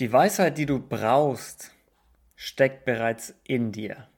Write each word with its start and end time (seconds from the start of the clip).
Die 0.00 0.10
Weisheit, 0.14 0.56
die 0.56 0.64
du 0.64 0.78
brauchst, 0.78 1.72
steckt 2.34 2.86
bereits 2.86 3.34
in 3.44 3.70
dir. 3.70 4.08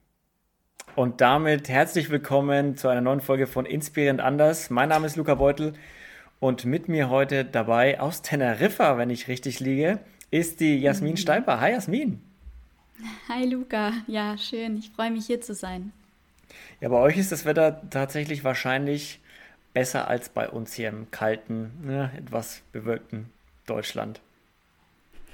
Und 0.95 1.19
damit 1.19 1.67
herzlich 1.67 2.09
willkommen 2.09 2.77
zu 2.77 2.87
einer 2.87 3.01
neuen 3.01 3.19
Folge 3.19 3.47
von 3.47 3.65
Inspirierend 3.65 4.21
Anders. 4.21 4.69
Mein 4.69 4.87
Name 4.87 5.07
ist 5.07 5.17
Luca 5.17 5.35
Beutel 5.35 5.73
und 6.39 6.63
mit 6.63 6.87
mir 6.87 7.09
heute 7.09 7.43
dabei 7.43 7.99
aus 7.99 8.21
Teneriffa, 8.21 8.97
wenn 8.97 9.09
ich 9.09 9.27
richtig 9.27 9.59
liege, 9.59 9.99
ist 10.31 10.61
die 10.61 10.77
Jasmin 10.77 11.11
mhm. 11.11 11.17
Steiper. 11.17 11.59
Hi 11.59 11.73
Jasmin. 11.73 12.21
Hi 13.27 13.45
Luca, 13.45 13.91
ja 14.07 14.37
schön, 14.37 14.77
ich 14.77 14.89
freue 14.89 15.11
mich 15.11 15.25
hier 15.25 15.41
zu 15.41 15.53
sein. 15.53 15.91
Ja, 16.79 16.87
bei 16.87 16.99
euch 16.99 17.17
ist 17.17 17.33
das 17.33 17.43
Wetter 17.43 17.81
tatsächlich 17.89 18.45
wahrscheinlich 18.45 19.19
besser 19.73 20.07
als 20.07 20.29
bei 20.29 20.47
uns 20.47 20.75
hier 20.75 20.87
im 20.87 21.11
kalten, 21.11 21.73
ne, 21.83 22.09
etwas 22.17 22.61
bewölkten 22.71 23.29
Deutschland. 23.65 24.21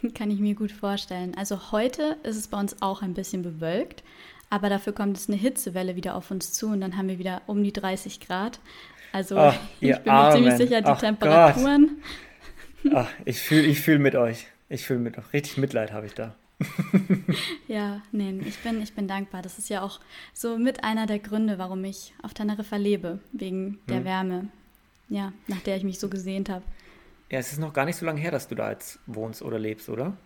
Kann 0.14 0.32
ich 0.32 0.40
mir 0.40 0.56
gut 0.56 0.72
vorstellen. 0.72 1.36
Also 1.36 1.72
heute 1.72 2.18
ist 2.24 2.38
es 2.38 2.48
bei 2.48 2.60
uns 2.60 2.82
auch 2.82 3.02
ein 3.02 3.14
bisschen 3.14 3.42
bewölkt, 3.42 4.04
aber 4.50 4.70
dafür 4.70 4.94
kommt 4.94 5.18
es 5.18 5.28
eine 5.28 5.38
Hitzewelle 5.38 5.96
wieder 5.96 6.16
auf 6.16 6.32
uns 6.32 6.54
zu 6.54 6.68
und 6.68 6.82
dann 6.82 6.98
haben 6.98 7.08
wir 7.08 7.20
wieder 7.20 7.42
um 7.48 7.64
die 7.64 7.74
30 7.74 8.20
Grad. 8.20 8.60
Also 9.12 9.38
Ach, 9.38 9.56
ich 9.80 9.98
bin 9.98 10.14
mir 10.14 10.32
ziemlich 10.32 10.56
sicher, 10.56 10.82
die 10.82 10.88
Ach 10.88 11.00
Temperaturen. 11.00 12.02
Ach, 12.94 13.10
ich 13.26 13.40
fühle 13.40 13.68
ich 13.68 13.82
fühl 13.82 14.00
mit 14.00 14.16
euch. 14.16 14.48
Ich 14.70 14.86
fühle 14.86 15.00
mit 15.00 15.18
euch. 15.18 15.34
Richtig 15.34 15.58
Mitleid 15.58 15.92
habe 15.92 16.06
ich 16.06 16.14
da. 16.14 16.36
ja, 17.68 18.02
nee, 18.12 18.38
ich 18.46 18.58
bin, 18.60 18.82
ich 18.82 18.94
bin 18.94 19.08
dankbar. 19.08 19.42
Das 19.42 19.58
ist 19.58 19.70
ja 19.70 19.82
auch 19.82 20.00
so 20.34 20.58
mit 20.58 20.84
einer 20.84 21.06
der 21.06 21.20
Gründe, 21.20 21.58
warum 21.58 21.84
ich 21.86 22.14
auf 22.22 22.34
Teneriffa 22.34 22.76
lebe, 22.76 23.20
wegen 23.32 23.80
der 23.88 23.98
hm. 23.98 24.06
Wärme, 24.06 24.48
ja, 25.08 25.34
nach 25.48 25.60
der 25.62 25.78
ich 25.78 25.84
mich 25.84 26.00
so 26.00 26.10
gesehnt 26.10 26.50
habe. 26.50 26.64
Ja, 27.30 27.38
es 27.38 27.52
ist 27.52 27.60
noch 27.60 27.74
gar 27.74 27.86
nicht 27.86 27.96
so 27.96 28.06
lange 28.06 28.20
her, 28.20 28.32
dass 28.32 28.48
du 28.48 28.56
da 28.56 28.72
jetzt 28.72 29.00
wohnst 29.06 29.42
oder 29.42 29.60
lebst, 29.60 29.88
oder? 29.90 30.18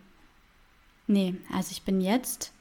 Nee, 1.06 1.34
also 1.52 1.70
ich 1.70 1.82
bin 1.82 2.00
jetzt 2.00 2.52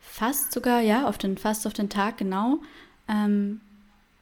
fast 0.00 0.52
sogar, 0.52 0.80
ja, 0.80 1.06
auf 1.06 1.18
den, 1.18 1.36
fast 1.36 1.66
auf 1.66 1.74
den 1.74 1.90
Tag 1.90 2.16
genau, 2.16 2.58
ähm, 3.06 3.60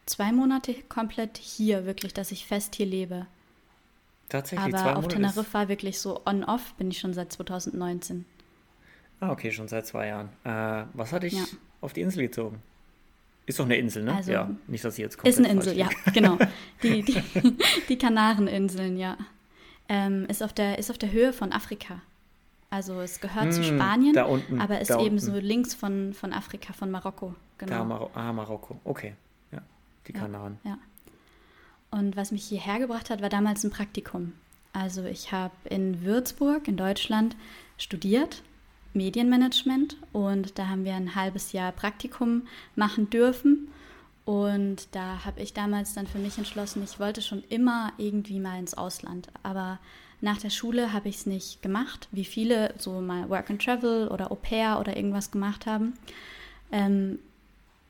zwei 0.07 0.33
Monate 0.33 0.75
komplett 0.89 1.39
hier, 1.39 1.87
wirklich, 1.87 2.13
dass 2.13 2.33
ich 2.33 2.47
fest 2.47 2.75
hier 2.75 2.87
lebe. 2.87 3.27
Tatsächlich, 4.29 4.75
Aber 4.75 4.83
zwei 4.83 4.95
Monate 4.95 4.99
auf 4.99 5.09
Teneriffa 5.09 5.69
wirklich 5.69 6.01
so 6.01 6.21
on-off 6.27 6.75
bin 6.75 6.91
ich 6.91 6.99
schon 6.99 7.15
seit 7.15 7.33
2019. 7.33 8.25
Ah, 9.21 9.31
okay, 9.31 9.53
schon 9.53 9.69
seit 9.69 9.87
zwei 9.87 10.09
Jahren. 10.09 10.31
Äh, 10.43 10.87
was 10.95 11.13
hat 11.13 11.23
dich 11.23 11.35
ja. 11.35 11.45
auf 11.81 11.93
die 11.93 12.01
Insel 12.01 12.23
gezogen? 12.23 12.61
Ist 13.47 13.61
doch 13.61 13.67
eine 13.67 13.77
Insel, 13.77 14.03
ne? 14.03 14.17
Also, 14.17 14.33
ja, 14.33 14.51
nicht, 14.67 14.85
dass 14.85 14.97
sie 14.97 15.03
jetzt 15.03 15.17
kommt. 15.17 15.29
Ist 15.29 15.39
eine 15.39 15.49
Insel, 15.49 15.77
ja, 15.77 15.89
genau. 16.13 16.39
Die, 16.83 17.03
die, 17.03 17.23
die 17.89 17.99
Kanareninseln, 17.99 18.97
ja 18.97 19.17
ähm, 19.89 20.27
ist, 20.27 20.43
auf 20.43 20.53
der, 20.53 20.79
ist 20.79 20.91
auf 20.91 20.99
der 20.99 21.13
Höhe 21.13 21.33
von 21.33 21.53
Afrika. 21.53 22.01
Also 22.71 23.01
es 23.01 23.21
gehört 23.21 23.47
hm, 23.47 23.53
zu 23.53 23.63
Spanien, 23.63 24.17
unten, 24.25 24.61
aber 24.61 24.81
ist 24.81 24.91
eben 24.91 25.19
so 25.19 25.37
links 25.37 25.75
von, 25.75 26.13
von 26.13 26.33
Afrika, 26.33 26.73
von 26.73 26.91
Marokko. 26.91 27.35
Genau. 27.59 27.79
Da, 27.79 27.85
Mar 27.85 28.11
ah, 28.15 28.33
Marokko, 28.33 28.81
okay. 28.85 29.15
Ja, 29.53 29.61
die 30.09 30.13
Kanaren. 30.13 30.59
Ja, 30.65 30.71
ja. 30.71 30.79
Und 31.97 32.17
was 32.17 32.33
mich 32.33 32.45
hierher 32.45 32.81
gebracht 32.81 33.11
hat, 33.11 33.23
war 33.23 33.29
damals 33.29 33.63
ein 33.63 33.71
Praktikum. 33.71 34.33
Also 34.73 35.05
ich 35.05 35.31
habe 35.31 35.55
in 35.71 36.03
Würzburg 36.03 36.67
in 36.67 36.77
Deutschland 36.77 37.37
studiert, 37.79 38.43
Medienmanagement, 38.93 39.97
und 40.13 40.59
da 40.59 40.67
haben 40.67 40.85
wir 40.85 40.95
ein 40.95 41.15
halbes 41.15 41.53
Jahr 41.53 41.71
Praktikum 41.71 42.43
machen 42.75 43.09
dürfen. 43.11 43.69
Und 44.25 44.89
da 44.93 45.25
habe 45.25 45.43
ich 45.43 45.53
damals 45.53 45.95
dann 45.95 46.07
für 46.07 46.19
mich 46.19 46.39
entschlossen, 46.39 46.83
ich 46.83 46.99
wollte 46.99 47.21
schon 47.21 47.45
immer 47.51 47.93
irgendwie 47.99 48.41
mal 48.41 48.59
ins 48.59 48.75
Ausland. 48.75 49.29
Aber 49.43 49.79
nach 50.21 50.39
der 50.39 50.51
Schule 50.51 50.93
habe 50.93 51.09
ich 51.09 51.17
es 51.17 51.27
nicht 51.27 51.61
gemacht, 51.61 52.09
wie 52.11 52.25
viele 52.25 52.75
so 52.79 53.01
mal 53.01 53.29
Work 53.29 53.51
and 53.51 53.63
Travel 53.63 54.09
oder 54.09 54.33
Au 54.33 54.37
pair 54.37 54.79
oder 54.81 54.97
irgendwas 54.97 55.31
gemacht 55.31 55.67
haben. 55.67 55.95
Ähm, 56.73 57.19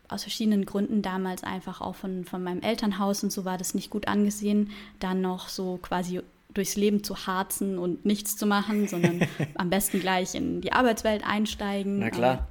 aus 0.09 0.23
verschiedenen 0.23 0.67
Gründen 0.67 1.03
damals 1.03 1.45
einfach 1.45 1.81
auch 1.81 1.95
von, 1.95 2.25
von 2.25 2.43
meinem 2.43 2.61
Elternhaus 2.61 3.23
und 3.23 3.31
so 3.31 3.45
war 3.45 3.57
das 3.57 3.75
nicht 3.75 3.91
gut 3.91 4.09
angesehen, 4.09 4.71
dann 4.99 5.21
noch 5.21 5.49
so 5.49 5.79
quasi 5.81 6.21
durchs 6.53 6.77
Leben 6.77 7.03
zu 7.03 7.27
harzen 7.27 7.79
und 7.79 8.05
nichts 8.05 8.37
zu 8.37 8.47
machen, 8.47 8.89
sondern 8.89 9.27
am 9.55 9.71
besten 9.71 10.01
gleich 10.01 10.35
in 10.35 10.61
die 10.61 10.73
Arbeitswelt 10.73 11.25
einsteigen. 11.25 11.99
Na 11.99 12.11
klar. 12.11 12.49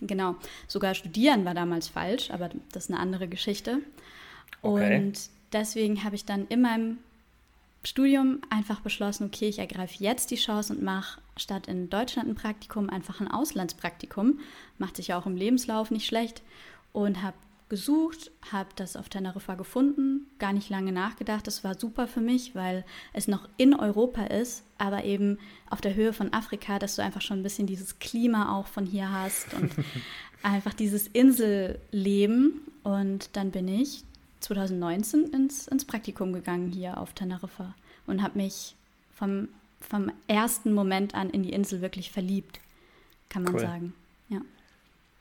Genau. 0.00 0.36
Sogar 0.66 0.94
studieren 0.94 1.44
war 1.44 1.54
damals 1.54 1.88
falsch, 1.88 2.30
aber 2.30 2.50
das 2.72 2.84
ist 2.84 2.90
eine 2.90 3.00
andere 3.00 3.28
Geschichte. 3.28 3.78
Okay. 4.62 4.98
Und 4.98 5.30
deswegen 5.52 6.04
habe 6.04 6.14
ich 6.14 6.24
dann 6.24 6.46
in 6.48 6.62
meinem 6.62 6.98
Studium 7.84 8.40
einfach 8.50 8.80
beschlossen, 8.80 9.26
okay, 9.26 9.48
ich 9.48 9.58
ergreife 9.58 10.02
jetzt 10.02 10.30
die 10.30 10.36
Chance 10.36 10.72
und 10.72 10.82
mache 10.82 11.20
statt 11.36 11.68
in 11.68 11.88
Deutschland 11.88 12.28
ein 12.28 12.34
Praktikum 12.34 12.90
einfach 12.90 13.20
ein 13.20 13.30
Auslandspraktikum. 13.30 14.40
Macht 14.78 14.96
sich 14.96 15.08
ja 15.08 15.18
auch 15.18 15.26
im 15.26 15.36
Lebenslauf 15.36 15.90
nicht 15.90 16.06
schlecht. 16.06 16.42
Und 16.92 17.22
habe 17.22 17.36
gesucht, 17.68 18.30
habe 18.50 18.70
das 18.76 18.96
auf 18.96 19.08
Teneriffa 19.08 19.54
gefunden, 19.54 20.26
gar 20.38 20.52
nicht 20.52 20.70
lange 20.70 20.92
nachgedacht. 20.92 21.46
Das 21.46 21.64
war 21.64 21.78
super 21.78 22.06
für 22.06 22.20
mich, 22.20 22.54
weil 22.54 22.84
es 23.12 23.28
noch 23.28 23.48
in 23.56 23.74
Europa 23.74 24.24
ist, 24.24 24.64
aber 24.78 25.04
eben 25.04 25.38
auf 25.68 25.80
der 25.80 25.94
Höhe 25.94 26.12
von 26.12 26.32
Afrika, 26.32 26.78
dass 26.78 26.96
du 26.96 27.02
einfach 27.02 27.20
schon 27.20 27.40
ein 27.40 27.42
bisschen 27.42 27.66
dieses 27.66 27.98
Klima 27.98 28.56
auch 28.56 28.66
von 28.66 28.86
hier 28.86 29.10
hast 29.12 29.52
und 29.54 29.72
einfach 30.42 30.74
dieses 30.74 31.08
Inselleben. 31.08 32.62
Und 32.84 33.30
dann 33.36 33.50
bin 33.50 33.68
ich 33.68 34.04
2019 34.40 35.26
ins, 35.26 35.68
ins 35.68 35.84
Praktikum 35.84 36.32
gegangen 36.32 36.68
hier 36.68 36.98
auf 36.98 37.12
Teneriffa 37.12 37.74
und 38.06 38.22
habe 38.22 38.38
mich 38.38 38.76
vom, 39.14 39.48
vom 39.80 40.10
ersten 40.26 40.72
Moment 40.72 41.14
an 41.14 41.30
in 41.30 41.42
die 41.42 41.52
Insel 41.52 41.80
wirklich 41.82 42.10
verliebt, 42.10 42.60
kann 43.28 43.42
man 43.42 43.54
cool. 43.54 43.60
sagen. 43.60 43.94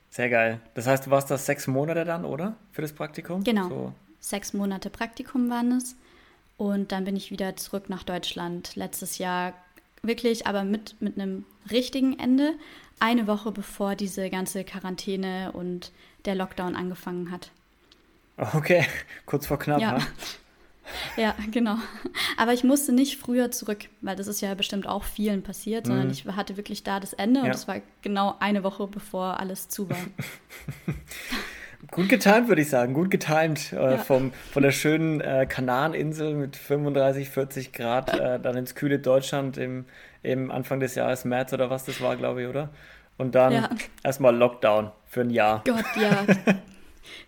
Sehr 0.09 0.29
geil. 0.29 0.59
Das 0.73 0.87
heißt, 0.87 1.05
du 1.05 1.11
warst 1.11 1.29
da 1.29 1.37
sechs 1.37 1.67
Monate 1.67 2.05
dann, 2.05 2.25
oder? 2.25 2.55
Für 2.71 2.81
das 2.81 2.93
Praktikum? 2.93 3.43
Genau. 3.43 3.69
So. 3.69 3.93
Sechs 4.19 4.53
Monate 4.53 4.89
Praktikum 4.89 5.49
waren 5.49 5.71
es. 5.73 5.95
Und 6.57 6.91
dann 6.91 7.05
bin 7.05 7.15
ich 7.15 7.29
wieder 7.29 7.55
zurück 7.55 7.89
nach 7.89 8.03
Deutschland. 8.03 8.75
Letztes 8.75 9.19
Jahr 9.19 9.53
wirklich, 10.01 10.47
aber 10.47 10.63
mit, 10.63 10.99
mit 11.01 11.19
einem 11.19 11.45
richtigen 11.69 12.17
Ende. 12.17 12.53
Eine 12.99 13.27
Woche 13.27 13.51
bevor 13.51 13.95
diese 13.95 14.29
ganze 14.29 14.63
Quarantäne 14.63 15.51
und 15.51 15.91
der 16.25 16.35
Lockdown 16.35 16.75
angefangen 16.75 17.31
hat. 17.31 17.51
Okay, 18.37 18.85
kurz 19.25 19.45
vor 19.45 19.59
knapp. 19.59 19.81
Ja. 19.81 19.97
Ne? 19.99 20.07
Ja, 21.17 21.35
genau. 21.51 21.75
Aber 22.37 22.53
ich 22.53 22.63
musste 22.63 22.93
nicht 22.93 23.17
früher 23.17 23.51
zurück, 23.51 23.85
weil 24.01 24.15
das 24.15 24.27
ist 24.27 24.41
ja 24.41 24.53
bestimmt 24.53 24.87
auch 24.87 25.03
vielen 25.03 25.43
passiert, 25.43 25.85
mhm. 25.85 25.89
sondern 25.89 26.11
ich 26.11 26.25
hatte 26.25 26.57
wirklich 26.57 26.83
da 26.83 26.99
das 26.99 27.13
Ende 27.13 27.41
ja. 27.41 27.45
und 27.45 27.55
es 27.55 27.67
war 27.67 27.81
genau 28.01 28.35
eine 28.39 28.63
Woche, 28.63 28.87
bevor 28.87 29.39
alles 29.39 29.67
zu 29.67 29.89
war. 29.89 29.97
Gut 31.91 32.09
getimt, 32.09 32.47
würde 32.47 32.61
ich 32.61 32.69
sagen. 32.69 32.93
Gut 32.93 33.11
getimt 33.11 33.71
äh, 33.71 33.75
ja. 33.75 33.97
vom, 33.97 34.31
von 34.51 34.63
der 34.63 34.71
schönen 34.71 35.21
äh, 35.21 35.45
Kanareninsel 35.47 36.33
mit 36.33 36.55
35, 36.55 37.29
40 37.29 37.71
Grad 37.71 38.19
äh, 38.19 38.39
dann 38.39 38.57
ins 38.57 38.75
kühle 38.75 38.99
Deutschland 38.99 39.57
im, 39.57 39.85
im 40.23 40.51
Anfang 40.51 40.79
des 40.79 40.95
Jahres, 40.95 41.23
März 41.23 41.53
oder 41.53 41.69
was 41.69 41.85
das 41.85 42.01
war, 42.01 42.15
glaube 42.15 42.43
ich, 42.43 42.47
oder? 42.47 42.69
Und 43.17 43.35
dann 43.35 43.53
ja. 43.53 43.69
erstmal 44.03 44.35
Lockdown 44.35 44.91
für 45.05 45.21
ein 45.21 45.29
Jahr. 45.29 45.63
Gott, 45.65 45.85
ja. 45.99 46.25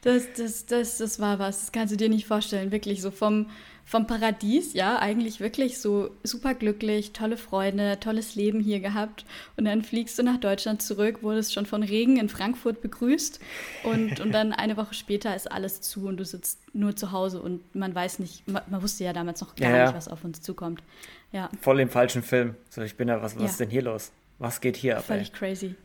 Das, 0.01 0.23
das, 0.37 0.65
das, 0.65 0.97
das 0.97 1.19
war 1.19 1.39
was, 1.39 1.61
das 1.61 1.71
kannst 1.71 1.93
du 1.93 1.97
dir 1.97 2.09
nicht 2.09 2.27
vorstellen. 2.27 2.71
Wirklich 2.71 3.01
so 3.01 3.11
vom, 3.11 3.47
vom 3.89 4.05
Paradies, 4.05 4.73
ja, 4.73 4.99
eigentlich 4.99 5.39
wirklich 5.39 5.79
so 5.79 6.11
super 6.23 6.53
glücklich, 6.53 7.11
tolle 7.11 7.37
Freunde, 7.37 7.99
tolles 7.99 8.35
Leben 8.35 8.59
hier 8.59 8.79
gehabt. 8.79 9.25
Und 9.57 9.65
dann 9.65 9.83
fliegst 9.83 10.19
du 10.19 10.23
nach 10.23 10.37
Deutschland 10.37 10.83
zurück, 10.83 11.23
wurdest 11.23 11.55
schon 11.55 11.65
von 11.65 11.81
Regen 11.81 12.17
in 12.17 12.29
Frankfurt 12.29 12.81
begrüßt. 12.81 13.39
Und, 13.83 14.19
und 14.19 14.31
dann 14.31 14.53
eine 14.53 14.77
Woche 14.77 14.93
später 14.93 15.35
ist 15.35 15.51
alles 15.51 15.81
zu 15.81 16.07
und 16.07 16.17
du 16.17 16.25
sitzt 16.25 16.59
nur 16.75 16.95
zu 16.95 17.11
Hause 17.11 17.41
und 17.41 17.75
man 17.75 17.95
weiß 17.95 18.19
nicht, 18.19 18.47
man, 18.47 18.61
man 18.69 18.83
wusste 18.83 19.05
ja 19.05 19.11
damals 19.11 19.41
noch 19.41 19.55
gar 19.55 19.75
ja, 19.75 19.85
nicht, 19.85 19.95
was 19.95 20.07
auf 20.07 20.23
uns 20.23 20.41
zukommt. 20.41 20.83
Ja. 21.31 21.49
Voll 21.59 21.79
im 21.79 21.89
falschen 21.89 22.21
Film. 22.21 22.55
So, 22.69 22.81
ich 22.83 22.95
bin 22.95 23.07
da, 23.07 23.23
was, 23.23 23.35
was 23.35 23.41
ja. 23.41 23.49
ist 23.49 23.59
denn 23.59 23.71
hier 23.71 23.81
los? 23.81 24.11
Was 24.37 24.61
geht 24.61 24.77
hier 24.77 24.97
ab? 24.97 25.05
Völlig 25.05 25.29
ey? 25.29 25.35
crazy. 25.35 25.75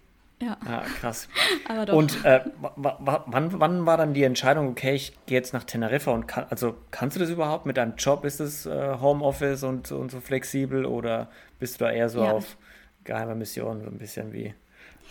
Ja. 0.42 0.56
Ah, 0.66 0.82
krass. 1.00 1.28
Aber 1.68 1.86
doch. 1.86 1.94
Und 1.94 2.24
äh, 2.24 2.40
wann, 2.76 3.60
wann 3.60 3.86
war 3.86 3.96
dann 3.96 4.14
die 4.14 4.24
Entscheidung, 4.24 4.68
okay, 4.68 4.94
ich 4.94 5.12
gehe 5.26 5.38
jetzt 5.38 5.52
nach 5.52 5.64
Teneriffa 5.64 6.10
und 6.10 6.26
kann, 6.26 6.46
also 6.50 6.74
kannst 6.90 7.16
du 7.16 7.20
das 7.20 7.30
überhaupt 7.30 7.66
mit 7.66 7.76
deinem 7.76 7.94
Job? 7.96 8.24
Ist 8.24 8.40
es 8.40 8.66
äh, 8.66 8.96
Homeoffice 9.00 9.62
und, 9.62 9.90
und 9.92 10.10
so 10.10 10.20
flexibel 10.20 10.84
oder 10.86 11.30
bist 11.58 11.80
du 11.80 11.84
da 11.84 11.90
eher 11.90 12.08
so 12.08 12.22
ja. 12.22 12.32
auf 12.32 12.56
geheime 13.04 13.34
Mission, 13.34 13.82
so 13.82 13.86
ein 13.86 13.98
bisschen 13.98 14.32
wie 14.32 14.54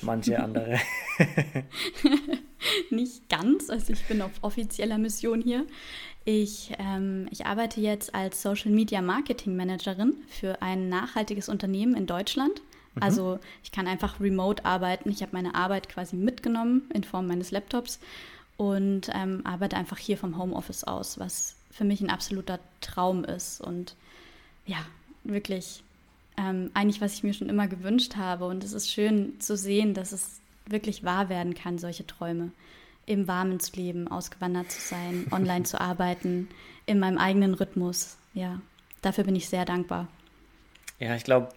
manche 0.01 0.39
andere? 0.43 0.79
Nicht 2.89 3.29
ganz, 3.29 3.69
also 3.69 3.93
ich 3.93 4.05
bin 4.05 4.21
auf 4.21 4.31
offizieller 4.41 4.97
Mission 4.97 5.41
hier. 5.41 5.65
Ich, 6.25 6.71
ähm, 6.79 7.27
ich 7.31 7.45
arbeite 7.45 7.81
jetzt 7.81 8.15
als 8.15 8.41
Social 8.41 8.71
Media 8.71 9.01
Marketing 9.01 9.55
Managerin 9.55 10.15
für 10.27 10.61
ein 10.61 10.89
nachhaltiges 10.89 11.49
Unternehmen 11.49 11.95
in 11.95 12.05
Deutschland. 12.05 12.61
Mhm. 12.95 13.03
Also 13.03 13.39
ich 13.63 13.71
kann 13.71 13.87
einfach 13.87 14.19
remote 14.19 14.65
arbeiten. 14.65 15.09
Ich 15.09 15.21
habe 15.21 15.33
meine 15.33 15.55
Arbeit 15.55 15.89
quasi 15.89 16.15
mitgenommen 16.15 16.89
in 16.93 17.03
Form 17.03 17.27
meines 17.27 17.51
Laptops 17.51 17.99
und 18.57 19.09
ähm, 19.13 19.41
arbeite 19.45 19.77
einfach 19.77 19.97
hier 19.97 20.17
vom 20.17 20.37
Homeoffice 20.37 20.83
aus, 20.83 21.19
was 21.19 21.55
für 21.71 21.83
mich 21.83 22.01
ein 22.01 22.09
absoluter 22.09 22.59
Traum 22.81 23.23
ist 23.23 23.61
und 23.61 23.95
ja, 24.65 24.77
wirklich 25.23 25.83
ähm, 26.37 26.71
eigentlich, 26.73 27.01
was 27.01 27.13
ich 27.13 27.23
mir 27.23 27.33
schon 27.33 27.49
immer 27.49 27.67
gewünscht 27.67 28.15
habe. 28.15 28.45
Und 28.45 28.63
es 28.63 28.73
ist 28.73 28.91
schön 28.91 29.39
zu 29.39 29.57
sehen, 29.57 29.93
dass 29.93 30.11
es 30.11 30.39
wirklich 30.65 31.03
wahr 31.03 31.29
werden 31.29 31.53
kann, 31.53 31.77
solche 31.77 32.05
Träume. 32.05 32.51
Im 33.05 33.27
Warmen 33.27 33.59
zu 33.59 33.75
leben, 33.75 34.07
ausgewandert 34.07 34.71
zu 34.71 34.79
sein, 34.79 35.27
online 35.31 35.63
zu 35.63 35.81
arbeiten, 35.81 36.47
in 36.85 36.99
meinem 36.99 37.17
eigenen 37.17 37.53
Rhythmus. 37.53 38.17
Ja, 38.33 38.61
dafür 39.01 39.25
bin 39.25 39.35
ich 39.35 39.49
sehr 39.49 39.65
dankbar. 39.65 40.07
Ja, 40.99 41.15
ich 41.15 41.23
glaube, 41.23 41.49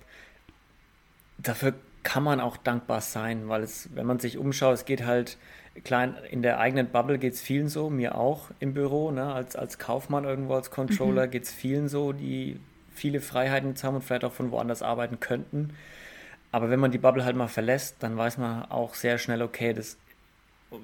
dafür 1.38 1.74
kann 2.02 2.22
man 2.22 2.40
auch 2.40 2.56
dankbar 2.56 3.00
sein, 3.00 3.48
weil 3.48 3.62
es, 3.62 3.88
wenn 3.94 4.06
man 4.06 4.18
sich 4.18 4.38
umschaut, 4.38 4.74
es 4.74 4.84
geht 4.84 5.04
halt, 5.04 5.38
klein 5.84 6.14
in 6.30 6.40
der 6.42 6.58
eigenen 6.58 6.88
Bubble 6.88 7.18
geht 7.18 7.34
es 7.34 7.40
vielen 7.40 7.68
so, 7.68 7.90
mir 7.90 8.14
auch 8.14 8.50
im 8.60 8.74
Büro, 8.74 9.10
ne, 9.10 9.32
als, 9.32 9.56
als 9.56 9.78
Kaufmann 9.78 10.24
irgendwo, 10.24 10.54
als 10.54 10.70
Controller 10.70 11.26
mhm. 11.26 11.30
geht 11.30 11.44
es 11.44 11.52
vielen 11.52 11.88
so, 11.88 12.12
die 12.12 12.60
viele 12.94 13.20
Freiheiten 13.20 13.70
jetzt 13.70 13.84
haben 13.84 13.96
und 13.96 14.02
vielleicht 14.02 14.24
auch 14.24 14.32
von 14.32 14.50
woanders 14.50 14.82
arbeiten 14.82 15.20
könnten. 15.20 15.74
Aber 16.52 16.70
wenn 16.70 16.80
man 16.80 16.92
die 16.92 16.98
Bubble 16.98 17.24
halt 17.24 17.36
mal 17.36 17.48
verlässt, 17.48 17.96
dann 18.00 18.16
weiß 18.16 18.38
man 18.38 18.70
auch 18.70 18.94
sehr 18.94 19.18
schnell, 19.18 19.42
okay, 19.42 19.74
das, 19.74 19.98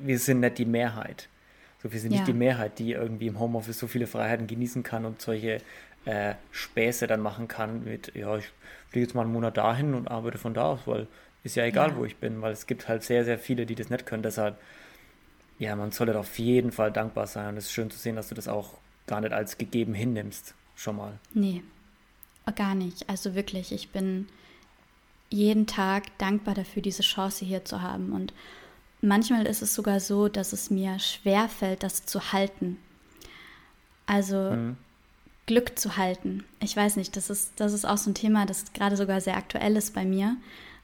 wir 0.03 0.19
sind 0.19 0.41
nicht 0.41 0.59
die 0.59 0.67
Mehrheit. 0.67 1.29
So, 1.83 1.93
wir 1.93 2.01
sind 2.01 2.13
ja. 2.13 2.19
nicht 2.19 2.29
die 2.29 2.35
Mehrheit, 2.35 2.79
die 2.79 2.93
irgendwie 2.93 3.29
im 3.29 3.39
Homeoffice 3.39 3.79
so 3.79 3.87
viele 3.87 4.07
Freiheiten 4.07 4.47
genießen 4.47 4.83
kann 4.83 5.05
und 5.05 5.23
solche 5.23 5.59
äh, 6.05 6.35
Späße 6.51 7.07
dann 7.07 7.21
machen 7.21 7.49
kann 7.49 7.85
mit, 7.85 8.15
ja, 8.15 8.37
ich 8.37 8.53
fliege 8.93 9.07
jetzt 9.07 9.15
mal 9.15 9.23
einen 9.23 9.33
Monat 9.33 9.57
dahin 9.57 9.95
und 9.95 10.09
arbeite 10.09 10.39
von 10.39 10.55
da 10.55 10.65
aus, 10.65 10.81
weil 10.87 11.09
ist 11.45 11.57
ja 11.57 11.65
egal, 11.65 11.91
ja. 11.91 11.97
wo 11.97 12.05
ich 12.05 12.17
bin, 12.19 12.41
weil 12.41 12.53
es 12.53 12.67
gibt 12.67 12.89
halt 12.89 13.03
sehr, 13.03 13.25
sehr 13.25 13.39
viele, 13.39 13.67
die 13.67 13.75
das 13.75 13.91
nicht 13.91 14.07
können. 14.07 14.23
Deshalb, 14.23 14.59
ja, 15.59 15.75
man 15.75 15.91
sollte 15.91 16.17
auf 16.19 16.39
jeden 16.39 16.71
Fall 16.71 16.93
dankbar 16.93 17.27
sein 17.27 17.49
und 17.49 17.57
es 17.57 17.67
ist 17.67 17.73
schön 17.73 17.91
zu 17.91 17.99
sehen, 17.99 18.17
dass 18.17 18.29
du 18.29 18.35
das 18.35 18.49
auch 18.49 18.75
gar 19.07 19.21
nicht 19.21 19.33
als 19.33 19.59
gegeben 19.59 19.95
hinnimmst, 19.95 20.55
schon 20.77 20.97
mal. 20.97 21.19
Nee, 21.35 21.63
gar 22.55 22.75
nicht. 22.75 23.09
Also 23.09 23.35
wirklich, 23.35 23.73
ich 23.73 23.91
bin 23.91 24.29
jeden 25.31 25.67
Tag 25.67 26.17
dankbar 26.19 26.55
dafür, 26.55 26.83
diese 26.83 27.03
Chance 27.03 27.45
hier 27.45 27.65
zu 27.65 27.81
haben 27.83 28.13
und 28.13 28.33
manchmal 29.01 29.47
ist 29.47 29.63
es 29.63 29.75
sogar 29.75 29.99
so, 29.99 30.29
dass 30.29 30.53
es 30.53 30.71
mir 30.71 30.99
schwer 30.99 31.49
fällt, 31.49 31.83
das 31.83 32.05
zu 32.05 32.33
halten. 32.33 32.77
Also 34.07 34.51
mhm. 34.53 34.77
Glück 35.53 35.79
zu 35.79 35.99
halten. 35.99 36.45
Ich 36.61 36.75
weiß 36.75 36.97
nicht, 36.97 37.15
das 37.15 37.29
ist, 37.29 37.53
das 37.57 37.75
ist 37.75 37.85
auch 37.85 37.99
so 37.99 38.09
ein 38.11 38.15
Thema, 38.15 38.47
das 38.47 38.73
gerade 38.73 38.97
sogar 38.97 39.21
sehr 39.21 39.37
aktuell 39.37 39.77
ist 39.77 39.93
bei 39.93 40.03
mir, 40.03 40.37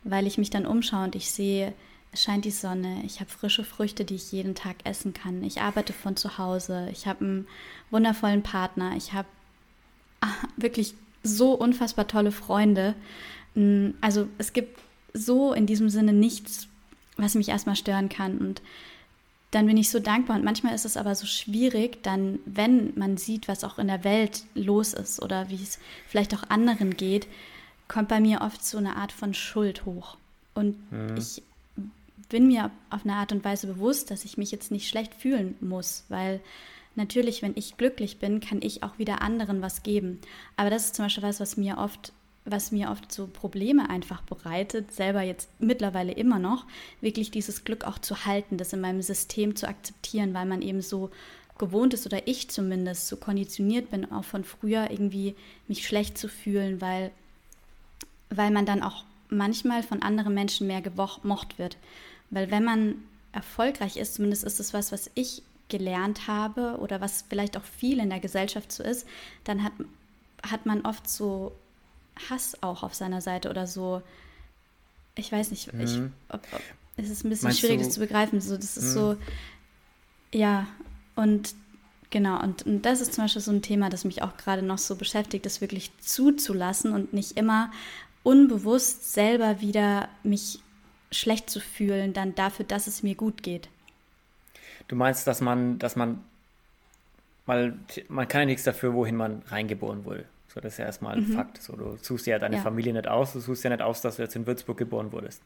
weil 0.04 0.26
ich 0.26 0.36
mich 0.36 0.50
dann 0.50 0.66
umschaue 0.66 1.04
und 1.04 1.16
ich 1.16 1.30
sehe, 1.30 1.72
es 2.12 2.22
scheint 2.22 2.44
die 2.44 2.50
Sonne, 2.50 3.02
ich 3.06 3.20
habe 3.20 3.30
frische 3.30 3.64
Früchte, 3.64 4.04
die 4.04 4.16
ich 4.16 4.30
jeden 4.30 4.54
Tag 4.54 4.76
essen 4.84 5.14
kann, 5.14 5.42
ich 5.42 5.62
arbeite 5.62 5.94
von 5.94 6.16
zu 6.16 6.36
Hause, 6.36 6.88
ich 6.92 7.06
habe 7.06 7.24
einen 7.24 7.48
wundervollen 7.90 8.42
Partner, 8.42 8.94
ich 8.94 9.14
habe 9.14 9.28
ah, 10.20 10.34
wirklich 10.58 10.92
so 11.22 11.54
unfassbar 11.54 12.06
tolle 12.06 12.30
Freunde. 12.30 12.94
Mm, 13.54 13.90
also 14.02 14.28
es 14.36 14.52
gibt 14.52 14.78
so 15.14 15.54
in 15.54 15.64
diesem 15.64 15.88
Sinne 15.88 16.12
nichts, 16.12 16.68
was 17.16 17.34
mich 17.34 17.48
erstmal 17.48 17.76
stören 17.76 18.10
kann. 18.10 18.36
Und 18.36 18.60
dann 19.50 19.66
bin 19.66 19.76
ich 19.76 19.90
so 19.90 19.98
dankbar. 19.98 20.36
Und 20.36 20.44
manchmal 20.44 20.74
ist 20.74 20.84
es 20.84 20.96
aber 20.96 21.14
so 21.14 21.26
schwierig, 21.26 22.02
dann, 22.02 22.38
wenn 22.44 22.92
man 22.96 23.16
sieht, 23.16 23.48
was 23.48 23.64
auch 23.64 23.78
in 23.78 23.88
der 23.88 24.04
Welt 24.04 24.42
los 24.54 24.92
ist 24.92 25.22
oder 25.22 25.48
wie 25.48 25.62
es 25.62 25.78
vielleicht 26.06 26.34
auch 26.34 26.50
anderen 26.50 26.96
geht, 26.96 27.26
kommt 27.88 28.08
bei 28.08 28.20
mir 28.20 28.42
oft 28.42 28.64
so 28.64 28.78
eine 28.78 28.96
Art 28.96 29.12
von 29.12 29.32
Schuld 29.34 29.86
hoch. 29.86 30.16
Und 30.54 30.76
mhm. 30.92 31.16
ich 31.16 31.42
bin 32.28 32.48
mir 32.48 32.70
auf 32.90 33.04
eine 33.04 33.14
Art 33.14 33.32
und 33.32 33.44
Weise 33.44 33.66
bewusst, 33.66 34.10
dass 34.10 34.24
ich 34.24 34.36
mich 34.36 34.50
jetzt 34.50 34.70
nicht 34.70 34.88
schlecht 34.88 35.14
fühlen 35.14 35.54
muss, 35.60 36.04
weil 36.08 36.40
natürlich, 36.94 37.40
wenn 37.40 37.52
ich 37.56 37.78
glücklich 37.78 38.18
bin, 38.18 38.40
kann 38.40 38.60
ich 38.60 38.82
auch 38.82 38.98
wieder 38.98 39.22
anderen 39.22 39.62
was 39.62 39.82
geben. 39.82 40.20
Aber 40.56 40.68
das 40.68 40.86
ist 40.86 40.96
zum 40.96 41.06
Beispiel 41.06 41.22
was, 41.22 41.40
was 41.40 41.56
mir 41.56 41.78
oft 41.78 42.12
was 42.50 42.72
mir 42.72 42.90
oft 42.90 43.12
so 43.12 43.26
Probleme 43.26 43.90
einfach 43.90 44.22
bereitet, 44.22 44.92
selber 44.92 45.22
jetzt 45.22 45.48
mittlerweile 45.58 46.12
immer 46.12 46.38
noch, 46.38 46.66
wirklich 47.00 47.30
dieses 47.30 47.64
Glück 47.64 47.84
auch 47.84 47.98
zu 47.98 48.24
halten, 48.24 48.56
das 48.56 48.72
in 48.72 48.80
meinem 48.80 49.02
System 49.02 49.56
zu 49.56 49.68
akzeptieren, 49.68 50.34
weil 50.34 50.46
man 50.46 50.62
eben 50.62 50.80
so 50.80 51.10
gewohnt 51.58 51.92
ist 51.92 52.06
oder 52.06 52.26
ich 52.26 52.48
zumindest 52.50 53.08
so 53.08 53.16
konditioniert 53.16 53.90
bin, 53.90 54.10
auch 54.10 54.24
von 54.24 54.44
früher 54.44 54.90
irgendwie 54.90 55.34
mich 55.66 55.86
schlecht 55.86 56.16
zu 56.16 56.28
fühlen, 56.28 56.80
weil, 56.80 57.10
weil 58.30 58.50
man 58.50 58.64
dann 58.64 58.82
auch 58.82 59.04
manchmal 59.28 59.82
von 59.82 60.02
anderen 60.02 60.34
Menschen 60.34 60.66
mehr 60.66 60.80
gemocht 60.80 61.58
wird. 61.58 61.76
Weil 62.30 62.50
wenn 62.50 62.64
man 62.64 63.02
erfolgreich 63.32 63.96
ist, 63.96 64.14
zumindest 64.14 64.44
ist 64.44 64.60
es 64.60 64.72
was, 64.72 64.92
was 64.92 65.10
ich 65.14 65.42
gelernt 65.68 66.28
habe 66.28 66.78
oder 66.78 67.00
was 67.00 67.24
vielleicht 67.28 67.56
auch 67.56 67.64
viel 67.64 67.98
in 67.98 68.08
der 68.10 68.20
Gesellschaft 68.20 68.72
so 68.72 68.82
ist, 68.82 69.06
dann 69.44 69.62
hat, 69.62 69.72
hat 70.48 70.64
man 70.64 70.82
oft 70.86 71.08
so 71.08 71.52
Hass 72.30 72.62
auch 72.62 72.82
auf 72.82 72.94
seiner 72.94 73.20
Seite 73.20 73.50
oder 73.50 73.66
so. 73.66 74.02
Ich 75.14 75.32
weiß 75.32 75.50
nicht, 75.50 75.72
mhm. 75.72 75.80
ich, 75.80 75.98
ob, 76.28 76.40
ob, 76.52 76.62
es 76.96 77.10
ist 77.10 77.24
ein 77.24 77.30
bisschen 77.30 77.48
Meinst 77.48 77.60
schwierig, 77.60 77.78
das 77.78 77.90
zu 77.90 78.00
begreifen. 78.00 78.40
So, 78.40 78.56
das 78.56 78.76
ist 78.76 78.90
mhm. 78.90 78.94
so, 78.94 79.16
ja, 80.32 80.66
und 81.16 81.54
genau, 82.10 82.40
und, 82.42 82.64
und 82.64 82.82
das 82.82 83.00
ist 83.00 83.14
zum 83.14 83.24
Beispiel 83.24 83.42
so 83.42 83.52
ein 83.52 83.62
Thema, 83.62 83.90
das 83.90 84.04
mich 84.04 84.22
auch 84.22 84.36
gerade 84.36 84.62
noch 84.62 84.78
so 84.78 84.96
beschäftigt, 84.96 85.46
das 85.46 85.60
wirklich 85.60 85.90
zuzulassen 86.00 86.92
und 86.92 87.12
nicht 87.12 87.36
immer 87.36 87.70
unbewusst 88.22 89.12
selber 89.12 89.60
wieder 89.60 90.08
mich 90.22 90.60
schlecht 91.10 91.48
zu 91.48 91.60
fühlen, 91.60 92.12
dann 92.12 92.34
dafür, 92.34 92.66
dass 92.66 92.86
es 92.86 93.02
mir 93.02 93.14
gut 93.14 93.42
geht. 93.42 93.68
Du 94.88 94.96
meinst, 94.96 95.26
dass 95.26 95.40
man, 95.40 95.78
dass 95.78 95.96
man, 95.96 96.22
weil 97.46 97.78
man 98.08 98.28
kann 98.28 98.42
ja 98.42 98.46
nichts 98.46 98.64
dafür, 98.64 98.94
wohin 98.94 99.16
man 99.16 99.42
reingeboren 99.48 100.04
wurde. 100.04 100.24
So, 100.52 100.60
das 100.60 100.74
ist 100.74 100.78
ja 100.78 100.86
erstmal 100.86 101.16
ein 101.16 101.28
mhm. 101.28 101.34
Fakt. 101.34 101.62
So, 101.62 101.76
du 101.76 101.98
suchst 102.00 102.26
ja 102.26 102.38
deine 102.38 102.56
ja. 102.56 102.62
Familie 102.62 102.92
nicht 102.92 103.06
aus, 103.06 103.32
du 103.34 103.40
suchst 103.40 103.64
ja 103.64 103.70
nicht 103.70 103.82
aus, 103.82 104.00
dass 104.00 104.16
du 104.16 104.22
jetzt 104.22 104.34
in 104.34 104.46
Würzburg 104.46 104.78
geboren 104.78 105.12
wurdest. 105.12 105.42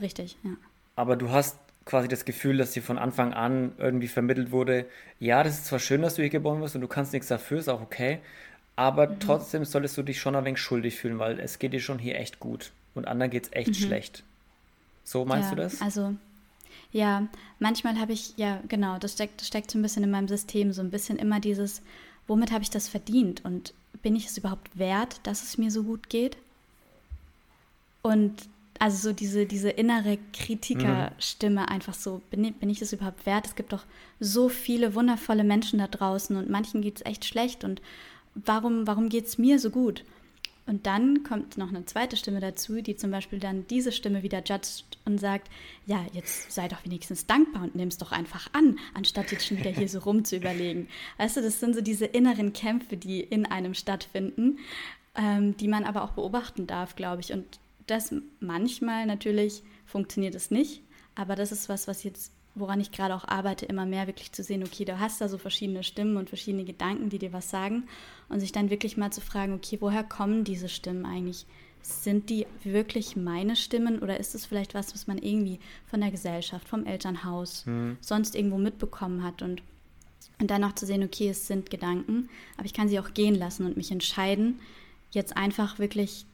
Richtig, 0.00 0.36
ja. 0.42 0.50
Aber 0.96 1.16
du 1.16 1.30
hast 1.30 1.58
quasi 1.84 2.08
das 2.08 2.24
Gefühl, 2.24 2.56
dass 2.56 2.72
dir 2.72 2.82
von 2.82 2.98
Anfang 2.98 3.34
an 3.34 3.72
irgendwie 3.78 4.08
vermittelt 4.08 4.50
wurde, 4.50 4.86
ja, 5.20 5.42
das 5.42 5.58
ist 5.58 5.66
zwar 5.66 5.78
schön, 5.78 6.02
dass 6.02 6.14
du 6.14 6.22
hier 6.22 6.30
geboren 6.30 6.60
wirst 6.60 6.74
und 6.74 6.80
du 6.80 6.88
kannst 6.88 7.12
nichts 7.12 7.28
dafür, 7.28 7.58
ist 7.58 7.68
auch 7.68 7.82
okay, 7.82 8.20
aber 8.76 9.08
mhm. 9.08 9.20
trotzdem 9.20 9.64
solltest 9.64 9.96
du 9.98 10.02
dich 10.02 10.20
schon 10.20 10.34
ein 10.34 10.44
wenig 10.44 10.60
schuldig 10.60 10.96
fühlen, 10.96 11.18
weil 11.18 11.38
es 11.38 11.58
geht 11.58 11.72
dir 11.72 11.80
schon 11.80 11.98
hier 11.98 12.18
echt 12.18 12.40
gut 12.40 12.72
und 12.94 13.06
anderen 13.06 13.30
geht 13.30 13.44
es 13.44 13.52
echt 13.52 13.68
mhm. 13.68 13.74
schlecht. 13.74 14.22
So 15.04 15.24
meinst 15.24 15.50
ja, 15.50 15.56
du 15.56 15.62
das? 15.62 15.82
Also, 15.82 16.14
ja, 16.90 17.28
manchmal 17.58 17.98
habe 17.98 18.12
ich, 18.12 18.36
ja, 18.36 18.60
genau, 18.68 18.98
das 18.98 19.12
steckt, 19.12 19.40
das 19.40 19.48
steckt 19.48 19.70
so 19.70 19.78
ein 19.78 19.82
bisschen 19.82 20.04
in 20.04 20.10
meinem 20.10 20.28
System, 20.28 20.72
so 20.72 20.80
ein 20.80 20.90
bisschen 20.90 21.18
immer 21.18 21.40
dieses, 21.40 21.82
womit 22.26 22.50
habe 22.52 22.62
ich 22.62 22.70
das 22.70 22.88
verdient 22.88 23.44
und 23.44 23.74
bin 24.04 24.14
ich 24.14 24.26
es 24.26 24.38
überhaupt 24.38 24.78
wert, 24.78 25.18
dass 25.24 25.42
es 25.42 25.58
mir 25.58 25.72
so 25.72 25.82
gut 25.82 26.08
geht? 26.08 26.36
Und 28.02 28.34
also 28.78 29.08
so 29.08 29.12
diese, 29.14 29.46
diese 29.46 29.70
innere 29.70 30.18
Kritikerstimme 30.34 31.62
mhm. 31.62 31.68
einfach 31.68 31.94
so, 31.94 32.20
bin, 32.30 32.52
bin 32.52 32.70
ich 32.70 32.78
das 32.78 32.92
überhaupt 32.92 33.24
wert? 33.24 33.46
Es 33.46 33.56
gibt 33.56 33.72
doch 33.72 33.84
so 34.20 34.48
viele 34.48 34.94
wundervolle 34.94 35.42
Menschen 35.42 35.78
da 35.78 35.88
draußen 35.88 36.36
und 36.36 36.50
manchen 36.50 36.82
geht 36.82 36.96
es 36.96 37.06
echt 37.06 37.24
schlecht 37.24 37.64
und 37.64 37.80
warum, 38.34 38.86
warum 38.86 39.08
geht 39.08 39.26
es 39.26 39.38
mir 39.38 39.58
so 39.58 39.70
gut? 39.70 40.04
Und 40.66 40.86
dann 40.86 41.24
kommt 41.24 41.58
noch 41.58 41.68
eine 41.68 41.84
zweite 41.84 42.16
Stimme 42.16 42.40
dazu, 42.40 42.80
die 42.80 42.96
zum 42.96 43.10
Beispiel 43.10 43.38
dann 43.38 43.66
diese 43.68 43.92
Stimme 43.92 44.22
wieder 44.22 44.42
judgt 44.42 44.98
und 45.04 45.18
sagt, 45.18 45.50
ja, 45.86 46.04
jetzt 46.12 46.50
sei 46.52 46.68
doch 46.68 46.84
wenigstens 46.84 47.26
dankbar 47.26 47.64
und 47.64 47.74
nimm 47.74 47.88
es 47.88 47.98
doch 47.98 48.12
einfach 48.12 48.48
an, 48.54 48.78
anstatt 48.94 49.30
jetzt 49.30 49.46
schon 49.46 49.58
wieder 49.58 49.70
hier 49.70 49.88
so 49.88 49.98
rum 49.98 50.24
zu 50.24 50.36
überlegen. 50.36 50.88
Weißt 51.18 51.36
du, 51.36 51.42
das 51.42 51.60
sind 51.60 51.74
so 51.74 51.82
diese 51.82 52.06
inneren 52.06 52.54
Kämpfe, 52.54 52.96
die 52.96 53.20
in 53.20 53.44
einem 53.44 53.74
stattfinden, 53.74 54.58
ähm, 55.16 55.54
die 55.58 55.68
man 55.68 55.84
aber 55.84 56.02
auch 56.02 56.12
beobachten 56.12 56.66
darf, 56.66 56.96
glaube 56.96 57.20
ich. 57.20 57.32
Und 57.32 57.44
das 57.86 58.14
manchmal 58.40 59.04
natürlich 59.04 59.62
funktioniert 59.84 60.34
es 60.34 60.50
nicht, 60.50 60.82
aber 61.14 61.36
das 61.36 61.52
ist 61.52 61.68
was, 61.68 61.88
was 61.88 62.04
jetzt 62.04 62.32
woran 62.54 62.80
ich 62.80 62.92
gerade 62.92 63.14
auch 63.14 63.26
arbeite, 63.26 63.66
immer 63.66 63.86
mehr 63.86 64.06
wirklich 64.06 64.32
zu 64.32 64.42
sehen, 64.42 64.62
okay, 64.62 64.84
du 64.84 64.98
hast 64.98 65.20
da 65.20 65.28
so 65.28 65.38
verschiedene 65.38 65.82
Stimmen 65.82 66.16
und 66.16 66.28
verschiedene 66.28 66.64
Gedanken, 66.64 67.10
die 67.10 67.18
dir 67.18 67.32
was 67.32 67.50
sagen 67.50 67.84
und 68.28 68.40
sich 68.40 68.52
dann 68.52 68.70
wirklich 68.70 68.96
mal 68.96 69.12
zu 69.12 69.20
fragen, 69.20 69.54
okay, 69.54 69.78
woher 69.80 70.04
kommen 70.04 70.44
diese 70.44 70.68
Stimmen 70.68 71.04
eigentlich? 71.04 71.46
Sind 71.82 72.30
die 72.30 72.46
wirklich 72.62 73.16
meine 73.16 73.56
Stimmen 73.56 73.98
oder 73.98 74.18
ist 74.18 74.34
es 74.34 74.46
vielleicht 74.46 74.74
was, 74.74 74.94
was 74.94 75.06
man 75.06 75.18
irgendwie 75.18 75.58
von 75.86 76.00
der 76.00 76.10
Gesellschaft, 76.10 76.68
vom 76.68 76.86
Elternhaus, 76.86 77.66
mhm. 77.66 77.98
sonst 78.00 78.34
irgendwo 78.34 78.58
mitbekommen 78.58 79.22
hat 79.22 79.42
und 79.42 79.62
und 80.40 80.50
dann 80.50 80.62
noch 80.62 80.74
zu 80.74 80.84
sehen, 80.84 81.04
okay, 81.04 81.28
es 81.28 81.46
sind 81.46 81.70
Gedanken, 81.70 82.28
aber 82.56 82.66
ich 82.66 82.74
kann 82.74 82.88
sie 82.88 82.98
auch 82.98 83.14
gehen 83.14 83.34
lassen 83.34 83.66
und 83.66 83.76
mich 83.76 83.92
entscheiden, 83.92 84.58
jetzt 85.12 85.36
einfach 85.36 85.78
wirklich 85.78 86.26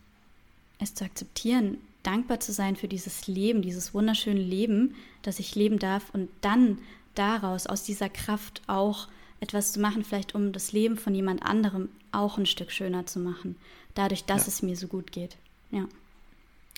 es 0.78 0.94
zu 0.94 1.04
akzeptieren, 1.04 1.78
dankbar 2.02 2.40
zu 2.40 2.52
sein 2.52 2.76
für 2.76 2.88
dieses 2.88 3.26
Leben, 3.26 3.62
dieses 3.62 3.94
wunderschöne 3.94 4.40
Leben, 4.40 4.94
das 5.22 5.38
ich 5.38 5.54
leben 5.54 5.78
darf 5.78 6.10
und 6.12 6.28
dann 6.40 6.78
daraus, 7.14 7.66
aus 7.66 7.82
dieser 7.82 8.08
Kraft 8.08 8.62
auch 8.66 9.08
etwas 9.40 9.72
zu 9.72 9.80
machen, 9.80 10.04
vielleicht 10.04 10.34
um 10.34 10.52
das 10.52 10.72
Leben 10.72 10.96
von 10.96 11.14
jemand 11.14 11.42
anderem 11.42 11.88
auch 12.12 12.38
ein 12.38 12.46
Stück 12.46 12.70
schöner 12.70 13.06
zu 13.06 13.18
machen, 13.18 13.56
dadurch, 13.94 14.24
dass 14.24 14.42
ja. 14.42 14.48
es 14.48 14.62
mir 14.62 14.76
so 14.76 14.86
gut 14.86 15.12
geht. 15.12 15.36
Ja. 15.70 15.86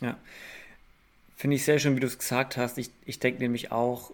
Ja. 0.00 0.16
Finde 1.36 1.56
ich 1.56 1.64
sehr 1.64 1.78
schön, 1.78 1.96
wie 1.96 2.00
du 2.00 2.06
es 2.06 2.18
gesagt 2.18 2.56
hast. 2.56 2.78
Ich, 2.78 2.90
ich 3.04 3.18
denke 3.18 3.40
nämlich 3.40 3.72
auch, 3.72 4.12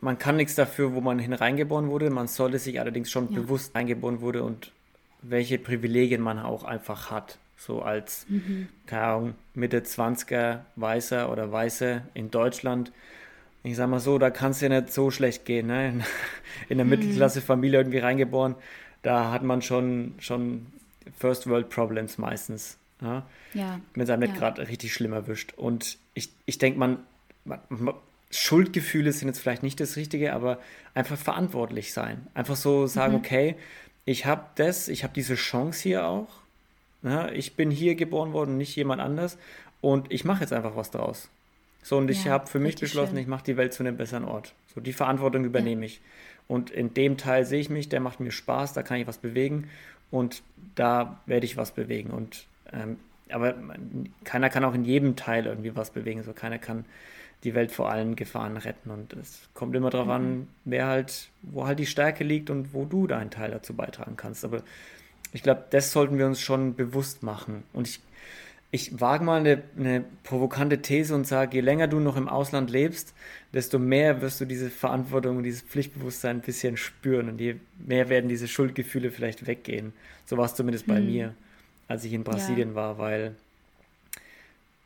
man 0.00 0.18
kann 0.18 0.36
nichts 0.36 0.54
dafür, 0.54 0.94
wo 0.94 1.00
man 1.00 1.18
hineingeboren 1.18 1.88
wurde. 1.88 2.10
Man 2.10 2.28
sollte 2.28 2.58
sich 2.58 2.80
allerdings 2.80 3.10
schon 3.10 3.32
ja. 3.32 3.40
bewusst 3.40 3.74
eingeboren 3.74 4.20
wurde 4.20 4.42
und 4.42 4.72
welche 5.22 5.58
Privilegien 5.58 6.20
man 6.20 6.38
auch 6.38 6.64
einfach 6.64 7.10
hat. 7.10 7.38
So 7.64 7.80
als, 7.82 8.26
mhm. 8.28 8.68
keine 8.86 9.02
Ahnung, 9.02 9.34
Mitte 9.54 9.80
20er 9.80 10.60
Weißer 10.74 11.30
oder 11.30 11.52
Weiße 11.52 12.02
in 12.12 12.32
Deutschland. 12.32 12.90
Ich 13.62 13.76
sag 13.76 13.88
mal 13.88 14.00
so, 14.00 14.18
da 14.18 14.30
kann 14.30 14.50
es 14.50 14.60
ja 14.60 14.68
nicht 14.68 14.92
so 14.92 15.12
schlecht 15.12 15.44
gehen. 15.44 15.68
Ne? 15.68 15.88
In, 15.88 16.04
in 16.68 16.78
der 16.78 16.84
mhm. 16.84 16.90
Mittelklasse-Familie 16.90 17.78
irgendwie 17.78 17.98
reingeboren, 17.98 18.56
da 19.02 19.30
hat 19.30 19.44
man 19.44 19.62
schon, 19.62 20.14
schon 20.18 20.66
First 21.16 21.48
World 21.48 21.70
Problems 21.70 22.18
meistens. 22.18 22.78
Ja? 23.00 23.26
ja. 23.54 23.80
Wenn 23.94 24.02
es 24.02 24.10
einem 24.10 24.22
nicht 24.22 24.34
ja. 24.34 24.40
gerade 24.40 24.66
richtig 24.66 24.92
schlimm 24.92 25.12
erwischt. 25.12 25.52
Und 25.56 25.98
ich, 26.14 26.30
ich 26.46 26.58
denke, 26.58 26.80
man, 26.80 26.98
man, 27.44 27.60
Schuldgefühle 28.32 29.12
sind 29.12 29.28
jetzt 29.28 29.38
vielleicht 29.38 29.62
nicht 29.62 29.78
das 29.78 29.94
Richtige, 29.94 30.32
aber 30.32 30.58
einfach 30.94 31.16
verantwortlich 31.16 31.92
sein. 31.92 32.26
Einfach 32.34 32.56
so 32.56 32.88
sagen, 32.88 33.12
mhm. 33.12 33.20
okay, 33.20 33.54
ich 34.04 34.26
habe 34.26 34.46
das, 34.56 34.88
ich 34.88 35.04
habe 35.04 35.14
diese 35.14 35.36
Chance 35.36 35.82
hier 35.84 36.06
auch. 36.06 36.41
Ja, 37.02 37.28
ich 37.30 37.54
bin 37.56 37.70
hier 37.70 37.94
geboren 37.94 38.32
worden, 38.32 38.56
nicht 38.56 38.76
jemand 38.76 39.00
anders. 39.00 39.38
Und 39.80 40.12
ich 40.12 40.24
mache 40.24 40.42
jetzt 40.42 40.52
einfach 40.52 40.76
was 40.76 40.90
draus. 40.90 41.28
So, 41.82 41.98
und 41.98 42.08
ich 42.10 42.28
habe 42.28 42.46
für 42.46 42.60
mich 42.60 42.76
beschlossen, 42.76 43.14
schön. 43.14 43.22
ich 43.22 43.26
mache 43.26 43.44
die 43.44 43.56
Welt 43.56 43.72
zu 43.72 43.82
einem 43.82 43.96
besseren 43.96 44.24
Ort. 44.24 44.54
So, 44.72 44.80
die 44.80 44.92
Verantwortung 44.92 45.44
übernehme 45.44 45.82
ja. 45.82 45.86
ich. 45.86 46.00
Und 46.46 46.70
in 46.70 46.94
dem 46.94 47.16
Teil 47.16 47.44
sehe 47.44 47.60
ich 47.60 47.70
mich, 47.70 47.88
der 47.88 48.00
macht 48.00 48.20
mir 48.20 48.30
Spaß, 48.30 48.72
da 48.72 48.82
kann 48.82 49.00
ich 49.00 49.06
was 49.06 49.18
bewegen 49.18 49.68
und 50.10 50.42
da 50.74 51.20
werde 51.26 51.46
ich 51.46 51.56
was 51.56 51.72
bewegen. 51.72 52.10
Und 52.10 52.46
ähm, 52.72 52.98
aber 53.30 53.54
keiner 54.24 54.50
kann 54.50 54.64
auch 54.64 54.74
in 54.74 54.84
jedem 54.84 55.16
Teil 55.16 55.46
irgendwie 55.46 55.74
was 55.74 55.90
bewegen. 55.90 56.22
So 56.22 56.32
keiner 56.32 56.58
kann 56.58 56.84
die 57.44 57.54
Welt 57.54 57.72
vor 57.72 57.90
allen 57.90 58.14
Gefahren 58.14 58.56
retten. 58.56 58.90
Und 58.90 59.14
es 59.14 59.48
kommt 59.54 59.74
immer 59.74 59.90
darauf 59.90 60.06
mhm. 60.06 60.12
an, 60.12 60.48
wer 60.64 60.86
halt, 60.86 61.30
wo 61.42 61.66
halt 61.66 61.78
die 61.78 61.86
Stärke 61.86 62.24
liegt 62.24 62.50
und 62.50 62.74
wo 62.74 62.84
du 62.84 63.06
deinen 63.06 63.30
Teil 63.30 63.50
dazu 63.50 63.74
beitragen 63.74 64.16
kannst. 64.16 64.44
Aber 64.44 64.62
ich 65.32 65.42
glaube, 65.42 65.64
das 65.70 65.92
sollten 65.92 66.18
wir 66.18 66.26
uns 66.26 66.40
schon 66.40 66.74
bewusst 66.74 67.22
machen. 67.22 67.62
Und 67.72 67.88
ich, 67.88 68.00
ich 68.70 69.00
wage 69.00 69.24
mal 69.24 69.40
eine, 69.40 69.62
eine 69.78 70.04
provokante 70.24 70.82
These 70.82 71.14
und 71.14 71.26
sage, 71.26 71.56
je 71.56 71.60
länger 71.62 71.88
du 71.88 72.00
noch 72.00 72.16
im 72.16 72.28
Ausland 72.28 72.70
lebst, 72.70 73.14
desto 73.52 73.78
mehr 73.78 74.20
wirst 74.20 74.40
du 74.40 74.44
diese 74.44 74.70
Verantwortung 74.70 75.38
und 75.38 75.42
dieses 75.42 75.62
Pflichtbewusstsein 75.62 76.38
ein 76.38 76.42
bisschen 76.42 76.76
spüren 76.76 77.28
und 77.28 77.40
je 77.40 77.56
mehr 77.78 78.08
werden 78.08 78.28
diese 78.28 78.48
Schuldgefühle 78.48 79.10
vielleicht 79.10 79.46
weggehen. 79.46 79.92
So 80.26 80.36
war 80.36 80.44
es 80.44 80.54
zumindest 80.54 80.86
bei 80.86 80.96
hm. 80.96 81.06
mir, 81.06 81.34
als 81.88 82.04
ich 82.04 82.12
in 82.12 82.24
Brasilien 82.24 82.70
ja. 82.70 82.74
war, 82.74 82.98
weil 82.98 83.34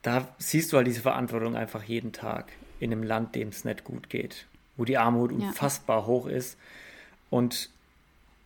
da 0.03 0.29
siehst 0.39 0.73
du 0.73 0.77
halt 0.77 0.87
diese 0.87 1.01
Verantwortung 1.01 1.57
einfach 1.57 1.83
jeden 1.83 2.13
Tag 2.13 2.53
in 2.79 2.93
einem 2.93 3.03
Land, 3.03 3.35
dem 3.35 3.49
es 3.49 3.65
nicht 3.65 3.83
gut 3.83 4.09
geht, 4.09 4.47
wo 4.77 4.85
die 4.85 4.99
Armut 4.99 5.33
ja. 5.33 5.49
unfassbar 5.49 6.07
hoch 6.07 6.27
ist 6.27 6.57
und 7.31 7.71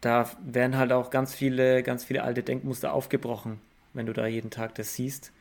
da 0.00 0.30
werden 0.44 0.76
halt 0.76 0.92
auch 0.92 1.10
ganz 1.10 1.34
viele, 1.34 1.82
ganz 1.82 2.04
viele 2.04 2.22
alte 2.22 2.42
Denkmuster 2.42 2.92
aufgebrochen, 2.92 3.60
wenn 3.92 4.06
du 4.06 4.12
da 4.12 4.26
jeden 4.26 4.50
Tag 4.50 4.74
das 4.74 4.94
siehst. 4.94 5.32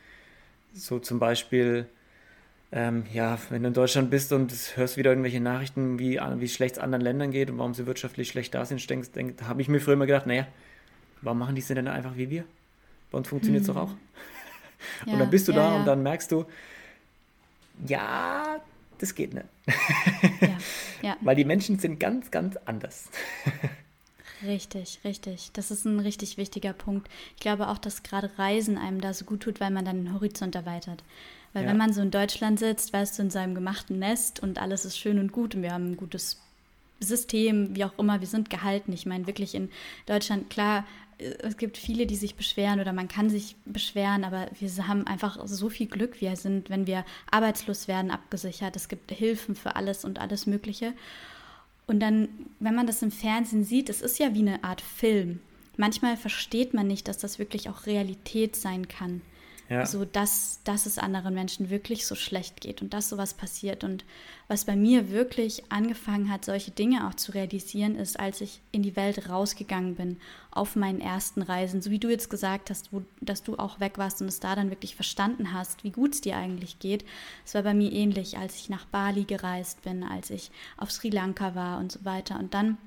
So 0.73 0.99
zum 0.99 1.19
Beispiel, 1.19 1.87
ähm, 2.71 3.05
ja, 3.13 3.39
wenn 3.49 3.63
du 3.63 3.69
in 3.69 3.73
Deutschland 3.73 4.11
bist 4.11 4.33
und 4.33 4.53
hörst 4.75 4.97
wieder 4.97 5.11
irgendwelche 5.11 5.39
Nachrichten, 5.39 5.97
wie, 5.97 6.19
wie 6.19 6.49
schlecht 6.49 6.75
es 6.75 6.81
anderen 6.81 7.01
Ländern 7.01 7.31
geht 7.31 7.49
und 7.49 7.57
warum 7.57 7.73
sie 7.73 7.85
wirtschaftlich 7.85 8.29
schlecht 8.29 8.53
da 8.53 8.65
sind, 8.65 8.87
denkst, 8.89 9.11
denk, 9.11 9.41
habe 9.43 9.61
ich 9.61 9.69
mir 9.69 9.79
früher 9.79 9.93
immer 9.93 10.05
gedacht, 10.05 10.27
naja, 10.27 10.45
warum 11.21 11.39
machen 11.39 11.55
die 11.55 11.61
es 11.61 11.67
denn 11.67 11.87
einfach 11.87 12.17
wie 12.17 12.29
wir? 12.29 12.43
Bei 13.11 13.17
uns 13.17 13.27
funktioniert 13.27 13.63
es 13.63 13.69
hm. 13.69 13.75
doch 13.75 13.83
auch. 13.83 13.95
Ja, 15.05 15.13
und 15.13 15.19
dann 15.19 15.29
bist 15.29 15.47
du 15.47 15.53
ja, 15.53 15.57
da 15.57 15.69
ja. 15.69 15.79
und 15.79 15.85
dann 15.85 16.03
merkst 16.03 16.31
du, 16.31 16.45
ja, 17.87 18.59
das 18.97 19.15
geht 19.15 19.33
nicht. 19.33 19.45
Weil 21.21 21.35
die 21.37 21.45
Menschen 21.45 21.79
sind 21.79 21.99
ganz, 21.99 22.29
ganz 22.29 22.57
anders. 22.65 23.09
Richtig, 24.45 24.99
richtig. 25.03 25.51
Das 25.53 25.71
ist 25.71 25.85
ein 25.85 25.99
richtig 25.99 26.37
wichtiger 26.37 26.73
Punkt. 26.73 27.09
Ich 27.35 27.41
glaube 27.41 27.67
auch, 27.67 27.77
dass 27.77 28.03
gerade 28.03 28.31
Reisen 28.37 28.77
einem 28.77 29.01
da 29.01 29.13
so 29.13 29.25
gut 29.25 29.41
tut, 29.41 29.59
weil 29.59 29.71
man 29.71 29.85
dann 29.85 30.05
den 30.05 30.13
Horizont 30.13 30.55
erweitert. 30.55 31.03
Weil 31.51 31.65
wenn 31.65 31.77
man 31.77 31.93
so 31.93 32.01
in 32.01 32.11
Deutschland 32.11 32.59
sitzt, 32.59 32.93
weißt 32.93 33.17
du, 33.17 33.23
in 33.23 33.31
seinem 33.31 33.55
gemachten 33.55 33.97
Nest 33.97 34.39
und 34.39 34.59
alles 34.59 34.85
ist 34.85 34.99
schön 34.99 35.17
und 35.17 35.31
gut 35.31 35.55
und 35.55 35.63
wir 35.63 35.73
haben 35.73 35.91
ein 35.91 35.97
gutes 35.97 36.39
System, 36.99 37.75
wie 37.75 37.85
auch 37.85 37.97
immer, 37.97 38.19
wir 38.19 38.27
sind 38.27 38.49
gehalten. 38.49 38.93
Ich 38.93 39.05
meine, 39.05 39.25
wirklich 39.25 39.55
in 39.55 39.69
Deutschland, 40.05 40.49
klar, 40.49 40.85
es 41.17 41.57
gibt 41.57 41.77
viele, 41.77 42.05
die 42.05 42.15
sich 42.15 42.35
beschweren 42.35 42.79
oder 42.79 42.93
man 42.93 43.07
kann 43.07 43.29
sich 43.29 43.55
beschweren, 43.65 44.23
aber 44.23 44.47
wir 44.57 44.87
haben 44.87 45.05
einfach 45.05 45.39
so 45.45 45.69
viel 45.69 45.87
Glück. 45.87 46.21
Wir 46.21 46.35
sind, 46.35 46.69
wenn 46.69 46.87
wir 46.87 47.03
arbeitslos 47.29 47.87
werden, 47.87 48.11
abgesichert. 48.11 48.75
Es 48.75 48.87
gibt 48.87 49.11
Hilfen 49.11 49.55
für 49.55 49.75
alles 49.75 50.05
und 50.05 50.19
alles 50.19 50.45
Mögliche. 50.45 50.93
Und 51.89 52.01
dann, 52.01 52.29
wenn 52.59 52.75
man 52.75 52.85
das 52.85 53.01
im 53.01 53.09
Fernsehen 53.09 53.63
sieht, 53.63 53.89
es 53.89 54.01
ist 54.01 54.19
ja 54.19 54.35
wie 54.35 54.41
eine 54.41 54.63
Art 54.63 54.79
Film. 54.79 55.39
Manchmal 55.75 56.17
versteht 56.17 56.75
man 56.75 56.85
nicht, 56.85 57.07
dass 57.07 57.17
das 57.17 57.39
wirklich 57.39 57.67
auch 57.67 57.87
Realität 57.87 58.55
sein 58.55 58.87
kann. 58.87 59.23
Ja. 59.69 59.85
So, 59.85 60.03
dass, 60.03 60.61
dass 60.63 60.87
es 60.87 60.97
anderen 60.97 61.35
Menschen 61.35 61.69
wirklich 61.69 62.07
so 62.07 62.15
schlecht 62.15 62.59
geht 62.59 62.81
und 62.81 62.91
dass 62.91 63.07
sowas 63.07 63.35
passiert. 63.35 63.83
Und 63.83 64.03
was 64.47 64.65
bei 64.65 64.75
mir 64.75 65.11
wirklich 65.11 65.63
angefangen 65.69 66.31
hat, 66.31 66.43
solche 66.43 66.71
Dinge 66.71 67.07
auch 67.07 67.13
zu 67.13 67.33
realisieren, 67.33 67.95
ist, 67.95 68.19
als 68.19 68.41
ich 68.41 68.61
in 68.71 68.81
die 68.81 68.95
Welt 68.95 69.29
rausgegangen 69.29 69.93
bin, 69.93 70.17
auf 70.49 70.75
meinen 70.75 70.99
ersten 70.99 71.43
Reisen, 71.43 71.83
so 71.83 71.91
wie 71.91 71.99
du 71.99 72.09
jetzt 72.09 72.31
gesagt 72.31 72.71
hast, 72.71 72.91
wo, 72.91 73.03
dass 73.21 73.43
du 73.43 73.57
auch 73.57 73.79
weg 73.79 73.99
warst 73.99 74.23
und 74.23 74.27
es 74.27 74.39
da 74.39 74.55
dann 74.55 74.71
wirklich 74.71 74.95
verstanden 74.95 75.53
hast, 75.53 75.83
wie 75.83 75.91
gut 75.91 76.15
es 76.15 76.21
dir 76.21 76.35
eigentlich 76.35 76.79
geht. 76.79 77.05
Es 77.45 77.53
war 77.53 77.61
bei 77.61 77.75
mir 77.75 77.91
ähnlich, 77.91 78.39
als 78.39 78.55
ich 78.55 78.69
nach 78.69 78.85
Bali 78.85 79.25
gereist 79.25 79.83
bin, 79.83 80.03
als 80.03 80.31
ich 80.31 80.49
auf 80.77 80.91
Sri 80.91 81.11
Lanka 81.11 81.53
war 81.53 81.77
und 81.77 81.91
so 81.91 82.03
weiter. 82.05 82.39
Und 82.39 82.55
dann 82.55 82.79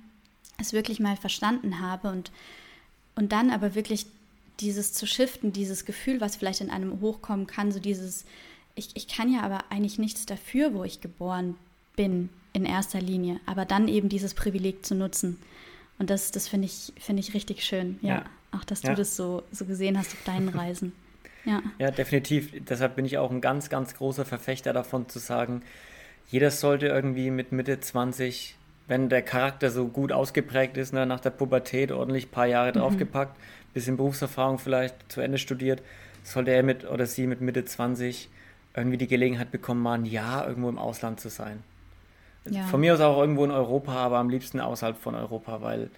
es 0.58 0.72
wirklich 0.72 0.98
mal 0.98 1.16
verstanden 1.16 1.78
habe 1.78 2.10
und, 2.10 2.32
und 3.14 3.30
dann 3.30 3.50
aber 3.50 3.76
wirklich 3.76 4.06
dieses 4.62 4.92
zu 4.92 5.06
shiften, 5.06 5.52
dieses 5.52 5.84
Gefühl, 5.84 6.20
was 6.20 6.36
vielleicht 6.36 6.60
in 6.60 6.70
einem 6.70 7.00
hochkommen 7.00 7.46
kann, 7.46 7.72
so 7.72 7.80
dieses, 7.80 8.24
ich, 8.74 8.90
ich 8.94 9.08
kann 9.08 9.32
ja 9.32 9.42
aber 9.42 9.64
eigentlich 9.70 9.98
nichts 9.98 10.26
dafür, 10.26 10.74
wo 10.74 10.84
ich 10.84 11.00
geboren 11.00 11.56
bin 11.96 12.30
in 12.52 12.64
erster 12.64 13.00
Linie, 13.00 13.40
aber 13.46 13.64
dann 13.64 13.88
eben 13.88 14.08
dieses 14.08 14.34
Privileg 14.34 14.84
zu 14.84 14.94
nutzen. 14.94 15.38
Und 15.98 16.10
das, 16.10 16.30
das 16.30 16.48
finde 16.48 16.66
ich, 16.66 16.92
find 16.98 17.18
ich 17.18 17.34
richtig 17.34 17.64
schön, 17.64 17.98
ja. 18.02 18.08
ja. 18.08 18.24
Auch, 18.52 18.64
dass 18.64 18.82
du 18.82 18.88
ja. 18.88 18.94
das 18.94 19.16
so, 19.16 19.42
so 19.50 19.64
gesehen 19.64 19.98
hast 19.98 20.12
auf 20.12 20.24
deinen 20.24 20.48
Reisen. 20.50 20.92
Ja. 21.44 21.62
ja, 21.78 21.90
definitiv. 21.90 22.52
Deshalb 22.68 22.96
bin 22.96 23.04
ich 23.04 23.18
auch 23.18 23.30
ein 23.30 23.40
ganz, 23.40 23.68
ganz 23.68 23.94
großer 23.94 24.24
Verfechter 24.24 24.72
davon 24.72 25.08
zu 25.08 25.18
sagen, 25.18 25.62
jeder 26.28 26.50
sollte 26.50 26.86
irgendwie 26.86 27.30
mit 27.30 27.52
Mitte 27.52 27.80
20, 27.80 28.56
wenn 28.86 29.08
der 29.08 29.22
Charakter 29.22 29.70
so 29.70 29.88
gut 29.88 30.12
ausgeprägt 30.12 30.76
ist, 30.76 30.92
ne, 30.92 31.04
nach 31.04 31.20
der 31.20 31.30
Pubertät 31.30 31.90
ordentlich 31.92 32.26
ein 32.26 32.30
paar 32.30 32.46
Jahre 32.46 32.78
mhm. 32.78 33.32
Bisschen 33.74 33.96
Berufserfahrung 33.96 34.58
vielleicht 34.58 34.94
zu 35.10 35.20
Ende 35.20 35.38
studiert, 35.38 35.82
sollte 36.22 36.50
er 36.50 36.62
mit 36.62 36.88
oder 36.88 37.06
sie 37.06 37.26
mit 37.26 37.40
Mitte 37.40 37.64
20 37.64 38.28
irgendwie 38.74 38.96
die 38.96 39.06
Gelegenheit 39.06 39.50
bekommen, 39.50 39.82
mal 39.82 39.94
ein 39.94 40.06
Jahr 40.06 40.48
irgendwo 40.48 40.68
im 40.68 40.78
Ausland 40.78 41.20
zu 41.20 41.28
sein. 41.28 41.62
Ja. 42.48 42.64
Von 42.64 42.80
mir 42.80 42.94
aus 42.94 43.00
auch 43.00 43.20
irgendwo 43.20 43.44
in 43.44 43.50
Europa, 43.50 43.92
aber 43.92 44.18
am 44.18 44.28
liebsten 44.28 44.60
außerhalb 44.60 44.96
von 44.96 45.14
Europa, 45.14 45.62
weil 45.62 45.90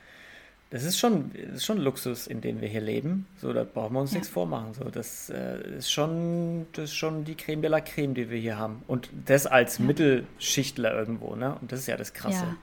das 0.71 0.83
ist 0.83 0.99
schon, 0.99 1.31
das 1.35 1.59
ist 1.59 1.65
schon 1.65 1.79
Luxus, 1.79 2.27
in 2.27 2.41
dem 2.41 2.61
wir 2.61 2.69
hier 2.69 2.81
leben. 2.81 3.27
So, 3.37 3.53
da 3.53 3.65
brauchen 3.65 3.95
wir 3.95 4.01
uns 4.01 4.11
ja. 4.11 4.17
nichts 4.17 4.29
vormachen. 4.29 4.75
So, 4.75 4.85
das 4.85 5.31
äh, 5.31 5.77
ist 5.79 5.93
schon, 5.93 6.67
das 6.73 6.87
ist 6.87 6.97
schon 6.97 7.25
die 7.25 7.37
Creme 7.37 7.63
de 7.63 7.71
la 7.71 7.81
Creme, 7.81 8.15
die 8.15 8.29
wir 8.29 8.39
hier 8.39 8.59
haben. 8.59 8.83
Und 8.89 9.09
das 9.27 9.47
als 9.47 9.79
ja. 9.79 9.85
Mittelschichtler 9.85 10.93
irgendwo, 10.93 11.37
ne? 11.37 11.57
Und 11.61 11.71
das 11.71 11.81
ist 11.81 11.87
ja 11.87 11.97
das 11.97 12.13
Krasse. 12.13 12.57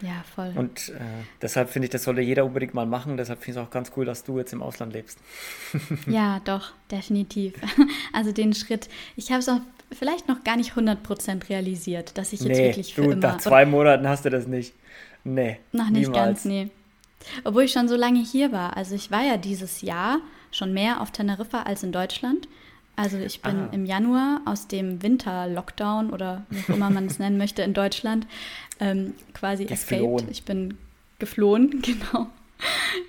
Ja. 0.00 0.22
Voll. 0.34 0.52
Und 0.54 0.90
äh, 0.90 1.00
deshalb 1.42 1.70
finde 1.70 1.86
ich, 1.86 1.90
das 1.90 2.04
sollte 2.04 2.20
jeder 2.20 2.44
unbedingt 2.44 2.74
mal 2.74 2.86
machen. 2.86 3.16
Deshalb 3.16 3.40
finde 3.40 3.58
ich 3.58 3.62
es 3.62 3.68
auch 3.68 3.70
ganz 3.72 3.92
cool, 3.96 4.04
dass 4.04 4.24
du 4.24 4.38
jetzt 4.38 4.52
im 4.52 4.62
Ausland 4.62 4.92
lebst. 4.92 5.18
ja, 6.06 6.40
doch, 6.44 6.72
definitiv. 6.90 7.54
Also 8.12 8.32
den 8.32 8.54
Schritt, 8.54 8.88
ich 9.16 9.30
habe 9.30 9.40
es 9.40 9.48
auch 9.48 9.60
vielleicht 9.92 10.28
noch 10.28 10.42
gar 10.44 10.56
nicht 10.56 10.72
100% 10.72 11.48
realisiert, 11.48 12.16
dass 12.18 12.32
ich 12.32 12.40
jetzt 12.40 12.58
nee, 12.58 12.68
wirklich 12.68 12.94
für 12.94 13.02
du, 13.02 13.10
immer... 13.12 13.20
nach 13.20 13.38
zwei 13.38 13.64
Monaten 13.64 14.08
hast 14.08 14.24
du 14.24 14.30
das 14.30 14.46
nicht. 14.46 14.74
Nee, 15.24 15.58
Noch 15.72 15.90
nicht 15.90 16.08
niemals. 16.08 16.14
ganz, 16.14 16.44
nee. 16.44 16.70
Obwohl 17.44 17.64
ich 17.64 17.72
schon 17.72 17.88
so 17.88 17.96
lange 17.96 18.20
hier 18.20 18.52
war. 18.52 18.76
Also 18.76 18.94
ich 18.94 19.10
war 19.10 19.24
ja 19.24 19.36
dieses 19.36 19.82
Jahr 19.82 20.20
schon 20.50 20.72
mehr 20.72 21.00
auf 21.00 21.10
Teneriffa 21.10 21.62
als 21.62 21.82
in 21.82 21.92
Deutschland. 21.92 22.48
Also 22.98 23.16
ich 23.16 23.42
bin 23.42 23.56
ah. 23.56 23.68
im 23.70 23.86
Januar 23.86 24.40
aus 24.44 24.66
dem 24.66 25.00
Winter-Lockdown 25.04 26.10
oder 26.10 26.44
wie 26.50 26.72
immer 26.72 26.90
man 26.90 27.06
es 27.06 27.20
nennen 27.20 27.38
möchte 27.38 27.62
in 27.62 27.72
Deutschland 27.72 28.26
ähm, 28.80 29.14
quasi 29.34 29.66
geflohen. 29.66 30.14
escaped. 30.16 30.30
Ich 30.32 30.42
bin 30.42 30.76
geflohen, 31.20 31.80
genau. 31.82 32.26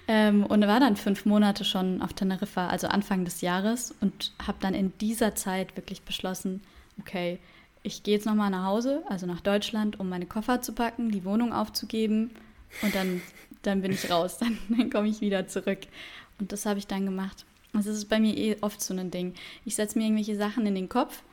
Ähm, 0.08 0.46
und 0.46 0.62
war 0.68 0.80
dann 0.80 0.96
fünf 0.96 1.26
Monate 1.26 1.66
schon 1.66 2.04
auf 2.04 2.14
Teneriffa, 2.14 2.68
also 2.68 2.86
Anfang 2.86 3.26
des 3.26 3.42
Jahres 3.42 3.96
und 4.00 4.32
habe 4.46 4.60
dann 4.62 4.76
in 4.76 4.94
dieser 5.00 5.34
Zeit 5.34 5.76
wirklich 5.76 6.04
beschlossen, 6.04 6.62
okay, 7.00 7.40
ich 7.82 8.04
gehe 8.04 8.14
jetzt 8.14 8.28
nochmal 8.28 8.52
nach 8.52 8.66
Hause, 8.66 9.02
also 9.10 9.26
nach 9.26 9.42
Deutschland, 9.42 10.00
um 10.00 10.08
meine 10.08 10.28
Koffer 10.28 10.62
zu 10.62 10.74
packen, 10.74 11.10
die 11.10 11.26
Wohnung 11.26 11.52
aufzugeben 11.52 12.30
und 12.84 12.94
dann, 12.94 13.24
dann 13.64 13.82
bin 13.82 13.92
ich 13.92 14.12
raus, 14.12 14.38
dann, 14.40 14.56
dann 14.70 14.92
komme 14.92 15.08
ich 15.08 15.20
wieder 15.20 15.48
zurück. 15.48 15.80
Und 16.40 16.52
das 16.52 16.68
habe 16.68 16.78
ich 16.78 16.86
dann 16.86 17.06
gemacht. 17.06 17.44
Also 17.74 17.90
das 17.90 18.00
ist 18.00 18.10
bei 18.10 18.20
mir 18.20 18.36
eh 18.36 18.58
oft 18.62 18.82
so 18.82 18.94
ein 18.94 19.12
Ding. 19.12 19.34
Ich 19.66 19.76
setze 19.76 19.98
mir 19.98 20.06
irgendwelche 20.06 20.36
Sachen 20.36 20.66
in 20.66 20.76
den 20.76 20.90
Kopf 20.90 21.24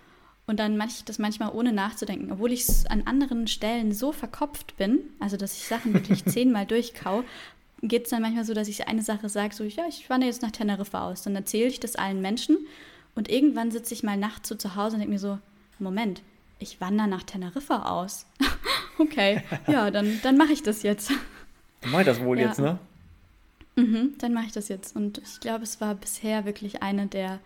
und 0.46 0.60
dann 0.60 0.76
mache 0.76 0.90
ich 0.90 1.04
das 1.04 1.18
manchmal 1.18 1.52
ohne 1.52 1.72
nachzudenken, 1.72 2.30
obwohl 2.30 2.52
ich 2.52 2.66
an 2.88 3.02
anderen 3.06 3.48
Stellen 3.48 3.92
so 3.92 4.12
verkopft 4.12 4.76
bin, 4.76 5.00
also 5.18 5.36
dass 5.36 5.56
ich 5.56 5.64
Sachen 5.64 5.92
wirklich 5.94 6.24
zehnmal 6.26 6.66
durchkau, 6.66 7.24
geht 7.82 8.04
es 8.04 8.10
dann 8.10 8.22
manchmal 8.22 8.44
so, 8.44 8.54
dass 8.54 8.68
ich 8.68 8.86
eine 8.86 9.02
Sache 9.02 9.28
sage, 9.28 9.54
so, 9.54 9.64
ja, 9.64 9.84
ich 9.88 10.08
wandere 10.08 10.30
jetzt 10.30 10.42
nach 10.42 10.50
Teneriffa 10.50 11.08
aus. 11.08 11.22
Dann 11.22 11.34
erzähle 11.34 11.68
ich 11.68 11.80
das 11.80 11.96
allen 11.96 12.22
Menschen 12.22 12.58
und 13.14 13.28
irgendwann 13.28 13.70
sitze 13.70 13.94
ich 13.94 14.02
mal 14.02 14.16
nachts 14.16 14.48
so 14.48 14.54
zu 14.54 14.76
Hause 14.76 14.94
und 14.94 15.00
denke 15.00 15.12
mir 15.12 15.18
so, 15.18 15.38
Moment, 15.78 16.22
ich 16.58 16.80
wandere 16.80 17.08
nach 17.08 17.22
Teneriffa 17.22 17.90
aus. 17.90 18.26
okay, 18.98 19.42
ja, 19.66 19.90
dann, 19.90 20.20
dann 20.22 20.36
mache 20.36 20.52
ich 20.52 20.62
das 20.62 20.82
jetzt. 20.82 21.10
Dann 21.80 21.90
mache 21.90 22.02
ich 22.02 22.06
das 22.06 22.20
wohl 22.20 22.38
ja. 22.38 22.48
jetzt, 22.48 22.60
ne? 22.60 22.78
Mhm, 23.76 24.14
dann 24.18 24.32
mache 24.32 24.46
ich 24.46 24.52
das 24.52 24.68
jetzt. 24.68 24.96
Und 24.96 25.18
ich 25.18 25.40
glaube, 25.40 25.64
es 25.64 25.80
war 25.80 25.94
bisher 25.94 26.44
wirklich 26.44 26.82
eine 26.82 27.06
der 27.06 27.40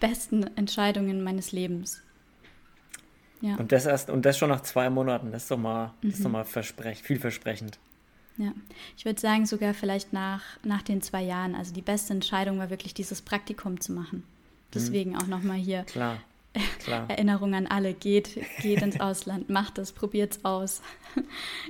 besten 0.00 0.44
Entscheidungen 0.56 1.24
meines 1.24 1.52
Lebens. 1.52 2.02
Ja. 3.40 3.56
Und 3.56 3.72
das 3.72 3.86
erst 3.86 4.08
und 4.08 4.24
das 4.24 4.38
schon 4.38 4.50
nach 4.50 4.60
zwei 4.60 4.88
Monaten. 4.88 5.32
Das 5.32 5.42
ist 5.42 5.50
doch 5.50 5.58
mal, 5.58 5.88
mhm. 6.00 6.08
das 6.08 6.14
ist 6.14 6.24
doch 6.24 6.28
mhm. 6.28 6.32
mal 6.32 6.44
versprech, 6.44 7.02
vielversprechend. 7.02 7.78
Ja, 8.38 8.52
ich 8.96 9.04
würde 9.04 9.20
sagen, 9.20 9.44
sogar 9.44 9.74
vielleicht 9.74 10.12
nach, 10.12 10.42
nach 10.62 10.82
den 10.82 11.02
zwei 11.02 11.22
Jahren. 11.22 11.54
Also 11.54 11.74
die 11.74 11.82
beste 11.82 12.14
Entscheidung 12.14 12.58
war 12.58 12.70
wirklich, 12.70 12.94
dieses 12.94 13.20
Praktikum 13.20 13.80
zu 13.80 13.92
machen. 13.92 14.18
Mhm. 14.18 14.72
Deswegen 14.74 15.10
mhm. 15.10 15.18
auch 15.18 15.26
nochmal 15.26 15.58
hier 15.58 15.82
Klar. 15.84 16.18
Klar. 16.80 17.06
Erinnerung 17.10 17.54
an 17.54 17.66
alle. 17.66 17.94
Geht, 17.94 18.38
geht 18.60 18.82
ins 18.82 19.00
Ausland, 19.00 19.50
macht 19.50 19.78
es, 19.78 19.92
probiert 19.92 20.32
es 20.32 20.44
aus. 20.44 20.82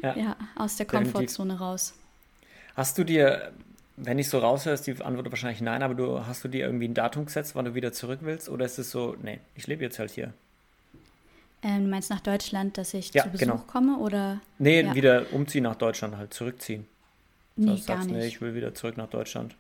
Ja. 0.03 0.17
ja, 0.17 0.37
aus 0.57 0.77
der 0.77 0.87
Komfortzone 0.87 1.59
raus. 1.59 1.95
Hast 2.75 2.99
du 2.99 3.05
dir, 3.05 3.53
wenn 3.97 4.19
ich 4.19 4.29
so 4.29 4.39
raushöre, 4.39 4.75
ist 4.75 4.87
die 4.87 5.01
Antwort 5.03 5.31
wahrscheinlich 5.31 5.61
nein, 5.61 5.83
aber 5.83 5.95
du 5.95 6.27
hast 6.27 6.45
du 6.45 6.49
dir 6.49 6.65
irgendwie 6.65 6.89
ein 6.89 6.95
Datum 6.95 7.27
gesetzt, 7.27 7.55
wann 7.55 7.65
du 7.65 7.75
wieder 7.75 7.93
zurück 7.93 8.21
willst? 8.23 8.49
Oder 8.49 8.65
ist 8.65 8.79
es 8.79 8.91
so, 8.91 9.17
nee, 9.23 9.41
ich 9.55 9.67
lebe 9.67 9.83
jetzt 9.83 9.99
halt 9.99 10.11
hier? 10.11 10.33
Ähm, 11.63 11.85
du 11.85 11.91
meinst 11.91 12.11
nach 12.11 12.21
Deutschland, 12.21 12.79
dass 12.79 12.95
ich 12.95 13.13
ja, 13.13 13.25
zu 13.25 13.31
Besuch 13.31 13.41
genau. 13.41 13.65
komme? 13.67 13.99
Oder? 13.99 14.41
Nee, 14.59 14.83
ja. 14.83 14.95
wieder 14.95 15.33
umziehen 15.33 15.65
nach 15.65 15.77
Deutschland, 15.77 16.17
halt 16.17 16.35
zurückziehen. 16.35 16.87
Nee, 17.57 17.67
das 17.67 17.87
gar 17.87 17.97
sagst, 17.99 18.11
nicht. 18.11 18.19
Nee, 18.19 18.27
ich 18.27 18.41
will 18.41 18.55
wieder 18.55 18.75
zurück 18.75 18.97
nach 18.97 19.09
Deutschland. 19.09 19.55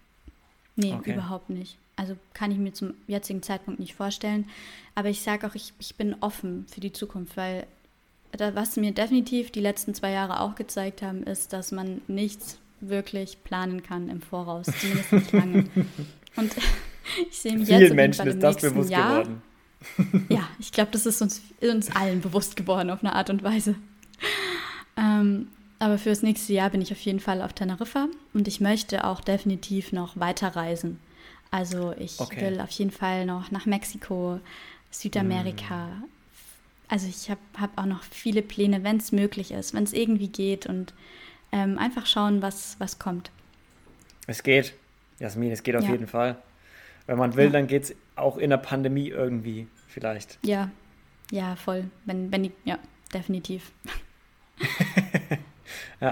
Nee, 0.76 0.94
okay. 0.94 1.12
überhaupt 1.12 1.50
nicht. 1.50 1.76
Also 1.96 2.16
kann 2.32 2.50
ich 2.50 2.58
mir 2.58 2.72
zum 2.72 2.94
jetzigen 3.06 3.42
Zeitpunkt 3.42 3.78
nicht 3.78 3.94
vorstellen. 3.94 4.48
Aber 4.94 5.10
ich 5.10 5.20
sage 5.20 5.46
auch, 5.46 5.54
ich, 5.54 5.74
ich 5.78 5.94
bin 5.94 6.16
offen 6.20 6.66
für 6.72 6.80
die 6.80 6.92
Zukunft, 6.92 7.36
weil 7.36 7.66
da, 8.32 8.54
was 8.54 8.76
mir 8.76 8.92
definitiv 8.92 9.50
die 9.50 9.60
letzten 9.60 9.94
zwei 9.94 10.10
Jahre 10.10 10.40
auch 10.40 10.54
gezeigt 10.54 11.02
haben, 11.02 11.22
ist, 11.22 11.52
dass 11.52 11.70
man 11.70 12.00
nichts 12.08 12.58
wirklich 12.88 13.42
planen 13.44 13.82
kann 13.82 14.08
im 14.08 14.20
Voraus, 14.20 14.66
zumindest 14.80 15.12
nicht 15.12 15.32
lange. 15.32 15.64
Und 16.36 16.52
ich 17.30 17.38
sehe 17.38 17.56
mich 17.56 17.68
Vielen 17.68 17.80
jetzt 17.80 17.94
Menschen 17.94 18.26
ist 18.26 18.42
das 18.42 18.56
bewusst 18.56 18.90
Jahr, 18.90 19.22
geworden. 19.22 19.42
Ja, 20.28 20.48
ich 20.58 20.72
glaube, 20.72 20.90
das 20.92 21.06
ist 21.06 21.20
uns, 21.22 21.42
uns 21.60 21.94
allen 21.94 22.20
bewusst 22.20 22.56
geworden 22.56 22.90
auf 22.90 23.00
eine 23.02 23.14
Art 23.14 23.30
und 23.30 23.42
Weise. 23.42 23.74
Ähm, 24.96 25.48
aber 25.78 25.98
für 25.98 26.10
das 26.10 26.22
nächste 26.22 26.52
Jahr 26.52 26.70
bin 26.70 26.80
ich 26.80 26.92
auf 26.92 27.00
jeden 27.00 27.20
Fall 27.20 27.42
auf 27.42 27.52
Teneriffa 27.52 28.06
und 28.34 28.46
ich 28.46 28.60
möchte 28.60 29.04
auch 29.04 29.20
definitiv 29.20 29.92
noch 29.92 30.16
weiterreisen. 30.16 31.00
Also 31.50 31.92
ich 31.98 32.20
okay. 32.20 32.40
will 32.40 32.60
auf 32.60 32.70
jeden 32.70 32.92
Fall 32.92 33.26
noch 33.26 33.50
nach 33.50 33.66
Mexiko, 33.66 34.40
Südamerika. 34.90 35.86
Mm. 35.86 36.04
Also 36.88 37.08
ich 37.08 37.30
habe 37.30 37.40
hab 37.58 37.76
auch 37.78 37.86
noch 37.86 38.02
viele 38.04 38.42
Pläne, 38.42 38.84
wenn 38.84 38.98
es 38.98 39.12
möglich 39.12 39.50
ist, 39.50 39.74
wenn 39.74 39.84
es 39.84 39.92
irgendwie 39.92 40.28
geht 40.28 40.66
und 40.66 40.94
ähm, 41.52 41.78
einfach 41.78 42.06
schauen, 42.06 42.42
was, 42.42 42.76
was 42.78 42.98
kommt. 42.98 43.30
Es 44.26 44.42
geht, 44.42 44.74
Jasmin, 45.18 45.52
es 45.52 45.62
geht 45.62 45.76
auf 45.76 45.84
ja. 45.84 45.92
jeden 45.92 46.06
Fall. 46.06 46.36
Wenn 47.06 47.18
man 47.18 47.36
will, 47.36 47.46
ja. 47.46 47.50
dann 47.50 47.66
geht 47.66 47.84
es 47.84 47.94
auch 48.16 48.38
in 48.38 48.50
der 48.50 48.58
Pandemie 48.58 49.08
irgendwie 49.08 49.66
vielleicht. 49.88 50.38
Ja, 50.44 50.70
ja, 51.30 51.56
voll. 51.56 51.84
Wenn, 52.04 52.30
wenn 52.30 52.44
ich, 52.44 52.52
ja, 52.64 52.78
definitiv. 53.12 53.72
Ja. 56.00 56.10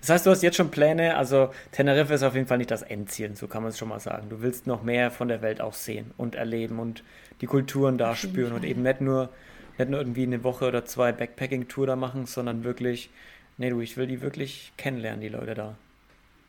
Das 0.00 0.10
heißt, 0.10 0.26
du 0.26 0.30
hast 0.30 0.42
jetzt 0.42 0.56
schon 0.56 0.70
Pläne, 0.70 1.16
also 1.16 1.50
Teneriffa 1.72 2.14
ist 2.14 2.22
auf 2.22 2.34
jeden 2.34 2.46
Fall 2.46 2.58
nicht 2.58 2.70
das 2.70 2.82
Endziel, 2.82 3.36
so 3.36 3.46
kann 3.46 3.62
man 3.62 3.70
es 3.70 3.78
schon 3.78 3.88
mal 3.88 4.00
sagen. 4.00 4.28
Du 4.30 4.40
willst 4.40 4.66
noch 4.66 4.82
mehr 4.82 5.10
von 5.10 5.28
der 5.28 5.42
Welt 5.42 5.60
auch 5.60 5.74
sehen 5.74 6.12
und 6.16 6.34
erleben 6.34 6.78
und 6.78 7.02
die 7.40 7.46
Kulturen 7.46 7.98
da 7.98 8.16
spüren 8.16 8.52
und 8.52 8.64
eben 8.64 8.82
nicht 8.82 9.00
nur, 9.00 9.28
nicht 9.76 9.90
nur 9.90 10.00
irgendwie 10.00 10.22
eine 10.22 10.42
Woche 10.44 10.66
oder 10.66 10.84
zwei 10.84 11.12
Backpacking-Tour 11.12 11.86
da 11.86 11.96
machen, 11.96 12.26
sondern 12.26 12.64
wirklich, 12.64 13.10
nee, 13.58 13.70
du, 13.70 13.80
ich 13.80 13.96
will 13.96 14.06
die 14.06 14.20
wirklich 14.20 14.72
kennenlernen, 14.76 15.20
die 15.20 15.28
Leute 15.28 15.54
da. 15.54 15.76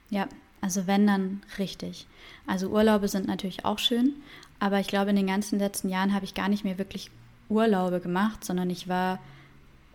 Ja, 0.09 0.27
also 0.61 0.87
wenn 0.87 1.05
dann 1.05 1.41
richtig. 1.57 2.07
Also 2.47 2.69
Urlaube 2.69 3.07
sind 3.07 3.27
natürlich 3.27 3.65
auch 3.65 3.79
schön, 3.79 4.13
aber 4.59 4.79
ich 4.79 4.87
glaube, 4.87 5.11
in 5.11 5.15
den 5.15 5.27
ganzen 5.27 5.59
letzten 5.59 5.89
Jahren 5.89 6.13
habe 6.13 6.25
ich 6.25 6.33
gar 6.33 6.49
nicht 6.49 6.63
mehr 6.63 6.77
wirklich 6.77 7.11
Urlaube 7.49 7.99
gemacht, 7.99 8.43
sondern 8.43 8.69
ich 8.69 8.87
war 8.87 9.19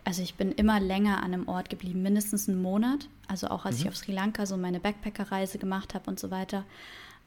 also 0.05 0.21
ich 0.21 0.35
bin 0.35 0.51
immer 0.51 0.79
länger 0.79 1.17
an 1.23 1.33
einem 1.33 1.47
Ort 1.47 1.69
geblieben, 1.69 2.03
mindestens 2.03 2.47
einen 2.47 2.61
Monat. 2.61 3.09
Also 3.27 3.47
auch 3.47 3.65
als 3.65 3.77
mhm. 3.77 3.81
ich 3.81 3.87
auf 3.89 3.97
Sri 3.97 4.13
Lanka 4.13 4.45
so 4.45 4.55
meine 4.55 4.79
Backpacker-Reise 4.79 5.57
gemacht 5.57 5.95
habe 5.95 6.09
und 6.09 6.19
so 6.19 6.29
weiter, 6.31 6.63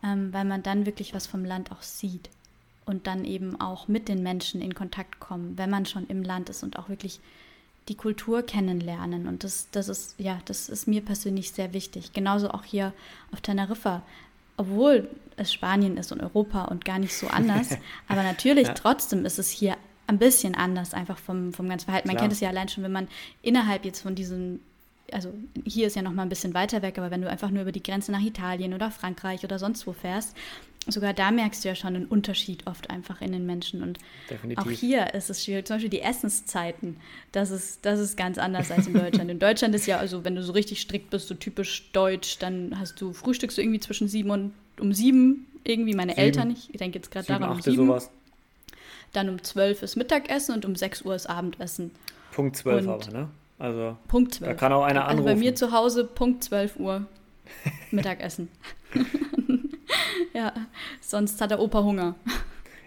ähm, 0.02 0.32
weil 0.32 0.44
man 0.44 0.62
dann 0.62 0.86
wirklich 0.86 1.12
was 1.12 1.26
vom 1.26 1.44
Land 1.44 1.72
auch 1.72 1.82
sieht 1.82 2.30
und 2.86 3.06
dann 3.08 3.24
eben 3.24 3.60
auch 3.60 3.88
mit 3.88 4.08
den 4.08 4.22
Menschen 4.22 4.62
in 4.62 4.74
Kontakt 4.74 5.18
kommen, 5.18 5.58
wenn 5.58 5.68
man 5.68 5.86
schon 5.86 6.06
im 6.06 6.22
Land 6.22 6.48
ist 6.48 6.62
und 6.62 6.78
auch 6.78 6.88
wirklich 6.88 7.20
die 7.88 7.96
Kultur 7.96 8.42
kennenlernen. 8.42 9.26
Und 9.26 9.44
das, 9.44 9.68
das 9.72 9.88
ist, 9.88 10.14
ja, 10.18 10.38
das 10.44 10.68
ist 10.68 10.86
mir 10.86 11.00
persönlich 11.00 11.52
sehr 11.52 11.72
wichtig. 11.72 12.12
Genauso 12.12 12.50
auch 12.50 12.64
hier 12.64 12.92
auf 13.32 13.40
Teneriffa. 13.40 14.02
Obwohl 14.56 15.08
es 15.36 15.52
Spanien 15.52 15.96
ist 15.96 16.12
und 16.12 16.20
Europa 16.20 16.64
und 16.64 16.84
gar 16.84 16.98
nicht 16.98 17.14
so 17.14 17.28
anders. 17.28 17.70
aber 18.08 18.22
natürlich 18.22 18.68
ja. 18.68 18.74
trotzdem 18.74 19.24
ist 19.24 19.38
es 19.38 19.50
hier 19.50 19.76
ein 20.06 20.18
bisschen 20.18 20.54
anders 20.54 20.94
einfach 20.94 21.18
vom, 21.18 21.52
vom 21.52 21.68
ganzen 21.68 21.84
Verhalten. 21.84 22.08
Man 22.08 22.16
Klar. 22.16 22.24
kennt 22.24 22.32
es 22.32 22.40
ja 22.40 22.48
allein 22.48 22.68
schon, 22.68 22.82
wenn 22.82 22.92
man 22.92 23.08
innerhalb 23.42 23.84
jetzt 23.84 24.00
von 24.00 24.14
diesen, 24.14 24.60
also 25.12 25.32
hier 25.64 25.86
ist 25.86 25.96
ja 25.96 26.02
noch 26.02 26.12
mal 26.12 26.22
ein 26.22 26.28
bisschen 26.28 26.54
weiter 26.54 26.82
weg, 26.82 26.98
aber 26.98 27.10
wenn 27.10 27.22
du 27.22 27.30
einfach 27.30 27.50
nur 27.50 27.62
über 27.62 27.72
die 27.72 27.82
Grenze 27.82 28.12
nach 28.12 28.20
Italien 28.20 28.74
oder 28.74 28.90
Frankreich 28.90 29.44
oder 29.44 29.58
sonst 29.58 29.86
wo 29.86 29.92
fährst, 29.92 30.36
sogar 30.86 31.12
da 31.12 31.30
merkst 31.30 31.64
du 31.64 31.68
ja 31.68 31.74
schon 31.74 31.94
einen 31.94 32.06
Unterschied 32.06 32.66
oft 32.66 32.90
einfach 32.90 33.20
in 33.20 33.32
den 33.32 33.46
Menschen. 33.46 33.82
Und 33.82 33.98
Definitiv. 34.30 34.64
auch 34.64 34.70
hier 34.70 35.14
ist 35.14 35.30
es 35.30 35.44
schwierig. 35.44 35.66
Zum 35.66 35.76
Beispiel 35.76 35.90
die 35.90 36.00
Essenszeiten, 36.00 36.96
das 37.32 37.50
ist, 37.50 37.84
das 37.84 38.00
ist 38.00 38.16
ganz 38.16 38.38
anders 38.38 38.70
als 38.70 38.86
in 38.86 38.94
Deutschland. 38.94 39.30
In 39.30 39.38
Deutschland 39.38 39.74
ist 39.74 39.86
ja, 39.86 39.98
also 39.98 40.24
wenn 40.24 40.34
du 40.34 40.42
so 40.42 40.52
richtig 40.52 40.80
strikt 40.80 41.10
bist, 41.10 41.28
so 41.28 41.34
typisch 41.34 41.90
deutsch, 41.92 42.38
dann 42.38 42.78
hast 42.78 43.00
du, 43.00 43.12
frühstückst 43.12 43.58
du 43.58 43.62
irgendwie 43.62 43.80
zwischen 43.80 44.08
sieben 44.08 44.30
und 44.30 44.52
um 44.80 44.92
sieben 44.92 45.46
irgendwie. 45.64 45.94
Meine 45.94 46.12
sieben. 46.12 46.24
Eltern, 46.24 46.50
ich 46.50 46.68
denke 46.78 46.98
jetzt 46.98 47.10
gerade 47.10 47.26
daran, 47.26 47.50
um 47.50 47.60
sieben. 47.60 47.86
Sowas. 47.86 48.10
Dann 49.12 49.28
um 49.28 49.42
12 49.42 49.82
ist 49.82 49.96
Mittagessen 49.96 50.54
und 50.54 50.64
um 50.66 50.76
6 50.76 51.02
Uhr 51.02 51.14
ist 51.14 51.26
Abendessen. 51.26 51.92
Punkt 52.32 52.56
12 52.56 52.86
und 52.86 52.92
aber, 52.92 53.10
ne? 53.10 53.28
Also, 53.58 53.96
Punkt 54.06 54.34
12. 54.34 54.50
Da 54.50 54.54
kann 54.54 54.72
auch 54.72 54.84
einer 54.84 55.06
anrufen. 55.06 55.28
Also 55.28 55.34
bei 55.34 55.44
mir 55.44 55.54
zu 55.54 55.72
Hause 55.72 56.04
Punkt 56.04 56.44
12 56.44 56.76
Uhr 56.76 57.06
Mittagessen. 57.90 58.48
ja, 60.34 60.52
sonst 61.00 61.40
hat 61.40 61.50
der 61.50 61.60
Opa 61.60 61.82
Hunger. 61.82 62.14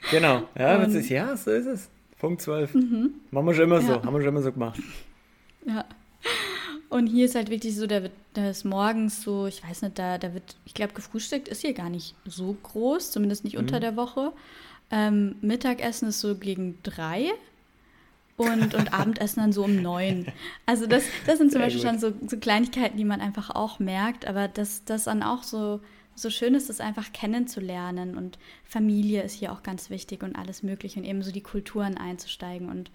Genau, 0.10 0.44
ja, 0.58 0.78
und, 0.78 0.94
ist, 0.94 1.10
ja, 1.10 1.36
so 1.36 1.52
ist 1.52 1.66
es. 1.66 1.90
Punkt 2.20 2.42
12. 2.42 2.74
Mhm. 2.74 3.12
Machen 3.32 3.48
wir 3.48 3.54
schon 3.54 3.64
immer 3.66 3.82
so, 3.82 3.94
haben 4.02 4.14
wir 4.14 4.22
schon 4.22 4.30
immer 4.30 4.42
so 4.42 4.52
gemacht. 4.52 4.80
Ja. 5.66 5.86
Und 6.90 7.08
hier 7.08 7.26
ist 7.26 7.36
halt 7.36 7.50
wirklich 7.50 7.76
so, 7.76 7.88
da 7.88 8.04
wird 8.04 8.12
das 8.34 8.64
morgens 8.64 9.22
so, 9.22 9.48
ich 9.48 9.64
weiß 9.64 9.82
nicht, 9.82 9.98
da, 9.98 10.18
da 10.18 10.34
wird, 10.34 10.56
ich 10.66 10.74
glaube, 10.74 10.94
gefrühstückt 10.94 11.48
ist 11.48 11.62
hier 11.62 11.74
gar 11.74 11.90
nicht 11.90 12.16
so 12.26 12.56
groß, 12.64 13.12
zumindest 13.12 13.44
nicht 13.44 13.58
unter 13.58 13.78
mhm. 13.78 13.82
der 13.82 13.96
Woche. 13.96 14.34
Ähm, 14.92 15.36
Mittagessen 15.42 16.10
ist 16.10 16.20
so 16.20 16.36
gegen 16.36 16.78
drei 16.84 17.32
und, 18.42 18.74
und 18.74 18.94
Abendessen 18.94 19.42
dann 19.42 19.54
so 19.54 19.64
um 19.64 19.82
neun. 19.82 20.28
Also 20.66 20.88
das, 20.88 21.04
das 21.26 21.38
sind 21.38 21.52
zum 21.52 21.60
Sehr 21.60 21.68
Beispiel 21.68 21.82
gut. 21.82 21.90
schon 21.90 22.00
so, 22.00 22.14
so, 22.28 22.38
Kleinigkeiten, 22.38 22.98
die 22.98 23.06
man 23.06 23.22
einfach 23.22 23.50
auch 23.50 23.80
merkt, 23.80 24.26
aber 24.26 24.48
das, 24.48 24.84
das 24.86 25.06
dann 25.06 25.24
auch 25.24 25.44
so, 25.44 25.80
so 26.16 26.30
schön 26.30 26.56
ist, 26.56 26.70
das 26.70 26.80
einfach 26.80 27.14
kennenzulernen 27.14 28.18
und 28.18 28.38
Familie 28.64 29.24
ist 29.24 29.34
hier 29.34 29.52
auch 29.52 29.64
ganz 29.64 29.90
wichtig 29.90 30.24
und 30.24 30.36
alles 30.36 30.64
mögliche 30.64 31.00
und 31.00 31.06
eben 31.06 31.24
so 31.24 31.32
die 31.32 31.42
Kulturen 31.42 31.98
einzusteigen 31.98 32.70
und 32.70 32.92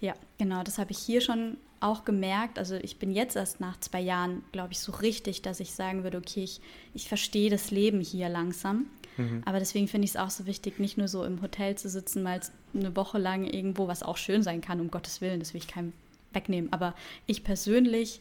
ja, 0.00 0.14
genau, 0.38 0.62
das 0.62 0.78
habe 0.78 0.92
ich 0.92 0.98
hier 0.98 1.20
schon 1.20 1.56
auch 1.80 2.04
gemerkt. 2.04 2.58
Also 2.58 2.76
ich 2.76 2.98
bin 2.98 3.12
jetzt 3.12 3.36
erst 3.36 3.60
nach 3.60 3.78
zwei 3.80 4.00
Jahren, 4.00 4.44
glaube 4.52 4.72
ich, 4.72 4.80
so 4.80 4.92
richtig, 4.92 5.42
dass 5.42 5.60
ich 5.60 5.72
sagen 5.72 6.02
würde, 6.04 6.18
okay, 6.18 6.44
ich, 6.44 6.60
ich 6.94 7.08
verstehe 7.08 7.50
das 7.50 7.70
Leben 7.70 8.00
hier 8.00 8.28
langsam. 8.28 8.86
Mhm. 9.16 9.42
Aber 9.44 9.58
deswegen 9.58 9.88
finde 9.88 10.04
ich 10.04 10.12
es 10.12 10.16
auch 10.16 10.30
so 10.30 10.46
wichtig, 10.46 10.78
nicht 10.78 10.98
nur 10.98 11.08
so 11.08 11.24
im 11.24 11.42
Hotel 11.42 11.76
zu 11.76 11.88
sitzen, 11.88 12.22
mal 12.22 12.40
eine 12.74 12.96
Woche 12.96 13.18
lang 13.18 13.44
irgendwo, 13.44 13.88
was 13.88 14.02
auch 14.02 14.16
schön 14.16 14.42
sein 14.42 14.60
kann, 14.60 14.80
um 14.80 14.90
Gottes 14.90 15.20
Willen, 15.20 15.40
das 15.40 15.54
will 15.54 15.60
ich 15.60 15.68
keinem 15.68 15.92
wegnehmen. 16.32 16.72
Aber 16.72 16.94
ich 17.26 17.44
persönlich 17.44 18.20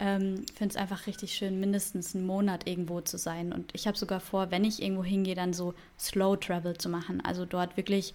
ähm, 0.00 0.44
finde 0.54 0.74
es 0.74 0.76
einfach 0.76 1.06
richtig 1.06 1.34
schön, 1.34 1.60
mindestens 1.60 2.14
einen 2.14 2.26
Monat 2.26 2.66
irgendwo 2.66 3.00
zu 3.00 3.18
sein. 3.18 3.52
Und 3.52 3.70
ich 3.74 3.86
habe 3.86 3.96
sogar 3.96 4.20
vor, 4.20 4.50
wenn 4.50 4.64
ich 4.64 4.82
irgendwo 4.82 5.04
hingehe, 5.04 5.34
dann 5.34 5.52
so 5.52 5.74
Slow 5.98 6.36
Travel 6.36 6.76
zu 6.76 6.88
machen. 6.88 7.20
Also 7.24 7.44
dort 7.44 7.76
wirklich 7.76 8.14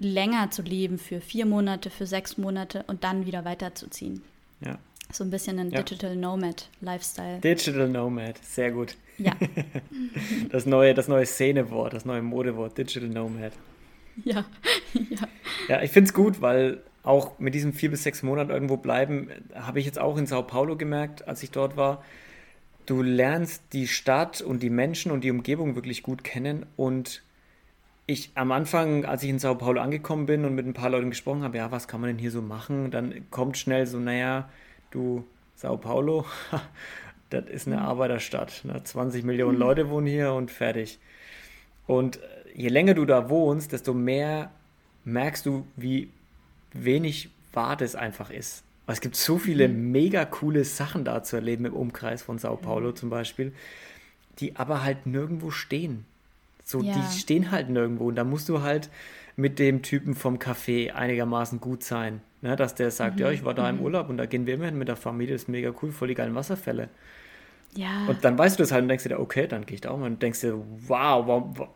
länger 0.00 0.50
zu 0.50 0.62
leben 0.62 0.98
für 0.98 1.20
vier 1.20 1.46
Monate, 1.46 1.90
für 1.90 2.06
sechs 2.06 2.36
Monate 2.36 2.84
und 2.86 3.04
dann 3.04 3.26
wieder 3.26 3.44
weiterzuziehen. 3.44 4.22
Ja. 4.60 4.78
So 5.12 5.24
ein 5.24 5.30
bisschen 5.30 5.58
ein 5.58 5.70
ja. 5.70 5.82
Digital 5.82 6.16
Nomad 6.16 6.68
Lifestyle. 6.80 7.40
Digital 7.40 7.88
Nomad, 7.88 8.38
sehr 8.42 8.72
gut. 8.72 8.96
Ja. 9.18 9.32
Das 10.50 10.66
neue, 10.66 10.94
das 10.94 11.08
neue 11.08 11.26
Szenewort, 11.26 11.92
das 11.92 12.04
neue 12.04 12.22
Modewort, 12.22 12.76
Digital 12.78 13.08
Nomad. 13.08 13.52
Ja, 14.24 14.44
ja. 14.94 15.28
Ja, 15.68 15.82
ich 15.82 15.90
finde 15.90 16.08
es 16.08 16.14
gut, 16.14 16.40
weil 16.40 16.82
auch 17.02 17.38
mit 17.38 17.54
diesem 17.54 17.72
vier 17.72 17.90
bis 17.90 18.02
sechs 18.04 18.22
Monaten 18.22 18.50
irgendwo 18.50 18.76
bleiben, 18.76 19.30
habe 19.54 19.78
ich 19.80 19.86
jetzt 19.86 19.98
auch 19.98 20.16
in 20.16 20.26
Sao 20.26 20.42
Paulo 20.42 20.76
gemerkt, 20.76 21.26
als 21.28 21.42
ich 21.42 21.50
dort 21.50 21.76
war. 21.76 22.02
du 22.86 23.02
lernst 23.02 23.62
die 23.72 23.88
Stadt 23.88 24.40
und 24.42 24.62
die 24.62 24.70
Menschen 24.70 25.10
und 25.12 25.24
die 25.24 25.30
Umgebung 25.30 25.74
wirklich 25.74 26.02
gut 26.02 26.24
kennen 26.24 26.66
und 26.76 27.22
ich 28.06 28.32
am 28.34 28.52
Anfang, 28.52 29.04
als 29.06 29.22
ich 29.22 29.30
in 29.30 29.38
Sao 29.38 29.54
Paulo 29.54 29.80
angekommen 29.80 30.26
bin 30.26 30.44
und 30.44 30.54
mit 30.54 30.66
ein 30.66 30.74
paar 30.74 30.90
Leuten 30.90 31.10
gesprochen 31.10 31.42
habe, 31.42 31.56
ja, 31.58 31.70
was 31.70 31.88
kann 31.88 32.00
man 32.00 32.08
denn 32.08 32.18
hier 32.18 32.30
so 32.30 32.42
machen? 32.42 32.90
Dann 32.90 33.30
kommt 33.30 33.56
schnell 33.56 33.86
so, 33.86 33.98
naja, 33.98 34.50
du, 34.90 35.24
Sao 35.56 35.76
Paulo, 35.78 36.26
das 37.34 37.50
ist 37.50 37.66
eine 37.66 37.76
mhm. 37.76 37.82
Arbeiterstadt. 37.82 38.62
Ne? 38.64 38.82
20 38.82 39.24
Millionen 39.24 39.54
mhm. 39.54 39.60
Leute 39.60 39.90
wohnen 39.90 40.06
hier 40.06 40.32
und 40.32 40.50
fertig. 40.50 40.98
Und 41.86 42.18
je 42.54 42.68
länger 42.68 42.94
du 42.94 43.04
da 43.04 43.28
wohnst, 43.28 43.72
desto 43.72 43.92
mehr 43.92 44.50
merkst 45.04 45.44
du, 45.46 45.66
wie 45.76 46.10
wenig 46.72 47.30
wahr 47.52 47.76
das 47.76 47.94
einfach 47.94 48.30
ist. 48.30 48.64
Es 48.86 49.00
gibt 49.00 49.16
so 49.16 49.38
viele 49.38 49.68
mhm. 49.68 49.92
mega 49.92 50.24
coole 50.24 50.64
Sachen 50.64 51.04
da 51.04 51.22
zu 51.22 51.36
erleben 51.36 51.64
im 51.66 51.74
Umkreis 51.74 52.22
von 52.22 52.38
Sao 52.38 52.56
Paulo 52.56 52.92
zum 52.92 53.10
Beispiel, 53.10 53.52
die 54.38 54.56
aber 54.56 54.82
halt 54.82 55.06
nirgendwo 55.06 55.50
stehen. 55.50 56.04
So, 56.64 56.82
ja. 56.82 56.94
die 56.94 57.18
stehen 57.18 57.50
halt 57.50 57.68
nirgendwo. 57.68 58.08
Und 58.08 58.16
da 58.16 58.24
musst 58.24 58.48
du 58.48 58.62
halt 58.62 58.90
mit 59.36 59.58
dem 59.58 59.82
Typen 59.82 60.14
vom 60.14 60.38
Café 60.38 60.92
einigermaßen 60.92 61.60
gut 61.60 61.82
sein. 61.82 62.20
Ne? 62.42 62.56
Dass 62.56 62.74
der 62.74 62.90
sagt, 62.90 63.16
mhm. 63.16 63.22
ja, 63.22 63.30
ich 63.30 63.44
war 63.44 63.54
da 63.54 63.68
im 63.68 63.80
Urlaub 63.80 64.08
und 64.08 64.18
da 64.18 64.26
gehen 64.26 64.46
wir 64.46 64.54
immerhin 64.54 64.78
mit 64.78 64.88
der 64.88 64.96
Familie, 64.96 65.34
das 65.34 65.42
ist 65.42 65.48
mega 65.48 65.72
cool, 65.82 65.92
voll 65.92 66.08
die 66.08 66.14
geilen 66.14 66.34
Wasserfälle. 66.34 66.88
Ja. 67.76 68.06
Und 68.06 68.24
dann 68.24 68.38
weißt 68.38 68.58
du 68.58 68.62
das 68.62 68.72
halt 68.72 68.82
und 68.82 68.88
denkst 68.88 69.04
dir, 69.04 69.18
okay, 69.18 69.46
dann 69.46 69.66
gehe 69.66 69.74
ich 69.74 69.80
da 69.80 69.90
auch 69.90 69.98
mal 69.98 70.06
und 70.06 70.22
denkst 70.22 70.40
dir, 70.40 70.54
wow, 70.86 71.26
wow, 71.26 71.68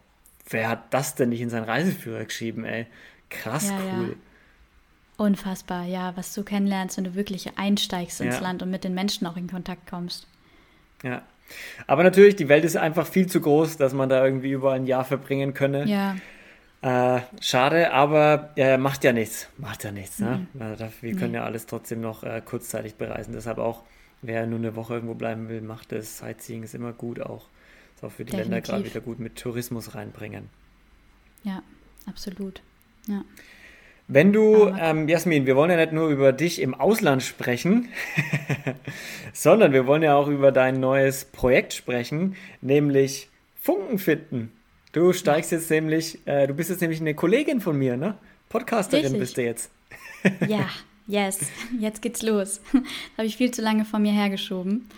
wer 0.49 0.69
hat 0.69 0.93
das 0.95 1.15
denn 1.15 1.31
nicht 1.31 1.41
in 1.41 1.51
seinen 1.51 1.65
Reiseführer 1.65 2.25
geschrieben, 2.25 2.65
ey? 2.65 2.87
Krass 3.31 3.69
ja, 3.69 3.79
cool. 3.97 4.09
Ja. 4.11 5.25
Unfassbar, 5.25 5.85
ja, 5.85 6.17
was 6.17 6.33
du 6.33 6.45
kennenlernst, 6.45 6.97
wenn 6.97 7.05
du 7.05 7.15
wirklich 7.15 7.59
einsteigst 7.59 8.21
ins 8.21 8.41
Land 8.41 8.63
und 8.63 8.71
mit 8.71 8.85
den 8.85 8.95
Menschen 8.95 9.27
auch 9.27 9.37
in 9.37 9.49
Kontakt 9.49 9.91
kommst. 9.91 10.29
Ja. 11.03 11.23
Aber 11.87 12.05
natürlich, 12.05 12.37
die 12.37 12.49
Welt 12.49 12.65
ist 12.65 12.77
einfach 12.77 13.07
viel 13.07 13.27
zu 13.27 13.41
groß, 13.41 13.79
dass 13.79 13.95
man 13.95 14.09
da 14.09 14.25
irgendwie 14.25 14.53
über 14.53 14.73
ein 14.73 14.87
Jahr 14.87 15.05
verbringen 15.05 15.55
könne. 15.55 15.87
Ja. 15.87 16.17
Äh, 16.81 17.23
schade, 17.41 17.93
aber 17.93 18.51
äh, 18.57 18.77
macht 18.77 19.03
ja 19.03 19.13
nichts. 19.13 19.49
Macht 19.57 19.83
ja 19.83 19.91
nichts. 19.91 20.21
Ne? 20.21 20.47
Mhm. 20.53 20.63
Also, 20.63 20.87
wir 21.01 21.17
können 21.17 21.35
ja 21.35 21.45
alles 21.45 21.67
trotzdem 21.67 22.01
noch 22.01 22.23
äh, 22.23 22.41
kurzzeitig 22.45 22.95
bereisen. 22.95 23.33
Deshalb 23.33 23.59
auch, 23.59 23.83
wer 24.23 24.47
nur 24.47 24.59
eine 24.59 24.77
Woche 24.77 24.95
irgendwo 24.95 25.15
bleiben 25.15 25.49
will, 25.49 25.61
macht 25.61 25.93
es. 25.93 26.19
Sightseeing 26.19 26.63
ist 26.63 26.75
immer 26.75 26.93
gut 26.93 27.21
auch. 27.21 27.47
Ist 27.95 28.05
auch 28.05 28.13
für 28.13 28.25
die 28.25 28.33
Definitiv. 28.33 28.51
Länder 28.51 28.61
gerade 28.61 28.85
wieder 28.85 29.01
gut 29.01 29.19
mit 29.19 29.37
Tourismus 29.37 29.95
reinbringen. 29.95 30.51
Ja, 31.43 31.63
absolut. 32.07 32.63
Ja. 33.07 33.25
Wenn 34.11 34.33
du, 34.33 34.73
ähm, 34.81 35.07
Jasmin, 35.07 35.45
wir 35.45 35.55
wollen 35.55 35.71
ja 35.71 35.77
nicht 35.77 35.93
nur 35.93 36.09
über 36.09 36.33
dich 36.33 36.63
im 36.63 36.75
Ausland 36.75 37.23
sprechen, 37.23 37.89
sondern 39.35 39.73
wir 39.73 39.87
wollen 39.87 40.03
ja 40.03 40.15
auch 40.15 40.29
über 40.29 40.51
dein 40.51 40.81
neues 40.81 41.27
Projekt 41.27 41.75
sprechen, 41.75 42.35
nämlich 42.63 43.29
Funken 43.61 43.99
finden. 43.99 44.51
Du 44.93 45.13
steigst 45.13 45.53
jetzt 45.53 45.71
nämlich, 45.71 46.27
äh, 46.27 46.47
du 46.47 46.55
bist 46.55 46.71
jetzt 46.71 46.81
nämlich 46.81 47.03
eine 47.03 47.15
Kollegin 47.15 47.61
von 47.61 47.77
mir, 47.77 47.99
ne? 47.99 48.17
Podcasterin 48.49 49.03
Richtig. 49.03 49.21
bist 49.21 49.37
du 49.37 49.43
jetzt. 49.43 49.71
ja, 50.49 50.67
yes, 51.09 51.41
jetzt 51.81 52.03
geht's 52.03 52.23
los. 52.23 52.61
Habe 53.17 53.27
ich 53.27 53.37
viel 53.37 53.51
zu 53.51 53.63
lange 53.63 53.85
vor 53.85 53.99
mir 53.99 54.13
hergeschoben. 54.13 54.89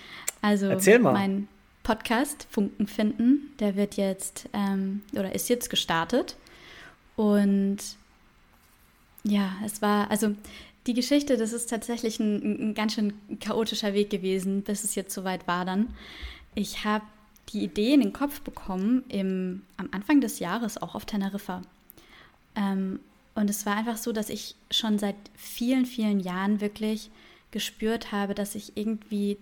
Also 0.43 0.67
Erzähl 0.67 0.99
mal. 0.99 1.13
mein 1.13 1.49
Podcast 1.83 2.47
Funken 2.51 2.87
finden, 2.87 3.55
der 3.59 3.77
wird 3.77 3.97
jetzt 3.97 4.49
ähm, 4.53 5.01
oder 5.13 5.35
ist 5.35 5.49
jetzt 5.49 5.71
gestartet 5.71 6.37
und 7.17 7.79
ja, 9.25 9.53
es 9.65 9.83
war, 9.83 10.11
also 10.11 10.35
die 10.87 10.95
Geschichte, 10.95 11.37
das 11.37 11.53
ist 11.53 11.69
tatsächlich 11.69 12.19
ein, 12.21 12.71
ein 12.71 12.75
ganz 12.75 12.95
schön 12.95 13.13
chaotischer 13.39 13.93
Weg 13.93 14.11
gewesen, 14.11 14.63
bis 14.63 14.85
es 14.85 14.95
jetzt 14.95 15.15
soweit 15.15 15.47
war 15.47 15.65
dann. 15.65 15.95
Ich 16.55 16.85
habe 16.85 17.05
die 17.51 17.63
Idee 17.63 17.95
in 17.95 18.01
den 18.01 18.13
Kopf 18.13 18.41
bekommen 18.41 19.05
im, 19.09 19.63
am 19.77 19.89
Anfang 19.93 20.21
des 20.21 20.39
Jahres 20.39 20.81
auch 20.81 20.95
auf 20.95 21.05
Teneriffa. 21.05 21.63
Ähm, 22.57 23.01
und 23.41 23.49
es 23.49 23.65
war 23.65 23.75
einfach 23.75 23.97
so, 23.97 24.13
dass 24.13 24.29
ich 24.29 24.55
schon 24.71 24.99
seit 24.99 25.17
vielen, 25.35 25.87
vielen 25.87 26.21
Jahren 26.21 26.61
wirklich 26.61 27.11
gespürt 27.51 28.13
habe, 28.13 28.35
dass 28.35 28.55
ich 28.55 28.77
irgendwie 28.77 29.39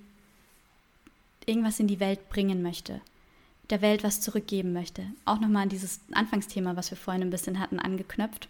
irgendwas 1.46 1.80
in 1.80 1.88
die 1.88 1.98
Welt 1.98 2.28
bringen 2.28 2.62
möchte, 2.62 3.00
der 3.70 3.82
Welt 3.82 4.04
was 4.04 4.20
zurückgeben 4.20 4.72
möchte. 4.72 5.04
Auch 5.24 5.40
nochmal 5.40 5.64
an 5.64 5.68
dieses 5.68 6.00
Anfangsthema, 6.12 6.76
was 6.76 6.92
wir 6.92 6.96
vorhin 6.96 7.22
ein 7.22 7.30
bisschen 7.30 7.58
hatten, 7.58 7.80
angeknöpft. 7.80 8.48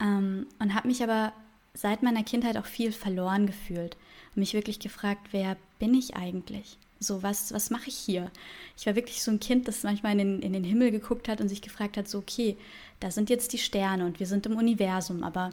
Ähm, 0.00 0.46
und 0.58 0.74
habe 0.74 0.88
mich 0.88 1.02
aber 1.02 1.34
seit 1.74 2.02
meiner 2.02 2.24
Kindheit 2.24 2.56
auch 2.56 2.66
viel 2.66 2.92
verloren 2.92 3.46
gefühlt 3.46 3.96
und 4.34 4.40
mich 4.40 4.54
wirklich 4.54 4.78
gefragt, 4.78 5.28
wer 5.32 5.58
bin 5.80 5.92
ich 5.92 6.16
eigentlich? 6.16 6.78
So, 7.02 7.22
was, 7.22 7.52
was 7.52 7.70
mache 7.70 7.88
ich 7.88 7.96
hier? 7.96 8.30
Ich 8.76 8.86
war 8.86 8.94
wirklich 8.94 9.22
so 9.22 9.30
ein 9.30 9.40
Kind, 9.40 9.68
das 9.68 9.82
manchmal 9.82 10.12
in 10.12 10.18
den, 10.18 10.42
in 10.42 10.52
den 10.52 10.64
Himmel 10.64 10.90
geguckt 10.90 11.28
hat 11.28 11.40
und 11.40 11.48
sich 11.48 11.62
gefragt 11.62 11.96
hat, 11.96 12.08
so, 12.08 12.18
okay, 12.18 12.56
da 13.00 13.10
sind 13.10 13.30
jetzt 13.30 13.52
die 13.52 13.58
Sterne 13.58 14.06
und 14.06 14.20
wir 14.20 14.26
sind 14.26 14.46
im 14.46 14.56
Universum, 14.56 15.24
aber, 15.24 15.50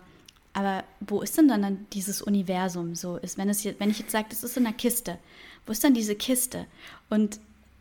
aber 0.53 0.83
wo 0.99 1.21
ist 1.21 1.37
denn 1.37 1.47
dann 1.47 1.87
dieses 1.93 2.21
Universum? 2.21 2.95
So 2.95 3.17
ist, 3.17 3.37
wenn, 3.37 3.49
es 3.49 3.63
jetzt, 3.63 3.79
wenn 3.79 3.89
ich 3.89 3.99
jetzt 3.99 4.11
sage, 4.11 4.27
das 4.29 4.43
ist 4.43 4.57
in 4.57 4.65
einer 4.65 4.75
Kiste, 4.75 5.17
wo 5.65 5.71
ist 5.71 5.83
dann 5.83 5.93
diese 5.93 6.15
Kiste? 6.15 6.65
Und 7.09 7.39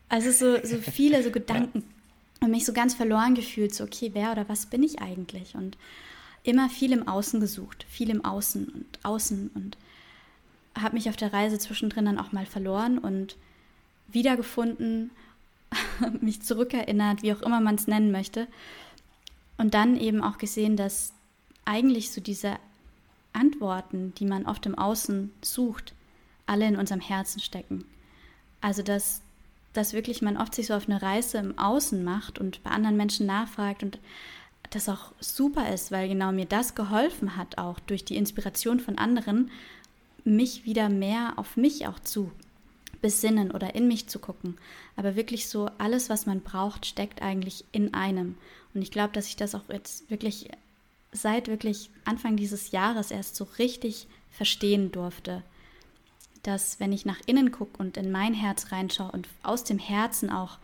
also 0.09 0.31
so, 0.31 0.65
so 0.65 0.77
viele 0.77 1.23
so 1.23 1.31
Gedanken 1.31 1.83
und 2.41 2.51
mich 2.51 2.65
so 2.65 2.73
ganz 2.73 2.95
verloren 2.95 3.35
gefühlt, 3.35 3.73
so, 3.75 3.83
okay, 3.83 4.11
wer 4.13 4.31
oder 4.31 4.49
was 4.49 4.65
bin 4.65 4.83
ich 4.83 4.99
eigentlich? 4.99 5.55
Und 5.55 5.77
immer 6.43 6.69
viel 6.69 6.91
im 6.91 7.07
Außen 7.07 7.39
gesucht, 7.39 7.85
viel 7.89 8.09
im 8.09 8.23
Außen 8.23 8.67
und 8.67 8.99
Außen 9.03 9.51
und 9.53 9.77
habe 10.77 10.95
mich 10.95 11.09
auf 11.09 11.17
der 11.17 11.33
Reise 11.33 11.59
zwischendrin 11.59 12.05
dann 12.05 12.19
auch 12.19 12.31
mal 12.31 12.45
verloren 12.45 12.97
und 12.97 13.35
wiedergefunden, 14.11 15.11
mich 16.21 16.41
zurückerinnert, 16.41 17.23
wie 17.23 17.33
auch 17.33 17.41
immer 17.41 17.61
man 17.61 17.75
es 17.75 17.87
nennen 17.87 18.11
möchte. 18.11 18.47
Und 19.57 19.73
dann 19.73 19.97
eben 19.97 20.23
auch 20.23 20.37
gesehen, 20.37 20.77
dass 20.77 21.13
eigentlich 21.65 22.11
so 22.11 22.21
diese 22.21 22.55
Antworten, 23.33 24.13
die 24.15 24.25
man 24.25 24.45
oft 24.45 24.65
im 24.65 24.75
Außen 24.77 25.31
sucht, 25.41 25.93
alle 26.45 26.67
in 26.67 26.77
unserem 26.77 27.01
Herzen 27.01 27.39
stecken. 27.39 27.85
Also 28.61 28.81
dass, 28.81 29.21
dass 29.73 29.93
wirklich 29.93 30.21
man 30.21 30.37
oft 30.37 30.55
sich 30.55 30.67
so 30.67 30.73
auf 30.73 30.89
eine 30.89 31.01
Reise 31.01 31.37
im 31.37 31.57
Außen 31.57 32.03
macht 32.03 32.39
und 32.39 32.63
bei 32.63 32.71
anderen 32.71 32.97
Menschen 32.97 33.25
nachfragt 33.25 33.83
und 33.83 33.99
das 34.71 34.89
auch 34.89 35.11
super 35.19 35.71
ist, 35.73 35.91
weil 35.91 36.09
genau 36.09 36.31
mir 36.31 36.45
das 36.45 36.75
geholfen 36.75 37.37
hat, 37.37 37.57
auch 37.57 37.79
durch 37.79 38.05
die 38.05 38.17
Inspiration 38.17 38.79
von 38.79 38.97
anderen, 38.97 39.51
mich 40.23 40.65
wieder 40.65 40.89
mehr 40.89 41.33
auf 41.37 41.57
mich 41.57 41.87
auch 41.87 41.99
zu 41.99 42.31
besinnen 43.01 43.51
oder 43.51 43.75
in 43.75 43.87
mich 43.87 44.07
zu 44.07 44.19
gucken. 44.19 44.57
Aber 44.95 45.15
wirklich 45.15 45.47
so, 45.47 45.69
alles, 45.77 46.09
was 46.09 46.25
man 46.25 46.41
braucht, 46.41 46.85
steckt 46.85 47.21
eigentlich 47.21 47.65
in 47.71 47.93
einem. 47.93 48.37
Und 48.73 48.81
ich 48.81 48.91
glaube, 48.91 49.13
dass 49.13 49.27
ich 49.27 49.35
das 49.35 49.55
auch 49.55 49.69
jetzt 49.69 50.09
wirklich 50.09 50.49
seit 51.11 51.47
wirklich 51.47 51.89
Anfang 52.05 52.35
dieses 52.35 52.71
Jahres 52.71 53.11
erst 53.11 53.35
so 53.35 53.47
richtig 53.57 54.07
verstehen 54.31 54.91
durfte. 54.91 55.43
Dass 56.43 56.79
wenn 56.79 56.93
ich 56.93 57.05
nach 57.05 57.19
innen 57.25 57.51
gucke 57.51 57.77
und 57.77 57.97
in 57.97 58.11
mein 58.11 58.33
Herz 58.33 58.71
reinschaue 58.71 59.11
und 59.11 59.27
aus 59.43 59.63
dem 59.63 59.79
Herzen 59.79 60.29
auch 60.29 60.57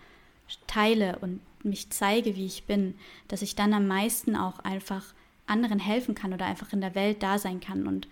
teile 0.67 1.17
und 1.19 1.41
mich 1.63 1.89
zeige, 1.89 2.35
wie 2.35 2.45
ich 2.45 2.65
bin, 2.65 2.95
dass 3.27 3.41
ich 3.41 3.55
dann 3.55 3.73
am 3.73 3.87
meisten 3.87 4.35
auch 4.35 4.59
einfach 4.59 5.03
anderen 5.47 5.79
helfen 5.79 6.15
kann 6.15 6.33
oder 6.33 6.45
einfach 6.45 6.71
in 6.73 6.81
der 6.81 6.95
Welt 6.95 7.21
da 7.23 7.39
sein 7.39 7.59
kann. 7.59 7.87
Und 7.87 8.07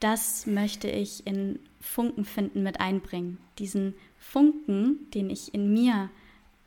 das 0.00 0.46
möchte 0.46 0.88
ich 0.88 1.26
in 1.26 1.58
Funken 1.80 2.24
finden 2.24 2.62
mit 2.62 2.80
einbringen. 2.80 3.38
Diesen 3.58 3.94
Funken, 4.18 5.10
den 5.12 5.30
ich 5.30 5.54
in 5.54 5.72
mir 5.72 6.10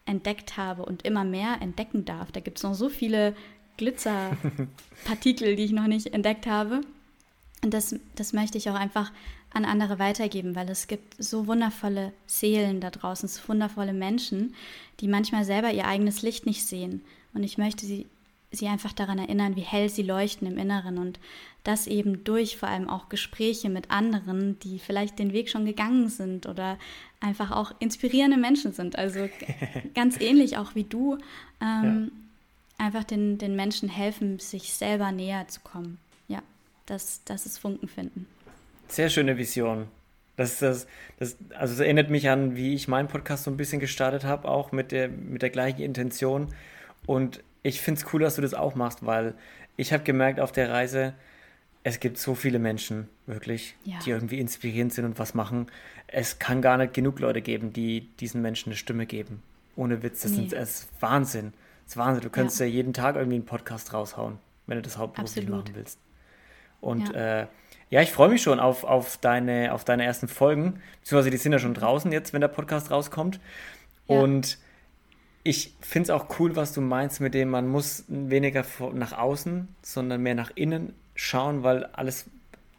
entdeckt 0.06 0.58
habe 0.58 0.86
und 0.86 1.04
immer 1.04 1.24
mehr 1.24 1.62
entdecken 1.62 2.06
darf. 2.06 2.32
Da 2.32 2.40
gibt 2.40 2.58
es 2.58 2.64
noch 2.64 2.74
so 2.74 2.90
viele 2.90 3.36
Glitzerpartikel, 3.78 5.56
die 5.56 5.64
ich 5.64 5.72
noch 5.72 5.88
nicht 5.88 6.14
entdeckt 6.14 6.46
habe. 6.46 6.82
Und 7.64 7.74
das, 7.74 7.96
das 8.16 8.34
möchte 8.34 8.58
ich 8.58 8.70
auch 8.70 8.76
einfach 8.76 9.12
an 9.52 9.66
andere 9.66 10.00
weitergeben, 10.00 10.56
weil 10.56 10.70
es 10.70 10.88
gibt 10.88 11.22
so 11.24 11.48
wundervolle 11.48 12.12
Seelen 12.26 12.82
da 12.82 12.90
draußen, 12.90 13.30
so 13.30 13.48
wundervolle 13.48 13.94
Menschen, 13.94 14.56
die 15.00 15.08
manchmal 15.08 15.46
selber 15.46 15.72
ihr 15.72 15.88
eigenes 15.88 16.22
Licht 16.22 16.46
nicht 16.46 16.66
sehen. 16.66 17.02
Und 17.34 17.44
ich 17.44 17.58
möchte 17.58 17.86
sie, 17.86 18.08
sie 18.52 18.68
einfach 18.68 18.94
daran 18.94 19.20
erinnern, 19.20 19.56
wie 19.56 19.62
hell 19.62 19.90
sie 19.90 20.04
leuchten 20.04 20.48
im 20.48 20.58
Inneren 20.58 20.98
und 20.98 21.20
das 21.64 21.88
eben 21.88 22.24
durch 22.24 22.58
vor 22.58 22.70
allem 22.70 22.90
auch 22.90 23.10
Gespräche 23.10 23.70
mit 23.70 23.90
anderen, 23.90 24.60
die 24.60 24.80
vielleicht 24.80 25.18
den 25.18 25.32
Weg 25.32 25.50
schon 25.50 25.66
gegangen 25.66 26.10
sind 26.10 26.46
oder 26.46 26.78
einfach 27.22 27.52
auch 27.52 27.74
inspirierende 27.80 28.38
Menschen 28.38 28.74
sind. 28.74 28.98
Also 28.98 29.30
ganz 29.96 30.20
ähnlich 30.20 30.58
auch 30.58 30.76
wie 30.76 30.84
du, 30.84 31.18
ähm, 31.62 32.12
ja. 32.78 32.86
einfach 32.86 33.06
den, 33.06 33.38
den 33.38 33.56
Menschen 33.56 33.88
helfen, 33.88 34.40
sich 34.40 34.74
selber 34.74 35.12
näher 35.12 35.48
zu 35.48 35.62
kommen. 35.62 36.00
Ja, 36.28 36.42
das, 36.86 37.22
das 37.24 37.46
ist 37.46 37.60
Funken 37.60 37.88
finden. 37.88 38.28
Sehr 38.90 39.10
schöne 39.10 39.38
Vision. 39.38 39.88
Das, 40.36 40.60
das, 40.60 40.88
das, 41.20 41.38
also 41.56 41.74
das 41.76 41.80
erinnert 41.80 42.10
mich 42.10 42.28
an, 42.30 42.56
wie 42.56 42.74
ich 42.74 42.88
meinen 42.88 43.08
Podcast 43.08 43.46
so 43.46 43.52
ein 43.52 43.58
bisschen 43.58 43.80
gestartet 43.80 44.26
habe, 44.26 44.50
auch 44.50 44.72
mit 44.72 44.92
der, 44.92 45.08
mit 45.08 45.44
der 45.44 45.50
gleichen 45.50 45.82
Intention. 45.82 46.54
Und 47.06 47.42
ich 47.62 47.80
finde 47.80 48.02
es 48.02 48.14
cool, 48.14 48.22
dass 48.22 48.36
du 48.36 48.42
das 48.42 48.54
auch 48.54 48.76
machst, 48.76 49.06
weil 49.06 49.36
ich 49.78 49.94
habe 49.94 50.04
gemerkt 50.04 50.40
auf 50.40 50.52
der 50.52 50.70
Reise, 50.70 51.14
es 51.84 52.00
gibt 52.00 52.18
so 52.18 52.34
viele 52.34 52.60
Menschen, 52.60 53.10
wirklich, 53.26 53.76
ja. 53.84 54.00
die 54.06 54.12
irgendwie 54.12 54.40
inspirierend 54.40 54.94
sind 54.94 55.06
und 55.06 55.20
was 55.20 55.34
machen. 55.34 55.68
Es 56.08 56.40
kann 56.40 56.62
gar 56.62 56.78
nicht 56.78 56.94
genug 56.94 57.20
Leute 57.20 57.42
geben, 57.42 57.74
die 57.74 58.08
diesen 58.20 58.42
Menschen 58.42 58.70
eine 58.70 58.78
Stimme 58.78 59.06
geben. 59.06 59.44
Ohne 59.76 60.02
Witz, 60.02 60.22
das, 60.22 60.32
nee. 60.32 60.38
sind, 60.38 60.54
das 60.54 60.70
ist 60.70 60.90
Wahnsinn. 61.02 61.54
Das 61.84 61.94
ist 61.94 61.98
Wahnsinn. 61.98 62.24
Du 62.24 62.30
könntest 62.30 62.60
ja. 62.60 62.66
ja. 62.66 62.72
jeden 62.72 62.94
Tag 62.94 63.16
irgendwie 63.16 63.36
einen 63.36 63.46
Podcast 63.46 63.94
raushauen, 63.94 64.38
wenn 64.68 64.78
du 64.78 64.82
das 64.82 64.98
hauptberuflich 64.98 65.50
machen 65.50 65.72
willst. 65.74 66.00
Und 66.80 67.10
ja, 67.10 67.42
äh, 67.42 67.48
ja 67.90 68.02
ich 68.02 68.12
freue 68.12 68.30
mich 68.30 68.42
schon 68.42 68.60
auf, 68.62 68.86
auf, 68.86 69.18
deine, 69.18 69.74
auf 69.74 69.84
deine 69.84 70.06
ersten 70.06 70.30
Folgen. 70.30 70.80
Beziehungsweise 71.02 71.32
die 71.32 71.38
sind 71.38 71.52
ja 71.52 71.60
schon 71.60 71.74
draußen 71.74 72.12
jetzt, 72.14 72.32
wenn 72.32 72.42
der 72.42 72.48
Podcast 72.48 72.92
rauskommt. 72.92 73.42
Und 74.08 74.58
ich 75.44 75.74
finde 75.82 76.04
es 76.04 76.10
auch 76.12 76.40
cool, 76.40 76.56
was 76.56 76.72
du 76.72 76.80
meinst 76.80 77.20
mit 77.20 77.34
dem, 77.34 77.50
man 77.50 77.68
muss 77.68 78.06
weniger 78.08 78.64
nach 78.94 79.12
außen, 79.12 79.68
sondern 79.82 80.22
mehr 80.22 80.36
nach 80.36 80.52
innen 80.56 80.94
schauen, 81.24 81.64
weil 81.64 81.86
alles 81.86 82.26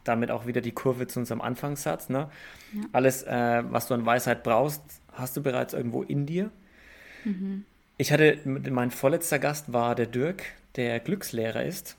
damit 0.04 0.30
auch 0.30 0.46
wieder 0.46 0.60
die 0.60 0.72
Kurve 0.72 1.06
zu 1.06 1.18
unserem 1.18 1.40
Anfangssatz. 1.40 2.08
Ne? 2.08 2.28
Ja. 2.72 2.82
Alles, 2.92 3.22
äh, 3.22 3.62
was 3.70 3.88
du 3.88 3.94
an 3.94 4.04
Weisheit 4.04 4.42
brauchst, 4.42 4.82
hast 5.12 5.36
du 5.36 5.42
bereits 5.42 5.72
irgendwo 5.72 6.02
in 6.02 6.26
dir. 6.26 6.50
Mhm. 7.24 7.64
Ich 7.96 8.12
hatte, 8.12 8.38
mein 8.44 8.90
vorletzter 8.90 9.38
Gast 9.38 9.72
war 9.72 9.94
der 9.94 10.06
Dirk, 10.06 10.42
der 10.76 11.00
Glückslehrer 11.00 11.64
ist. 11.64 11.96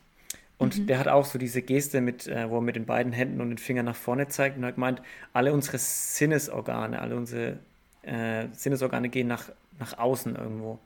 Und 0.57 0.77
mhm. 0.77 0.87
der 0.87 0.99
hat 0.99 1.07
auch 1.07 1.25
so 1.25 1.39
diese 1.39 1.61
Geste, 1.61 1.99
mit, 1.99 2.27
äh, 2.27 2.49
wo 2.49 2.57
er 2.57 2.61
mit 2.61 2.75
den 2.75 2.85
beiden 2.85 3.11
Händen 3.11 3.41
und 3.41 3.49
den 3.49 3.57
Fingern 3.57 3.85
nach 3.85 3.95
vorne 3.95 4.27
zeigt 4.27 4.57
und 4.57 4.65
hat 4.65 4.75
gemeint, 4.75 5.01
alle 5.33 5.51
unsere 5.51 5.77
Sinnesorgane, 5.79 7.01
alle 7.01 7.15
unsere 7.15 7.57
äh, 8.03 8.47
Sinnesorgane 8.53 9.09
gehen 9.09 9.27
nach, 9.27 9.49
nach 9.79 9.97
außen 9.97 10.35
irgendwo. 10.35 10.79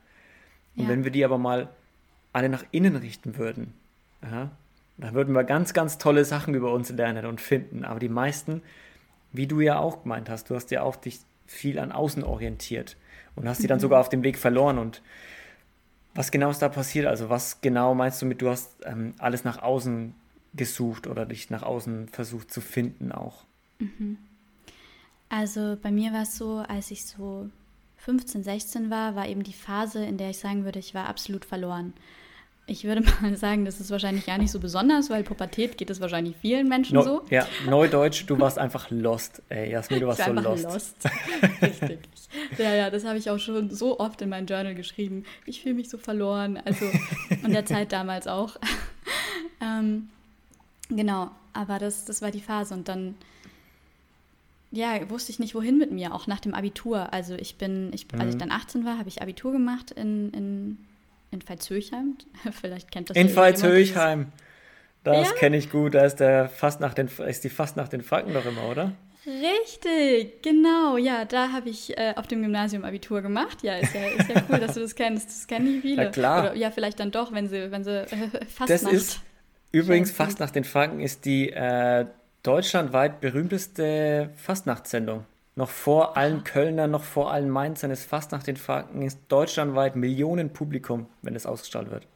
Und 0.78 0.84
ja. 0.84 0.90
wenn 0.90 1.04
wir 1.04 1.12
die 1.12 1.26
aber 1.26 1.38
mal 1.38 1.68
alle 2.32 2.50
nach 2.50 2.64
innen 2.72 2.96
richten 2.96 3.38
würden, 3.38 3.74
ja, 5.00 5.08
da 5.08 5.14
würden 5.14 5.34
wir 5.34 5.44
ganz, 5.44 5.74
ganz 5.74 5.98
tolle 5.98 6.26
Sachen 6.26 6.54
über 6.54 6.72
uns 6.74 6.90
lernen 6.90 7.26
und 7.26 7.42
finden. 7.42 7.86
Aber 7.86 8.00
die 8.00 8.10
meisten, 8.10 8.62
wie 9.32 9.48
du 9.48 9.62
ja 9.62 9.80
auch 9.80 10.04
gemeint 10.04 10.30
hast, 10.30 10.50
du 10.50 10.56
hast 10.56 10.72
ja 10.72 10.84
auch 10.84 10.96
dich 10.96 11.20
viel 11.48 11.80
an 11.80 11.92
außen 11.92 12.24
orientiert 12.24 12.98
und 13.36 13.48
hast 13.48 13.60
mhm. 13.60 13.62
die 13.64 13.68
dann 13.68 13.80
sogar 13.80 14.00
auf 14.00 14.10
dem 14.10 14.24
Weg 14.24 14.38
verloren. 14.38 14.78
Und 14.78 15.02
was 16.14 16.32
genau 16.32 16.50
ist 16.52 16.62
da 16.62 16.70
passiert? 16.70 17.08
Also 17.08 17.30
was 17.30 17.62
genau 17.62 17.96
meinst 17.96 18.22
du 18.22 18.26
mit, 18.26 18.42
du 18.42 18.50
hast 18.50 18.72
ähm, 18.86 19.14
alles 19.18 19.44
nach 19.44 19.62
außen 19.62 20.14
gesucht 20.54 21.08
oder 21.08 21.26
dich 21.26 21.50
nach 21.50 21.64
außen 21.64 22.10
versucht 22.10 22.52
zu 22.52 22.62
finden 22.62 23.12
auch? 23.12 23.46
Mhm. 23.80 24.18
Also 25.30 25.78
bei 25.82 25.92
mir 25.92 26.12
war 26.12 26.24
es 26.24 26.36
so, 26.36 26.58
als 26.68 26.90
ich 26.92 27.06
so 27.06 27.50
15, 27.98 28.44
16 28.44 28.90
war, 28.90 29.16
war 29.16 29.28
eben 29.28 29.44
die 29.44 29.54
Phase, 29.54 30.04
in 30.04 30.18
der 30.18 30.32
ich 30.32 30.40
sagen 30.40 30.66
würde, 30.66 30.80
ich 30.80 30.96
war 30.96 31.08
absolut 31.08 31.46
verloren. 31.46 31.94
Ich 32.70 32.84
würde 32.84 33.04
mal 33.22 33.36
sagen, 33.36 33.66
das 33.66 33.80
ist 33.80 33.90
wahrscheinlich 33.92 34.26
gar 34.26 34.38
nicht 34.38 34.52
so 34.52 34.60
besonders, 34.60 35.10
weil 35.10 35.24
Pubertät 35.24 35.78
geht 35.78 35.90
es 35.90 36.00
wahrscheinlich 36.00 36.36
vielen 36.38 36.70
Menschen 36.70 36.96
no, 36.96 37.02
so. 37.02 37.22
Ja, 37.30 37.48
Neudeutsch, 37.66 38.26
du 38.28 38.40
warst 38.40 38.58
einfach 38.58 38.90
lost. 38.92 39.42
Ey, 39.50 39.72
Jasmin, 39.72 40.02
du 40.02 40.08
warst 40.08 40.24
so 40.24 40.32
lost. 40.32 40.64
lost. 40.64 40.96
Richtig. 41.62 42.00
Ja, 42.58 42.76
ja, 42.76 42.90
das 42.90 43.06
habe 43.06 43.18
ich 43.18 43.30
auch 43.30 43.40
schon 43.40 43.72
so 43.72 44.00
oft 44.00 44.22
in 44.22 44.30
mein 44.30 44.46
Journal 44.46 44.76
geschrieben. 44.76 45.26
Ich 45.46 45.64
fühle 45.64 45.76
mich 45.76 45.90
so 45.90 45.98
verloren. 45.98 46.58
Also, 46.64 46.86
und 47.44 47.52
der 47.52 47.66
Zeit 47.66 47.92
damals 47.92 48.28
auch. 48.28 48.58
ähm, 49.62 50.10
genau, 50.90 51.32
aber 51.54 51.80
das, 51.80 52.06
das 52.06 52.22
war 52.22 52.30
die 52.30 52.42
Phase. 52.42 52.76
Und 52.76 52.88
dann, 52.88 53.16
ja, 54.72 55.10
wusste 55.10 55.32
ich 55.32 55.40
nicht, 55.40 55.56
wohin 55.56 55.80
mit 55.80 55.92
mir, 55.92 56.14
auch 56.14 56.28
nach 56.28 56.40
dem 56.40 56.54
Abitur. 56.54 57.12
Also 57.14 57.34
ich 57.34 57.56
bin, 57.56 57.92
ich, 57.94 58.06
als 58.14 58.30
ich 58.30 58.36
mhm. 58.36 58.40
dann 58.40 58.52
18 58.52 58.86
war, 58.86 59.00
habe 59.00 59.10
ich 59.10 59.24
Abitur 59.24 59.52
gemacht 59.52 59.90
in, 59.90 60.30
in 60.32 60.78
in 61.32 61.42
Veitshöchheim. 61.42 62.18
Vielleicht 62.62 62.92
kennt 62.92 63.10
das 63.10 63.18
In 63.18 63.36
Veitshöchheim. 63.36 64.32
Das 65.04 65.30
ja? 65.30 65.36
kenne 65.36 65.58
ich 65.58 65.72
gut. 65.72 65.96
Da 65.96 66.06
ist, 66.06 66.18
der 66.18 66.50
fast 66.50 66.80
nach 66.82 66.94
den, 66.94 67.10
ist 67.28 67.44
die 67.44 67.50
fast 67.50 67.78
nach 67.78 67.88
den 67.88 68.02
Franken 68.02 68.34
doch 68.34 68.46
immer, 68.46 68.68
oder? 68.70 68.94
Richtig, 69.26 70.42
genau. 70.42 70.98
Ja, 70.98 71.26
da 71.26 71.52
habe 71.52 71.70
ich 71.70 71.98
äh, 71.98 72.14
auf 72.16 72.28
dem 72.28 72.42
Gymnasium 72.42 72.84
Abitur 72.84 73.22
gemacht. 73.22 73.64
Ja, 73.64 73.78
ist 73.78 73.94
ja, 73.94 74.02
ist 74.08 74.30
ja 74.30 74.44
cool, 74.50 74.60
dass 74.60 74.74
du 74.76 74.80
das 74.80 74.96
kennst. 74.96 75.30
Das 75.30 75.48
kennen 75.48 75.66
nicht 75.66 75.82
viele. 75.82 76.04
Ja, 76.04 76.10
klar. 76.10 76.44
Oder, 76.46 76.56
ja, 76.56 76.72
vielleicht 76.72 77.00
dann 77.00 77.12
doch, 77.12 77.32
wenn 77.32 77.48
sie, 77.48 77.72
wenn 77.72 77.84
sie 77.84 78.02
äh, 78.04 78.30
fast 78.48 78.70
Das 78.70 78.84
ist 78.84 79.22
übrigens 79.72 80.12
fast 80.12 80.40
nach 80.40 80.52
den 80.52 80.64
Franken 80.64 81.00
ist 81.00 81.26
die 81.26 81.50
äh, 81.50 82.06
deutschlandweit 82.44 83.20
berühmteste 83.20 84.32
Fastnachtssendung. 84.38 85.26
Noch 85.60 85.70
vor 85.70 86.16
allen 86.16 86.46
Kölnern, 86.46 86.90
noch 86.92 87.04
vor 87.04 87.34
allen 87.34 87.50
Mainzern 87.50 87.92
ist 87.92 88.06
fast 88.06 88.32
nach 88.32 88.44
den 88.44 88.56
Franken 88.56 89.02
ist 89.02 89.20
deutschlandweit 89.28 89.98
Millionen 89.98 90.54
Publikum, 90.54 91.08
wenn 91.22 91.36
es 91.36 91.46
ausgestrahlt 91.46 91.92
wird. 91.92 92.08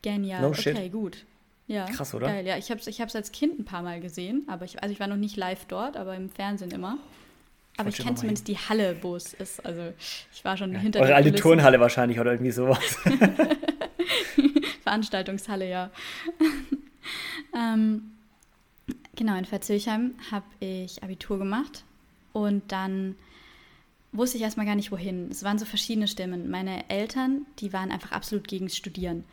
Genial. 0.00 0.40
No 0.40 0.48
okay, 0.48 0.74
shit. 0.74 0.90
gut. 0.90 1.26
Ja, 1.66 1.84
Krass, 1.84 2.14
oder? 2.14 2.28
Geil, 2.28 2.46
ja. 2.46 2.56
Ich 2.56 2.70
habe 2.70 2.80
es 2.80 2.86
ich 2.86 2.98
als 3.02 3.32
Kind 3.32 3.58
ein 3.58 3.66
paar 3.66 3.82
Mal 3.82 4.00
gesehen, 4.00 4.46
aber 4.48 4.64
ich, 4.64 4.82
also 4.82 4.94
ich 4.94 4.98
war 4.98 5.08
noch 5.08 5.18
nicht 5.18 5.36
live 5.36 5.66
dort, 5.66 5.98
aber 5.98 6.16
im 6.16 6.30
Fernsehen 6.30 6.70
immer. 6.70 6.96
Aber 7.76 7.90
ich 7.90 7.98
kenne 7.98 8.14
zumindest 8.14 8.48
die 8.48 8.56
Halle, 8.56 8.96
wo 9.02 9.14
es 9.14 9.34
ist. 9.34 9.62
Also 9.66 9.92
ich 10.32 10.42
war 10.42 10.56
schon 10.56 10.72
ja. 10.72 10.78
hinter 10.78 11.00
Eure 11.00 11.16
alte 11.16 11.34
Turnhalle 11.34 11.80
wahrscheinlich 11.80 12.18
oder 12.18 12.32
irgendwie 12.32 12.50
sowas. 12.50 12.78
Veranstaltungshalle, 14.84 15.68
ja. 15.68 15.90
ähm, 17.54 18.12
genau, 19.16 19.36
in 19.36 19.44
Verzöchheim 19.44 20.14
habe 20.30 20.46
ich 20.60 21.02
Abitur 21.02 21.38
gemacht 21.38 21.84
und 22.32 22.72
dann 22.72 23.16
wusste 24.12 24.36
ich 24.36 24.42
erstmal 24.42 24.66
gar 24.66 24.74
nicht, 24.74 24.90
wohin. 24.90 25.28
Es 25.30 25.44
waren 25.44 25.58
so 25.58 25.64
verschiedene 25.64 26.08
Stimmen. 26.08 26.50
Meine 26.50 26.88
Eltern, 26.88 27.46
die 27.58 27.72
waren 27.72 27.92
einfach 27.92 28.12
absolut 28.12 28.48
gegen 28.48 28.68
Studieren. 28.68 29.24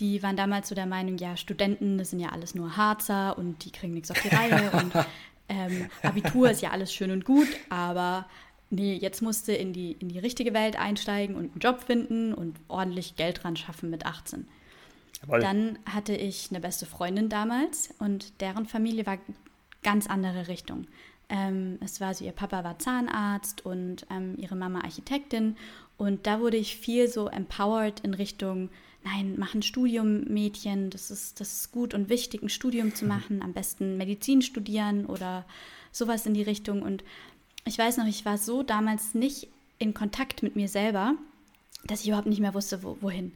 Die 0.00 0.22
waren 0.22 0.36
damals 0.36 0.68
so 0.68 0.74
der 0.74 0.86
Meinung, 0.86 1.18
ja, 1.18 1.36
Studenten, 1.36 1.98
das 1.98 2.10
sind 2.10 2.20
ja 2.20 2.28
alles 2.28 2.54
nur 2.54 2.76
Harzer 2.76 3.36
und 3.36 3.64
die 3.64 3.72
kriegen 3.72 3.94
nichts 3.94 4.10
auf 4.10 4.20
die 4.22 4.28
Reihe 4.28 4.70
und 4.72 4.92
ähm, 5.48 5.90
Abitur 6.02 6.50
ist 6.50 6.62
ja 6.62 6.70
alles 6.70 6.92
schön 6.92 7.10
und 7.10 7.24
gut, 7.24 7.48
aber 7.68 8.26
nee, 8.70 8.94
jetzt 8.94 9.22
musste 9.22 9.52
in 9.52 9.72
die, 9.72 9.92
in 9.92 10.08
die 10.08 10.18
richtige 10.18 10.54
Welt 10.54 10.78
einsteigen 10.78 11.34
und 11.34 11.52
einen 11.52 11.58
Job 11.58 11.82
finden 11.82 12.34
und 12.34 12.60
ordentlich 12.68 13.16
Geld 13.16 13.42
dran 13.42 13.56
schaffen 13.56 13.90
mit 13.90 14.06
18. 14.06 14.46
Jawohl. 15.22 15.40
Dann 15.40 15.78
hatte 15.86 16.14
ich 16.14 16.48
eine 16.50 16.60
beste 16.60 16.86
Freundin 16.86 17.28
damals 17.28 17.90
und 17.98 18.40
deren 18.40 18.66
Familie 18.66 19.06
war 19.06 19.18
ganz 19.82 20.06
andere 20.06 20.48
Richtung. 20.48 20.86
Ähm, 21.28 21.78
es 21.80 22.00
war 22.00 22.14
so, 22.14 22.24
ihr 22.24 22.32
Papa 22.32 22.64
war 22.64 22.78
Zahnarzt 22.78 23.64
und 23.64 24.06
ähm, 24.10 24.34
ihre 24.38 24.56
Mama 24.56 24.80
Architektin. 24.80 25.56
Und 25.96 26.26
da 26.26 26.40
wurde 26.40 26.56
ich 26.56 26.76
viel 26.76 27.08
so 27.08 27.28
empowered 27.28 28.00
in 28.00 28.14
Richtung, 28.14 28.70
nein, 29.04 29.34
mach 29.36 29.54
ein 29.54 29.62
Studium, 29.62 30.24
Mädchen, 30.24 30.90
das 30.90 31.10
ist, 31.10 31.40
das 31.40 31.52
ist 31.52 31.72
gut 31.72 31.92
und 31.92 32.08
wichtig, 32.08 32.42
ein 32.42 32.48
Studium 32.48 32.94
zu 32.94 33.04
machen, 33.04 33.42
am 33.42 33.52
besten 33.52 33.96
Medizin 33.96 34.42
studieren 34.42 35.06
oder 35.06 35.44
sowas 35.92 36.24
in 36.26 36.34
die 36.34 36.42
Richtung. 36.42 36.82
Und 36.82 37.04
ich 37.64 37.76
weiß 37.76 37.98
noch, 37.98 38.06
ich 38.06 38.24
war 38.24 38.38
so 38.38 38.62
damals 38.62 39.14
nicht 39.14 39.48
in 39.78 39.94
Kontakt 39.94 40.42
mit 40.42 40.56
mir 40.56 40.68
selber, 40.68 41.14
dass 41.84 42.02
ich 42.02 42.08
überhaupt 42.08 42.26
nicht 42.26 42.40
mehr 42.40 42.54
wusste, 42.54 42.82
wo, 42.82 42.96
wohin. 43.00 43.32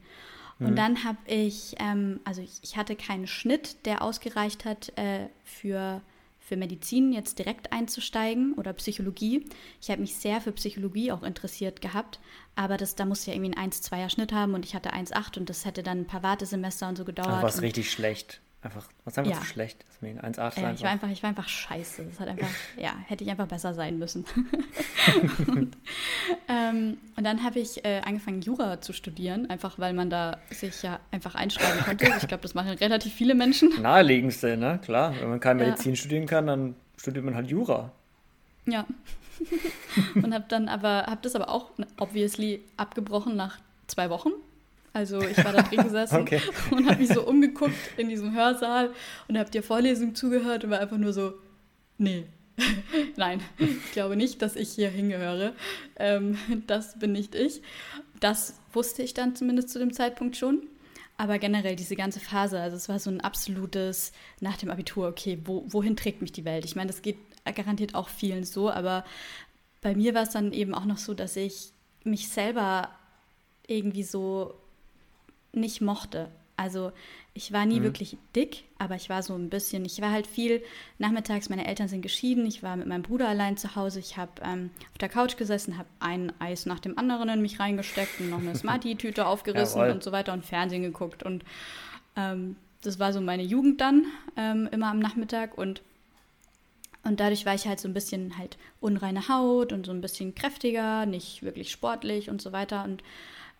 Und 0.59 0.71
mhm. 0.71 0.75
dann 0.75 1.03
habe 1.03 1.17
ich, 1.25 1.75
ähm, 1.79 2.19
also 2.23 2.41
ich, 2.41 2.59
ich, 2.61 2.77
hatte 2.77 2.95
keinen 2.95 3.27
Schnitt, 3.27 3.85
der 3.85 4.01
ausgereicht 4.01 4.65
hat 4.65 4.97
äh, 4.97 5.27
für 5.43 6.01
für 6.45 6.57
Medizin 6.57 7.13
jetzt 7.13 7.39
direkt 7.39 7.71
einzusteigen 7.71 8.53
oder 8.53 8.73
Psychologie. 8.73 9.45
Ich 9.81 9.89
habe 9.89 10.01
mich 10.01 10.15
sehr 10.15 10.41
für 10.41 10.51
Psychologie 10.51 11.11
auch 11.11 11.23
interessiert 11.23 11.81
gehabt, 11.81 12.19
aber 12.55 12.77
das, 12.77 12.95
da 12.95 13.05
musste 13.05 13.31
ja 13.31 13.37
irgendwie 13.37 13.57
einen 13.57 13.71
1-2er 13.71 14.09
Schnitt 14.09 14.33
haben 14.33 14.53
und 14.53 14.65
ich 14.65 14.75
hatte 14.75 14.93
1-8 14.93 15.39
und 15.39 15.49
das 15.49 15.65
hätte 15.65 15.83
dann 15.83 16.01
ein 16.01 16.07
paar 16.07 16.21
Wartesemester 16.21 16.89
und 16.89 16.97
so 16.97 17.05
gedauert. 17.05 17.29
Aber 17.29 17.43
was 17.43 17.61
richtig 17.61 17.91
schlecht. 17.91 18.41
Einfach, 18.63 18.87
was 19.03 19.17
einfach 19.17 19.31
ja. 19.31 19.39
zu 19.39 19.45
schlecht. 19.45 19.83
Deswegen 19.89 20.21
1,8 20.21 20.57
äh, 20.57 20.73
ich, 20.73 20.83
war 20.83 20.89
einfach, 20.89 21.09
ich 21.09 21.21
war 21.21 21.29
einfach 21.29 21.49
scheiße. 21.49 22.05
Das 22.05 22.19
hat 22.21 22.29
einfach, 22.29 22.47
ja, 22.77 22.95
hätte 23.07 23.25
ich 23.25 23.29
einfach 23.29 23.47
besser 23.47 23.73
sein 23.73 23.99
müssen. 23.99 24.25
und, 25.47 25.75
ähm, 26.47 26.97
und, 27.17 27.23
dann 27.25 27.43
habe 27.43 27.59
ich 27.59 27.83
äh, 27.83 28.01
angefangen, 28.05 28.41
Jura 28.41 28.79
zu 28.79 28.93
studieren, 28.93 29.49
einfach 29.49 29.79
weil 29.79 29.93
man 29.93 30.09
da 30.09 30.37
sich 30.49 30.81
ja 30.81 31.01
einfach 31.11 31.35
einschreiben 31.35 31.83
konnte. 31.83 32.05
Ich 32.05 32.27
glaube, 32.27 32.43
das 32.43 32.53
machen 32.53 32.69
relativ 32.69 33.13
viele 33.13 33.35
Menschen. 33.35 33.69
Naheliegendste, 33.81 34.55
ne? 34.55 34.79
Klar. 34.81 35.13
Wenn 35.19 35.29
man 35.29 35.41
keine 35.41 35.65
Medizin 35.65 35.91
ja. 35.91 35.97
studieren 35.97 36.25
kann, 36.25 36.47
dann 36.47 36.75
studiert 36.95 37.25
man 37.25 37.35
halt 37.35 37.49
Jura. 37.49 37.91
Ja. 38.65 38.85
und 40.15 40.33
habe 40.33 40.45
dann 40.47 40.69
aber, 40.69 41.07
habe 41.07 41.19
das 41.21 41.35
aber 41.35 41.49
auch 41.49 41.71
obviously 41.99 42.61
abgebrochen 42.77 43.35
nach 43.35 43.59
zwei 43.87 44.09
Wochen 44.09 44.29
also 44.93 45.21
ich 45.21 45.43
war 45.43 45.53
da 45.53 45.63
drin 45.63 45.83
gesessen 45.83 46.21
okay. 46.21 46.39
und 46.71 46.87
habe 46.87 46.99
mich 46.99 47.09
so 47.09 47.27
umgeguckt 47.27 47.75
in 47.97 48.09
diesem 48.09 48.33
Hörsaal 48.33 48.93
und 49.27 49.37
habe 49.37 49.49
dir 49.49 49.63
Vorlesung 49.63 50.15
zugehört 50.15 50.63
und 50.63 50.69
war 50.69 50.79
einfach 50.79 50.97
nur 50.97 51.13
so, 51.13 51.33
nee, 51.97 52.25
nein, 53.17 53.41
ich 53.57 53.91
glaube 53.91 54.15
nicht, 54.15 54.41
dass 54.41 54.55
ich 54.55 54.69
hier 54.69 54.89
hingehöre. 54.89 55.53
Ähm, 55.97 56.37
das 56.67 56.99
bin 56.99 57.11
nicht 57.11 57.33
ich. 57.33 57.61
Das 58.19 58.59
wusste 58.71 59.01
ich 59.01 59.13
dann 59.13 59.35
zumindest 59.35 59.69
zu 59.69 59.79
dem 59.79 59.91
Zeitpunkt 59.91 60.37
schon. 60.37 60.61
Aber 61.17 61.39
generell 61.39 61.75
diese 61.75 61.95
ganze 61.95 62.19
Phase, 62.19 62.59
also 62.59 62.75
es 62.75 62.89
war 62.89 62.99
so 62.99 63.09
ein 63.09 63.21
absolutes 63.21 64.13
nach 64.39 64.57
dem 64.57 64.69
Abitur, 64.69 65.07
okay, 65.07 65.39
wo, 65.45 65.63
wohin 65.67 65.95
trägt 65.95 66.21
mich 66.21 66.31
die 66.31 66.45
Welt? 66.45 66.65
Ich 66.65 66.75
meine, 66.75 66.87
das 66.87 67.01
geht 67.01 67.17
garantiert 67.55 67.93
auch 67.93 68.09
vielen 68.09 68.45
so, 68.45 68.69
aber 68.71 69.03
bei 69.81 69.95
mir 69.95 70.13
war 70.13 70.23
es 70.23 70.29
dann 70.29 70.53
eben 70.53 70.73
auch 70.73 70.85
noch 70.85 70.97
so, 70.97 71.13
dass 71.13 71.35
ich 71.35 71.71
mich 72.03 72.29
selber 72.29 72.89
irgendwie 73.67 74.03
so 74.03 74.55
nicht 75.53 75.81
mochte. 75.81 76.29
Also 76.55 76.91
ich 77.33 77.51
war 77.51 77.65
nie 77.65 77.79
mhm. 77.79 77.83
wirklich 77.83 78.17
dick, 78.35 78.65
aber 78.77 78.95
ich 78.95 79.09
war 79.09 79.23
so 79.23 79.33
ein 79.33 79.49
bisschen, 79.49 79.85
ich 79.85 79.99
war 80.01 80.11
halt 80.11 80.27
viel 80.27 80.63
nachmittags, 80.99 81.49
meine 81.49 81.65
Eltern 81.65 81.87
sind 81.87 82.01
geschieden, 82.01 82.45
ich 82.45 82.61
war 82.61 82.75
mit 82.75 82.87
meinem 82.87 83.01
Bruder 83.01 83.27
allein 83.27 83.57
zu 83.57 83.75
Hause, 83.75 83.99
ich 83.99 84.17
habe 84.17 84.31
ähm, 84.43 84.69
auf 84.91 84.99
der 84.99 85.09
Couch 85.09 85.35
gesessen, 85.35 85.77
habe 85.77 85.89
ein 85.99 86.31
Eis 86.39 86.67
nach 86.67 86.79
dem 86.79 86.97
anderen 86.97 87.29
in 87.29 87.41
mich 87.41 87.59
reingesteckt 87.59 88.19
und 88.19 88.29
noch 88.29 88.39
eine 88.39 88.55
Smarty-Tüte 88.55 89.25
aufgerissen 89.25 89.79
Jawohl. 89.79 89.93
und 89.93 90.03
so 90.03 90.11
weiter 90.11 90.33
und 90.33 90.45
Fernsehen 90.45 90.83
geguckt 90.83 91.23
und 91.23 91.43
ähm, 92.15 92.55
das 92.81 92.99
war 92.99 93.13
so 93.13 93.21
meine 93.21 93.43
Jugend 93.43 93.81
dann, 93.81 94.05
ähm, 94.37 94.69
immer 94.71 94.89
am 94.89 94.99
Nachmittag 94.99 95.57
und 95.57 95.81
und 97.05 97.19
dadurch 97.19 97.45
war 97.45 97.53
ich 97.53 97.67
halt 97.67 97.81
so 97.81 97.89
ein 97.89 97.93
bisschen 97.93 98.37
halt 98.37 98.57
unreine 98.79 99.27
Haut 99.27 99.73
und 99.73 99.85
so 99.85 99.91
ein 99.91 99.99
bisschen 99.99 100.35
kräftiger, 100.35 101.05
nicht 101.05 101.43
wirklich 101.43 101.69
sportlich 101.69 102.29
und 102.29 102.41
so 102.41 102.53
weiter. 102.53 102.85
Und 102.85 103.03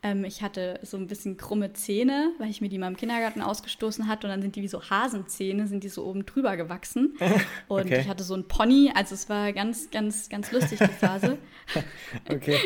ähm, 0.03 0.25
ich 0.25 0.41
hatte 0.41 0.79
so 0.83 0.97
ein 0.97 1.07
bisschen 1.07 1.37
krumme 1.37 1.71
Zähne, 1.71 2.33
weil 2.37 2.49
ich 2.49 2.59
mir 2.59 2.67
die 2.67 2.77
mal 2.77 2.89
im 2.89 2.97
Kindergarten 2.97 3.41
ausgestoßen 3.41 4.07
hatte. 4.07 4.27
Und 4.27 4.31
dann 4.31 4.41
sind 4.41 4.57
die 4.57 4.61
wie 4.61 4.67
so 4.67 4.83
Hasenzähne, 4.89 5.65
sind 5.67 5.85
die 5.85 5.89
so 5.89 6.05
oben 6.05 6.25
drüber 6.25 6.57
gewachsen. 6.57 7.17
Und 7.69 7.85
okay. 7.85 8.01
ich 8.01 8.09
hatte 8.09 8.23
so 8.23 8.35
ein 8.35 8.47
Pony. 8.47 8.91
Also 8.93 9.15
es 9.15 9.29
war 9.29 9.53
ganz, 9.53 9.89
ganz, 9.91 10.27
ganz 10.27 10.51
lustig, 10.51 10.79
die 10.79 10.87
Phase. 10.87 11.37
okay. 12.29 12.59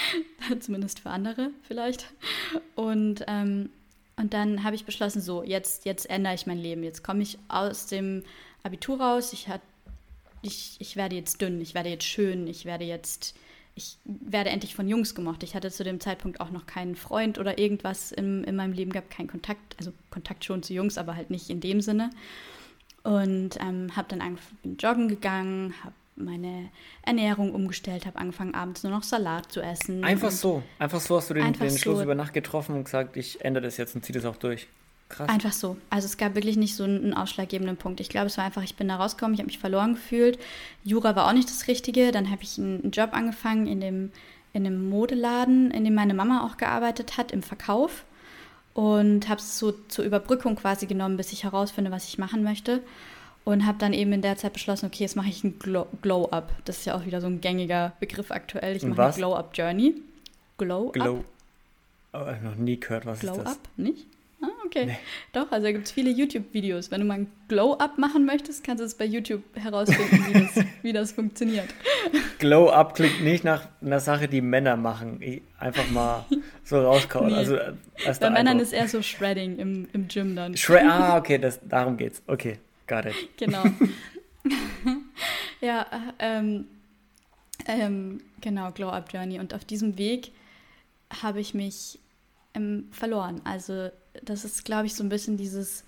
Zumindest 0.60 1.00
für 1.00 1.10
andere 1.10 1.50
vielleicht. 1.62 2.12
Und, 2.76 3.24
ähm, 3.26 3.70
und 4.14 4.32
dann 4.32 4.62
habe 4.62 4.76
ich 4.76 4.84
beschlossen, 4.84 5.20
so, 5.20 5.42
jetzt, 5.42 5.84
jetzt 5.86 6.08
ändere 6.08 6.34
ich 6.34 6.46
mein 6.46 6.58
Leben. 6.58 6.84
Jetzt 6.84 7.02
komme 7.02 7.22
ich 7.22 7.36
aus 7.48 7.86
dem 7.86 8.22
Abitur 8.62 9.00
raus. 9.00 9.32
Ich, 9.32 9.48
hat, 9.48 9.60
ich, 10.40 10.76
ich 10.78 10.94
werde 10.94 11.16
jetzt 11.16 11.42
dünn, 11.42 11.60
ich 11.60 11.74
werde 11.74 11.88
jetzt 11.88 12.04
schön, 12.04 12.46
ich 12.46 12.64
werde 12.64 12.84
jetzt 12.84 13.34
ich 13.76 13.98
werde 14.04 14.48
endlich 14.48 14.74
von 14.74 14.88
Jungs 14.88 15.14
gemocht. 15.14 15.42
Ich 15.42 15.54
hatte 15.54 15.70
zu 15.70 15.84
dem 15.84 16.00
Zeitpunkt 16.00 16.40
auch 16.40 16.50
noch 16.50 16.66
keinen 16.66 16.96
Freund 16.96 17.38
oder 17.38 17.58
irgendwas 17.58 18.10
im, 18.10 18.42
in 18.44 18.56
meinem 18.56 18.72
Leben 18.72 18.90
gehabt, 18.90 19.10
keinen 19.10 19.28
Kontakt, 19.28 19.76
also 19.78 19.92
Kontakt 20.10 20.46
schon 20.46 20.62
zu 20.62 20.72
Jungs, 20.72 20.96
aber 20.96 21.14
halt 21.14 21.28
nicht 21.28 21.50
in 21.50 21.60
dem 21.60 21.82
Sinne. 21.82 22.10
Und 23.02 23.50
ähm, 23.60 23.94
habe 23.94 24.08
dann 24.08 24.22
angefangen, 24.22 24.76
joggen 24.78 25.08
gegangen, 25.08 25.74
habe 25.84 25.94
meine 26.16 26.70
Ernährung 27.02 27.54
umgestellt, 27.54 28.06
habe 28.06 28.18
angefangen, 28.18 28.54
abends 28.54 28.82
nur 28.82 28.92
noch 28.92 29.02
Salat 29.02 29.52
zu 29.52 29.60
essen. 29.60 30.02
Einfach 30.02 30.30
so, 30.30 30.62
einfach 30.78 31.00
so 31.00 31.18
hast 31.18 31.28
du 31.28 31.34
den, 31.34 31.52
den 31.52 31.76
Schluss 31.76 31.98
so. 31.98 32.02
über 32.02 32.14
Nacht 32.14 32.32
getroffen 32.32 32.74
und 32.74 32.84
gesagt, 32.84 33.18
ich 33.18 33.44
ändere 33.44 33.64
das 33.64 33.76
jetzt 33.76 33.94
und 33.94 34.06
ziehe 34.06 34.18
das 34.18 34.24
auch 34.24 34.36
durch. 34.36 34.68
Krass. 35.08 35.28
Einfach 35.28 35.52
so. 35.52 35.76
Also 35.88 36.06
es 36.06 36.16
gab 36.16 36.34
wirklich 36.34 36.56
nicht 36.56 36.74
so 36.74 36.82
einen 36.82 37.14
ausschlaggebenden 37.14 37.76
Punkt. 37.76 38.00
Ich 38.00 38.08
glaube, 38.08 38.26
es 38.26 38.38
war 38.38 38.44
einfach, 38.44 38.64
ich 38.64 38.74
bin 38.74 38.88
da 38.88 38.96
rausgekommen, 38.96 39.34
ich 39.34 39.40
habe 39.40 39.46
mich 39.46 39.58
verloren 39.58 39.94
gefühlt. 39.94 40.38
Jura 40.82 41.14
war 41.14 41.28
auch 41.28 41.32
nicht 41.32 41.48
das 41.48 41.68
Richtige. 41.68 42.10
Dann 42.10 42.30
habe 42.30 42.42
ich 42.42 42.58
einen 42.58 42.90
Job 42.90 43.10
angefangen 43.12 43.68
in 43.68 43.80
dem, 43.80 44.10
in 44.52 44.66
einem 44.66 44.88
Modeladen, 44.88 45.70
in 45.70 45.84
dem 45.84 45.94
meine 45.94 46.14
Mama 46.14 46.44
auch 46.44 46.56
gearbeitet 46.56 47.16
hat, 47.18 47.30
im 47.30 47.42
Verkauf. 47.42 48.04
Und 48.74 49.28
habe 49.28 49.40
es 49.40 49.58
so 49.58 49.72
zur 49.88 50.04
Überbrückung 50.04 50.56
quasi 50.56 50.86
genommen, 50.86 51.16
bis 51.16 51.32
ich 51.32 51.44
herausfinde, 51.44 51.90
was 51.90 52.08
ich 52.08 52.18
machen 52.18 52.42
möchte. 52.42 52.82
Und 53.44 53.64
habe 53.64 53.78
dann 53.78 53.92
eben 53.92 54.12
in 54.12 54.22
der 54.22 54.36
Zeit 54.36 54.54
beschlossen, 54.54 54.86
okay, 54.86 55.04
jetzt 55.04 55.14
mache 55.14 55.28
ich 55.28 55.44
ein 55.44 55.60
Glow-Up. 55.60 56.52
das 56.64 56.78
ist 56.78 56.84
ja 56.84 56.96
auch 56.96 57.06
wieder 57.06 57.20
so 57.20 57.28
ein 57.28 57.40
gängiger 57.40 57.92
Begriff 58.00 58.32
aktuell. 58.32 58.74
Ich 58.74 58.82
mache 58.82 59.04
eine 59.04 59.14
Glow-Up-Journey. 59.14 59.94
Glow-Up. 60.58 60.92
Glow. 60.94 61.24
Oh, 62.12 62.24
noch 62.42 62.56
nie 62.56 62.80
gehört, 62.80 63.06
was 63.06 63.20
Glow 63.20 63.32
ist 63.32 63.38
das? 63.38 63.44
Glow-Up, 63.44 63.68
nicht? 63.76 64.06
Ah, 64.42 64.48
okay. 64.66 64.86
Nee. 64.86 64.98
Doch, 65.32 65.50
also 65.50 65.64
da 65.64 65.72
gibt 65.72 65.86
es 65.86 65.92
viele 65.92 66.10
YouTube-Videos. 66.10 66.90
Wenn 66.90 67.00
du 67.00 67.06
mal 67.06 67.20
ein 67.20 67.32
Glow-Up 67.48 67.96
machen 67.96 68.26
möchtest, 68.26 68.62
kannst 68.62 68.82
du 68.82 68.84
es 68.84 68.94
bei 68.94 69.06
YouTube 69.06 69.42
herausfinden, 69.54 70.26
wie, 70.26 70.32
das, 70.40 70.64
wie 70.82 70.92
das 70.92 71.12
funktioniert. 71.12 71.68
Glow-Up 72.38 72.94
klingt 72.94 73.22
nicht 73.22 73.44
nach 73.44 73.68
einer 73.80 74.00
Sache, 74.00 74.28
die 74.28 74.42
Männer 74.42 74.76
machen. 74.76 75.20
Einfach 75.58 75.90
mal 75.90 76.26
so 76.64 76.80
rauskauen. 76.80 77.26
Nee. 77.30 77.34
Also, 77.34 77.56
äh, 77.56 77.72
bei 78.20 78.30
Männern 78.30 78.58
ist 78.58 78.72
eher 78.72 78.88
so 78.88 79.00
Shredding 79.00 79.58
im, 79.58 79.88
im 79.92 80.08
Gym 80.08 80.36
dann. 80.36 80.56
Shred 80.56 80.84
ah, 80.88 81.16
okay, 81.16 81.38
das, 81.38 81.58
darum 81.66 81.96
geht's. 81.96 82.22
Okay, 82.26 82.58
got 82.86 83.06
it. 83.06 83.14
Genau. 83.38 83.64
ja, 85.60 85.86
ähm, 86.18 86.66
ähm, 87.66 88.20
genau, 88.40 88.70
Glow-Up 88.70 89.12
Journey. 89.12 89.40
Und 89.40 89.54
auf 89.54 89.64
diesem 89.64 89.96
Weg 89.98 90.32
habe 91.22 91.40
ich 91.40 91.54
mich 91.54 91.98
ähm, 92.54 92.88
verloren. 92.90 93.40
Also 93.44 93.90
das 94.24 94.44
ist, 94.44 94.64
glaube 94.64 94.86
ich, 94.86 94.94
so 94.94 95.02
ein 95.02 95.08
bisschen 95.08 95.36
dieses 95.36 95.84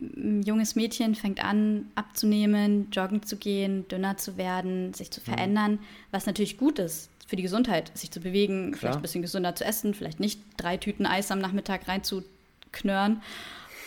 ein 0.00 0.42
junges 0.42 0.76
Mädchen 0.76 1.14
fängt 1.14 1.42
an 1.42 1.86
abzunehmen, 1.94 2.90
joggen 2.90 3.22
zu 3.22 3.36
gehen, 3.36 3.88
dünner 3.88 4.16
zu 4.18 4.36
werden, 4.36 4.92
sich 4.92 5.10
zu 5.10 5.20
mhm. 5.20 5.24
verändern, 5.24 5.72
mhm. 5.72 5.78
was 6.10 6.26
natürlich 6.26 6.58
gut 6.58 6.78
ist 6.78 7.08
für 7.26 7.36
die 7.36 7.42
Gesundheit, 7.42 7.90
sich 7.96 8.10
zu 8.10 8.20
bewegen, 8.20 8.70
Klar. 8.70 8.78
vielleicht 8.78 8.96
ein 8.96 9.02
bisschen 9.02 9.22
gesünder 9.22 9.54
zu 9.54 9.64
essen, 9.64 9.94
vielleicht 9.94 10.20
nicht 10.20 10.40
drei 10.56 10.76
Tüten 10.76 11.06
Eis 11.06 11.30
am 11.30 11.40
Nachmittag 11.40 11.88
reinzuknörren. 11.88 13.22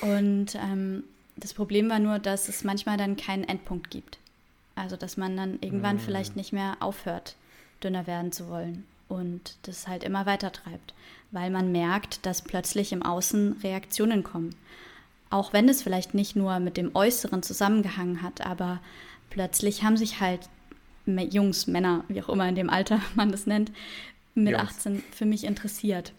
Und 0.02 0.56
ähm, 0.56 1.04
das 1.38 1.54
Problem 1.54 1.90
war 1.90 2.00
nur, 2.00 2.20
dass 2.20 2.50
es 2.50 2.64
manchmal 2.64 2.98
dann 2.98 3.16
keinen 3.16 3.46
Endpunkt 3.46 3.92
gibt. 3.92 4.18
Also 4.76 4.96
dass 4.96 5.16
man 5.16 5.38
dann 5.38 5.60
irgendwann 5.62 5.98
mhm. 5.98 6.02
vielleicht 6.02 6.36
nicht 6.36 6.54
mehr 6.54 6.78
aufhört, 6.80 7.36
dünner 7.84 8.08
werden 8.08 8.32
zu 8.32 8.50
wollen 8.50 8.86
und 9.08 9.56
das 9.64 9.88
halt 9.88 10.04
immer 10.04 10.26
weiter 10.26 10.52
treibt 10.52 10.94
weil 11.32 11.50
man 11.50 11.72
merkt, 11.72 12.26
dass 12.26 12.42
plötzlich 12.42 12.92
im 12.92 13.04
Außen 13.04 13.58
Reaktionen 13.64 14.24
kommen. 14.24 14.56
Auch 15.30 15.54
wenn 15.54 15.70
es 15.70 15.84
vielleicht 15.84 16.14
nicht 16.14 16.36
nur 16.36 16.60
mit 16.60 16.78
dem 16.78 16.96
Äußeren 16.96 17.44
zusammengehangen 17.44 18.22
hat, 18.24 18.46
aber 18.46 18.80
plötzlich 19.30 19.84
haben 19.84 19.98
sich 19.98 20.20
halt 20.20 20.50
Jungs, 21.06 21.68
Männer, 21.68 22.04
wie 22.08 22.22
auch 22.22 22.30
immer 22.30 22.48
in 22.48 22.56
dem 22.56 22.70
Alter 22.70 23.02
man 23.16 23.32
das 23.32 23.46
nennt, 23.46 23.72
mit 24.36 24.54
Jungs. 24.54 24.72
18 24.78 25.04
für 25.12 25.26
mich 25.26 25.44
interessiert. 25.44 26.14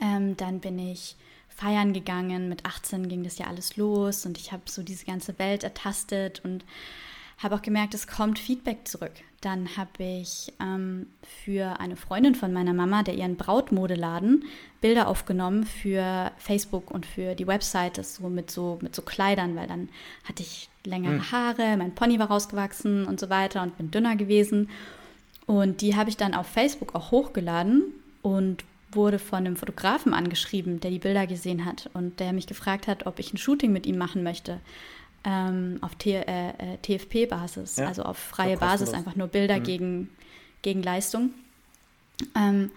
Ähm, 0.00 0.36
dann 0.36 0.60
bin 0.60 0.78
ich 0.78 1.16
feiern 1.48 1.92
gegangen. 1.92 2.48
Mit 2.48 2.64
18 2.64 3.08
ging 3.08 3.24
das 3.24 3.38
ja 3.38 3.46
alles 3.46 3.76
los 3.76 4.26
und 4.26 4.38
ich 4.38 4.52
habe 4.52 4.62
so 4.66 4.82
diese 4.82 5.04
ganze 5.04 5.38
Welt 5.38 5.64
ertastet 5.64 6.40
und 6.44 6.64
habe 7.38 7.54
auch 7.54 7.62
gemerkt, 7.62 7.94
es 7.94 8.06
kommt 8.06 8.38
Feedback 8.38 8.86
zurück. 8.88 9.12
Dann 9.44 9.76
habe 9.76 10.02
ich 10.02 10.54
ähm, 10.58 11.06
für 11.44 11.78
eine 11.78 11.96
Freundin 11.96 12.34
von 12.34 12.50
meiner 12.54 12.72
Mama, 12.72 13.02
der 13.02 13.14
ihren 13.14 13.36
Brautmodeladen, 13.36 14.44
Bilder 14.80 15.06
aufgenommen 15.06 15.66
für 15.66 16.32
Facebook 16.38 16.90
und 16.90 17.04
für 17.04 17.34
die 17.34 17.46
Webseite, 17.46 18.04
so 18.04 18.30
mit 18.30 18.50
so, 18.50 18.78
mit 18.80 18.96
so 18.96 19.02
Kleidern, 19.02 19.54
weil 19.54 19.66
dann 19.66 19.90
hatte 20.26 20.42
ich 20.42 20.70
längere 20.86 21.16
mhm. 21.16 21.30
Haare, 21.30 21.76
mein 21.76 21.94
Pony 21.94 22.18
war 22.18 22.28
rausgewachsen 22.28 23.04
und 23.04 23.20
so 23.20 23.28
weiter 23.28 23.60
und 23.62 23.76
bin 23.76 23.90
dünner 23.90 24.16
gewesen. 24.16 24.70
Und 25.44 25.82
die 25.82 25.94
habe 25.94 26.08
ich 26.08 26.16
dann 26.16 26.32
auf 26.32 26.46
Facebook 26.46 26.94
auch 26.94 27.10
hochgeladen 27.10 27.82
und 28.22 28.64
wurde 28.92 29.18
von 29.18 29.40
einem 29.40 29.56
Fotografen 29.56 30.14
angeschrieben, 30.14 30.80
der 30.80 30.90
die 30.90 31.00
Bilder 31.00 31.26
gesehen 31.26 31.66
hat 31.66 31.90
und 31.92 32.18
der 32.18 32.32
mich 32.32 32.46
gefragt 32.46 32.88
hat, 32.88 33.04
ob 33.04 33.18
ich 33.18 33.34
ein 33.34 33.38
Shooting 33.38 33.72
mit 33.72 33.84
ihm 33.84 33.98
machen 33.98 34.22
möchte 34.22 34.60
ähm, 35.24 35.78
auf 35.80 35.92
äh, 36.04 36.20
äh, 36.50 36.78
TFP-Basis, 36.82 37.76
ja, 37.76 37.88
also 37.88 38.02
auf 38.02 38.18
freie 38.18 38.56
Basis, 38.56 38.92
einfach 38.92 39.16
nur 39.16 39.28
Bilder 39.28 39.58
mhm. 39.58 39.62
gegen, 39.62 40.10
gegen 40.62 40.82
Leistung. 40.82 41.30
Ähm, 42.36 42.70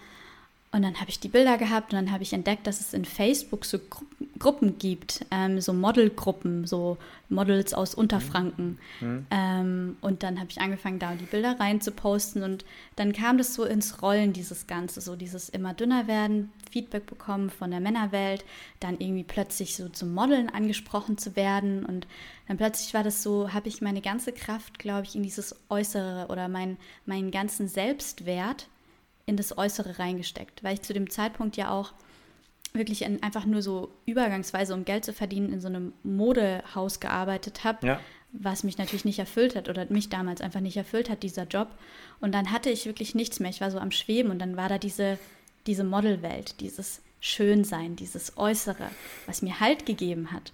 und 0.70 0.82
dann 0.82 1.00
habe 1.00 1.08
ich 1.08 1.18
die 1.18 1.28
Bilder 1.28 1.56
gehabt 1.56 1.92
und 1.92 1.98
dann 1.98 2.12
habe 2.12 2.22
ich 2.22 2.34
entdeckt, 2.34 2.66
dass 2.66 2.80
es 2.80 2.92
in 2.92 3.04
Facebook 3.04 3.64
so 3.64 3.78
Gru 3.78 4.04
Gruppen 4.38 4.78
gibt, 4.78 5.26
ähm, 5.32 5.60
so 5.60 5.72
Modelgruppen, 5.72 6.64
so 6.64 6.96
Models 7.28 7.74
aus 7.74 7.96
Unterfranken. 7.96 8.78
Mhm. 9.00 9.26
Ähm, 9.32 9.96
und 10.00 10.22
dann 10.22 10.38
habe 10.38 10.48
ich 10.50 10.60
angefangen, 10.60 11.00
da 11.00 11.14
die 11.14 11.24
Bilder 11.24 11.58
rein 11.58 11.80
zu 11.80 11.90
posten 11.90 12.44
und 12.44 12.64
dann 12.94 13.12
kam 13.12 13.36
das 13.36 13.54
so 13.54 13.64
ins 13.64 14.00
Rollen, 14.00 14.32
dieses 14.32 14.68
Ganze, 14.68 15.00
so 15.00 15.16
dieses 15.16 15.48
immer 15.48 15.74
dünner 15.74 16.06
werden, 16.06 16.52
Feedback 16.70 17.06
bekommen 17.06 17.50
von 17.50 17.72
der 17.72 17.80
Männerwelt, 17.80 18.44
dann 18.78 19.00
irgendwie 19.00 19.24
plötzlich 19.24 19.74
so 19.74 19.88
zum 19.88 20.14
Modeln 20.14 20.50
angesprochen 20.50 21.18
zu 21.18 21.34
werden 21.34 21.84
und 21.84 22.06
dann 22.46 22.58
plötzlich 22.58 22.94
war 22.94 23.02
das 23.02 23.24
so, 23.24 23.52
habe 23.52 23.68
ich 23.68 23.82
meine 23.82 24.02
ganze 24.02 24.30
Kraft, 24.32 24.78
glaube 24.78 25.02
ich, 25.02 25.16
in 25.16 25.24
dieses 25.24 25.56
Äußere 25.68 26.28
oder 26.28 26.46
mein, 26.46 26.76
meinen 27.06 27.32
ganzen 27.32 27.66
Selbstwert 27.66 28.68
in 29.28 29.36
das 29.36 29.56
Äußere 29.56 29.98
reingesteckt, 29.98 30.64
weil 30.64 30.74
ich 30.74 30.82
zu 30.82 30.92
dem 30.92 31.10
Zeitpunkt 31.10 31.56
ja 31.56 31.70
auch 31.70 31.92
wirklich 32.72 33.02
in, 33.02 33.22
einfach 33.22 33.44
nur 33.44 33.62
so 33.62 33.90
übergangsweise, 34.06 34.74
um 34.74 34.84
Geld 34.84 35.04
zu 35.04 35.12
verdienen, 35.12 35.52
in 35.52 35.60
so 35.60 35.68
einem 35.68 35.92
Modehaus 36.02 37.00
gearbeitet 37.00 37.64
habe, 37.64 37.86
ja. 37.86 38.00
was 38.32 38.64
mich 38.64 38.78
natürlich 38.78 39.04
nicht 39.04 39.18
erfüllt 39.18 39.56
hat 39.56 39.68
oder 39.68 39.86
mich 39.90 40.08
damals 40.08 40.40
einfach 40.40 40.60
nicht 40.60 40.76
erfüllt 40.76 41.10
hat, 41.10 41.22
dieser 41.22 41.44
Job. 41.44 41.68
Und 42.20 42.32
dann 42.32 42.52
hatte 42.52 42.70
ich 42.70 42.86
wirklich 42.86 43.14
nichts 43.14 43.40
mehr. 43.40 43.50
Ich 43.50 43.60
war 43.60 43.70
so 43.70 43.78
am 43.78 43.90
Schweben 43.90 44.30
und 44.30 44.38
dann 44.38 44.56
war 44.56 44.68
da 44.68 44.78
diese, 44.78 45.18
diese 45.66 45.84
Modelwelt, 45.84 46.60
dieses 46.60 47.02
Schönsein, 47.20 47.96
dieses 47.96 48.36
Äußere, 48.36 48.90
was 49.26 49.42
mir 49.42 49.60
Halt 49.60 49.86
gegeben 49.86 50.32
hat. 50.32 50.52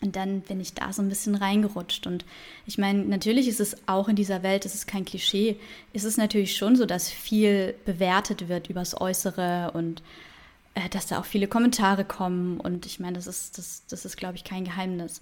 Und 0.00 0.14
dann 0.14 0.42
bin 0.42 0.60
ich 0.60 0.74
da 0.74 0.92
so 0.92 1.02
ein 1.02 1.08
bisschen 1.08 1.34
reingerutscht. 1.34 2.06
Und 2.06 2.24
ich 2.66 2.78
meine, 2.78 3.04
natürlich 3.04 3.48
ist 3.48 3.60
es 3.60 3.76
auch 3.88 4.08
in 4.08 4.16
dieser 4.16 4.42
Welt, 4.42 4.64
es 4.64 4.74
ist 4.74 4.86
kein 4.86 5.04
Klischee, 5.04 5.56
ist 5.92 6.04
es 6.04 6.16
natürlich 6.16 6.56
schon 6.56 6.76
so, 6.76 6.86
dass 6.86 7.10
viel 7.10 7.74
bewertet 7.84 8.48
wird 8.48 8.70
übers 8.70 9.00
Äußere 9.00 9.72
und 9.74 10.02
äh, 10.74 10.88
dass 10.90 11.08
da 11.08 11.18
auch 11.18 11.24
viele 11.24 11.48
Kommentare 11.48 12.04
kommen. 12.04 12.60
Und 12.60 12.86
ich 12.86 13.00
meine, 13.00 13.14
das 13.14 13.26
ist, 13.26 13.58
das, 13.58 13.82
das 13.88 14.04
ist, 14.04 14.16
glaube 14.16 14.36
ich, 14.36 14.44
kein 14.44 14.64
Geheimnis. 14.64 15.20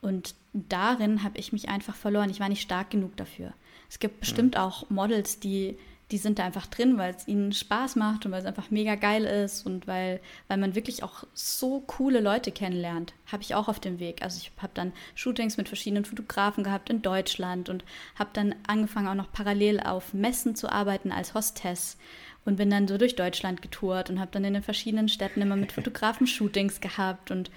Und 0.00 0.34
darin 0.52 1.24
habe 1.24 1.38
ich 1.38 1.52
mich 1.52 1.68
einfach 1.68 1.96
verloren. 1.96 2.30
Ich 2.30 2.40
war 2.40 2.48
nicht 2.48 2.62
stark 2.62 2.90
genug 2.90 3.16
dafür. 3.16 3.52
Es 3.88 3.98
gibt 3.98 4.20
bestimmt 4.20 4.56
auch 4.56 4.88
Models, 4.88 5.38
die 5.40 5.76
die 6.12 6.18
sind 6.18 6.38
da 6.38 6.44
einfach 6.44 6.66
drin, 6.66 6.98
weil 6.98 7.14
es 7.14 7.26
ihnen 7.26 7.52
Spaß 7.52 7.96
macht 7.96 8.26
und 8.26 8.32
weil 8.32 8.40
es 8.40 8.46
einfach 8.46 8.70
mega 8.70 8.96
geil 8.96 9.24
ist 9.24 9.64
und 9.64 9.86
weil, 9.86 10.20
weil 10.46 10.58
man 10.58 10.74
wirklich 10.74 11.02
auch 11.02 11.24
so 11.32 11.80
coole 11.80 12.20
Leute 12.20 12.52
kennenlernt. 12.52 13.14
Habe 13.26 13.42
ich 13.42 13.54
auch 13.54 13.66
auf 13.66 13.80
dem 13.80 13.98
Weg. 13.98 14.22
Also 14.22 14.38
ich 14.38 14.52
habe 14.58 14.72
dann 14.74 14.92
Shootings 15.14 15.56
mit 15.56 15.68
verschiedenen 15.68 16.04
Fotografen 16.04 16.64
gehabt 16.64 16.90
in 16.90 17.00
Deutschland 17.00 17.70
und 17.70 17.82
habe 18.18 18.28
dann 18.34 18.54
angefangen 18.66 19.08
auch 19.08 19.14
noch 19.14 19.32
parallel 19.32 19.80
auf 19.80 20.12
Messen 20.12 20.54
zu 20.54 20.70
arbeiten 20.70 21.12
als 21.12 21.32
Hostess 21.32 21.96
und 22.44 22.56
bin 22.56 22.68
dann 22.68 22.86
so 22.86 22.98
durch 22.98 23.16
Deutschland 23.16 23.62
getourt 23.62 24.10
und 24.10 24.20
habe 24.20 24.30
dann 24.32 24.44
in 24.44 24.52
den 24.52 24.62
verschiedenen 24.62 25.08
Städten 25.08 25.40
immer 25.40 25.56
mit 25.56 25.72
Fotografen 25.72 26.26
Shootings 26.26 26.82
gehabt 26.82 27.30
und 27.30 27.50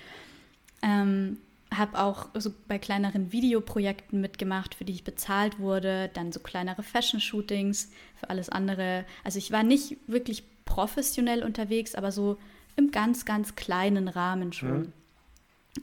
ähm, 0.82 1.40
habe 1.74 2.00
auch 2.00 2.30
so 2.36 2.54
bei 2.68 2.78
kleineren 2.80 3.32
Videoprojekten 3.32 4.22
mitgemacht, 4.22 4.76
für 4.76 4.86
die 4.86 4.94
ich 4.94 5.04
bezahlt 5.04 5.60
wurde, 5.60 6.10
dann 6.14 6.32
so 6.32 6.40
kleinere 6.40 6.84
Fashion-Shootings 6.84 7.92
für 8.16 8.30
alles 8.30 8.50
andere. 8.50 9.06
Also 9.24 9.40
ich 9.40 9.52
war 9.52 9.64
nicht 9.64 9.98
wirklich 10.08 10.44
professionell 10.66 11.44
unterwegs, 11.44 11.96
aber 11.96 12.12
so 12.12 12.38
im 12.76 12.92
ganz, 12.92 13.26
ganz 13.26 13.56
kleinen 13.56 14.08
Rahmen 14.08 14.54
schon. 14.54 14.80
Mhm. 14.80 14.94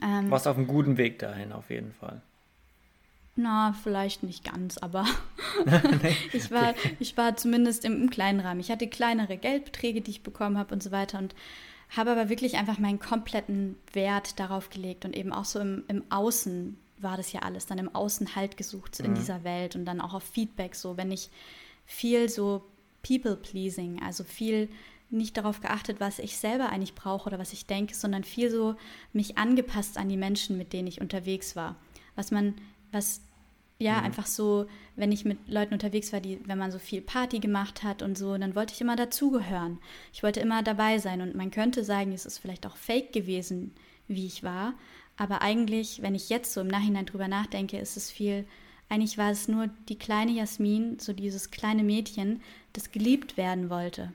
Ähm, 0.02 0.30
Warst 0.30 0.48
auf 0.48 0.56
einem 0.56 0.66
guten 0.66 0.96
Weg 0.96 1.18
dahin, 1.18 1.52
auf 1.52 1.70
jeden 1.70 1.92
Fall. 1.92 2.22
Na, 3.34 3.74
vielleicht 3.82 4.22
nicht 4.22 4.44
ganz, 4.44 4.78
aber 4.78 5.06
ich, 6.32 6.50
war, 6.50 6.74
ich 6.98 7.16
war 7.16 7.36
zumindest 7.36 7.84
im, 7.84 8.02
im, 8.02 8.10
kleinen 8.10 8.40
Rahmen. 8.40 8.60
Ich 8.60 8.70
hatte 8.70 8.86
kleinere 8.88 9.36
Geldbeträge, 9.36 10.00
die 10.02 10.10
ich 10.10 10.22
bekommen 10.22 10.58
habe 10.58 10.74
und 10.74 10.82
so 10.82 10.90
weiter. 10.90 11.18
Und 11.18 11.34
habe 11.96 12.10
aber 12.10 12.28
wirklich 12.28 12.56
einfach 12.56 12.78
meinen 12.78 12.98
kompletten 12.98 13.76
Wert 13.92 14.40
darauf 14.40 14.70
gelegt 14.70 15.04
und 15.04 15.16
eben 15.16 15.32
auch 15.32 15.44
so 15.44 15.60
im, 15.60 15.84
im 15.88 16.04
Außen 16.10 16.78
war 16.98 17.16
das 17.16 17.32
ja 17.32 17.40
alles, 17.40 17.66
dann 17.66 17.78
im 17.78 17.94
Außen 17.94 18.34
Halt 18.36 18.56
gesucht 18.56 18.94
so 18.94 19.02
mhm. 19.02 19.10
in 19.10 19.14
dieser 19.16 19.44
Welt 19.44 19.76
und 19.76 19.84
dann 19.84 20.00
auch 20.00 20.14
auf 20.14 20.22
Feedback 20.22 20.74
so, 20.74 20.96
wenn 20.96 21.10
ich 21.10 21.30
viel 21.84 22.28
so 22.28 22.64
People-Pleasing, 23.02 24.00
also 24.02 24.24
viel 24.24 24.68
nicht 25.10 25.36
darauf 25.36 25.60
geachtet, 25.60 26.00
was 26.00 26.18
ich 26.18 26.38
selber 26.38 26.70
eigentlich 26.70 26.94
brauche 26.94 27.26
oder 27.26 27.38
was 27.38 27.52
ich 27.52 27.66
denke, 27.66 27.94
sondern 27.94 28.24
viel 28.24 28.50
so 28.50 28.76
mich 29.12 29.36
angepasst 29.36 29.98
an 29.98 30.08
die 30.08 30.16
Menschen, 30.16 30.56
mit 30.56 30.72
denen 30.72 30.88
ich 30.88 31.00
unterwegs 31.00 31.54
war. 31.54 31.76
Was 32.14 32.30
man, 32.30 32.54
was 32.92 33.20
ja, 33.82 33.98
mhm. 33.98 34.04
einfach 34.06 34.26
so, 34.26 34.66
wenn 34.96 35.12
ich 35.12 35.24
mit 35.24 35.38
Leuten 35.48 35.74
unterwegs 35.74 36.12
war, 36.12 36.20
die, 36.20 36.40
wenn 36.46 36.58
man 36.58 36.70
so 36.70 36.78
viel 36.78 37.00
Party 37.00 37.38
gemacht 37.38 37.82
hat 37.82 38.02
und 38.02 38.16
so, 38.16 38.36
dann 38.36 38.54
wollte 38.54 38.72
ich 38.72 38.80
immer 38.80 38.96
dazugehören. 38.96 39.78
Ich 40.12 40.22
wollte 40.22 40.40
immer 40.40 40.62
dabei 40.62 40.98
sein 40.98 41.20
und 41.20 41.34
man 41.34 41.50
könnte 41.50 41.84
sagen, 41.84 42.12
es 42.12 42.26
ist 42.26 42.38
vielleicht 42.38 42.66
auch 42.66 42.76
fake 42.76 43.12
gewesen, 43.12 43.72
wie 44.08 44.26
ich 44.26 44.42
war. 44.42 44.74
Aber 45.16 45.42
eigentlich, 45.42 46.02
wenn 46.02 46.14
ich 46.14 46.28
jetzt 46.28 46.52
so 46.52 46.60
im 46.60 46.68
Nachhinein 46.68 47.06
drüber 47.06 47.28
nachdenke, 47.28 47.78
ist 47.78 47.96
es 47.96 48.10
viel, 48.10 48.46
eigentlich 48.88 49.18
war 49.18 49.30
es 49.30 49.48
nur 49.48 49.68
die 49.88 49.98
kleine 49.98 50.32
Jasmin, 50.32 50.98
so 50.98 51.12
dieses 51.12 51.50
kleine 51.50 51.82
Mädchen, 51.82 52.40
das 52.72 52.90
geliebt 52.92 53.36
werden 53.36 53.68
wollte. 53.70 54.12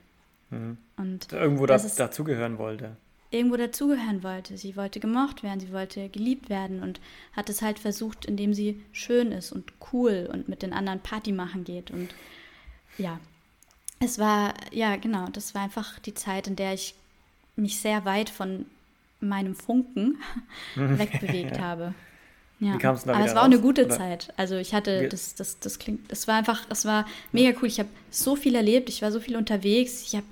Mhm. 0.50 0.78
Und 0.98 1.32
irgendwo 1.32 1.66
da, 1.66 1.78
dazugehören 1.78 2.58
wollte 2.58 2.96
irgendwo 3.30 3.58
dazugehören 3.58 4.24
wollte. 4.24 4.58
Sie 4.58 4.76
wollte 4.76 5.00
gemocht 5.00 5.44
werden, 5.44 5.60
sie 5.60 5.74
wollte 5.74 6.10
geliebt 6.10 6.50
werden 6.50 6.82
und 6.82 7.00
hat 7.34 7.50
es 7.50 7.62
halt 7.62 7.80
versucht, 7.80 8.26
indem 8.26 8.54
sie 8.54 8.82
schön 8.92 9.32
ist 9.32 9.52
und 9.52 9.74
cool 9.92 10.30
und 10.32 10.48
mit 10.48 10.62
den 10.62 10.74
anderen 10.74 11.02
Party 11.02 11.32
machen 11.32 11.64
geht. 11.64 11.92
Und 11.92 12.10
ja, 12.98 13.20
es 14.00 14.20
war, 14.20 14.54
ja, 14.72 14.96
genau, 14.96 15.28
das 15.28 15.56
war 15.56 15.64
einfach 15.64 16.00
die 16.00 16.14
Zeit, 16.14 16.48
in 16.48 16.56
der 16.56 16.74
ich 16.74 16.96
mich 17.56 17.80
sehr 17.80 18.06
weit 18.06 18.30
von 18.30 18.66
meinem 19.20 19.56
Funken 19.56 20.18
wegbewegt 20.76 21.60
habe. 21.60 21.94
Ja. 22.60 22.74
Wie 22.74 22.78
kam's 22.80 23.04
da 23.04 23.14
Aber 23.14 23.26
es 23.26 23.36
war 23.36 23.44
auch 23.44 23.46
eine 23.46 23.60
gute 23.60 23.86
oder? 23.86 23.96
Zeit. 23.96 24.34
Also 24.36 24.56
ich 24.56 24.74
hatte, 24.74 25.08
das, 25.10 25.36
das, 25.36 25.60
das 25.60 25.78
klingt, 25.78 26.12
es 26.12 26.28
war 26.28 26.36
einfach, 26.36 26.66
es 26.70 26.86
war 26.86 27.06
mega 27.32 27.58
cool. 27.62 27.68
Ich 27.68 27.80
habe 27.80 27.90
so 28.10 28.36
viel 28.36 28.56
erlebt, 28.56 28.90
ich 28.90 29.04
war 29.04 29.12
so 29.12 29.20
viel 29.20 29.36
unterwegs, 29.36 30.02
ich 30.02 30.16
habe 30.16 30.26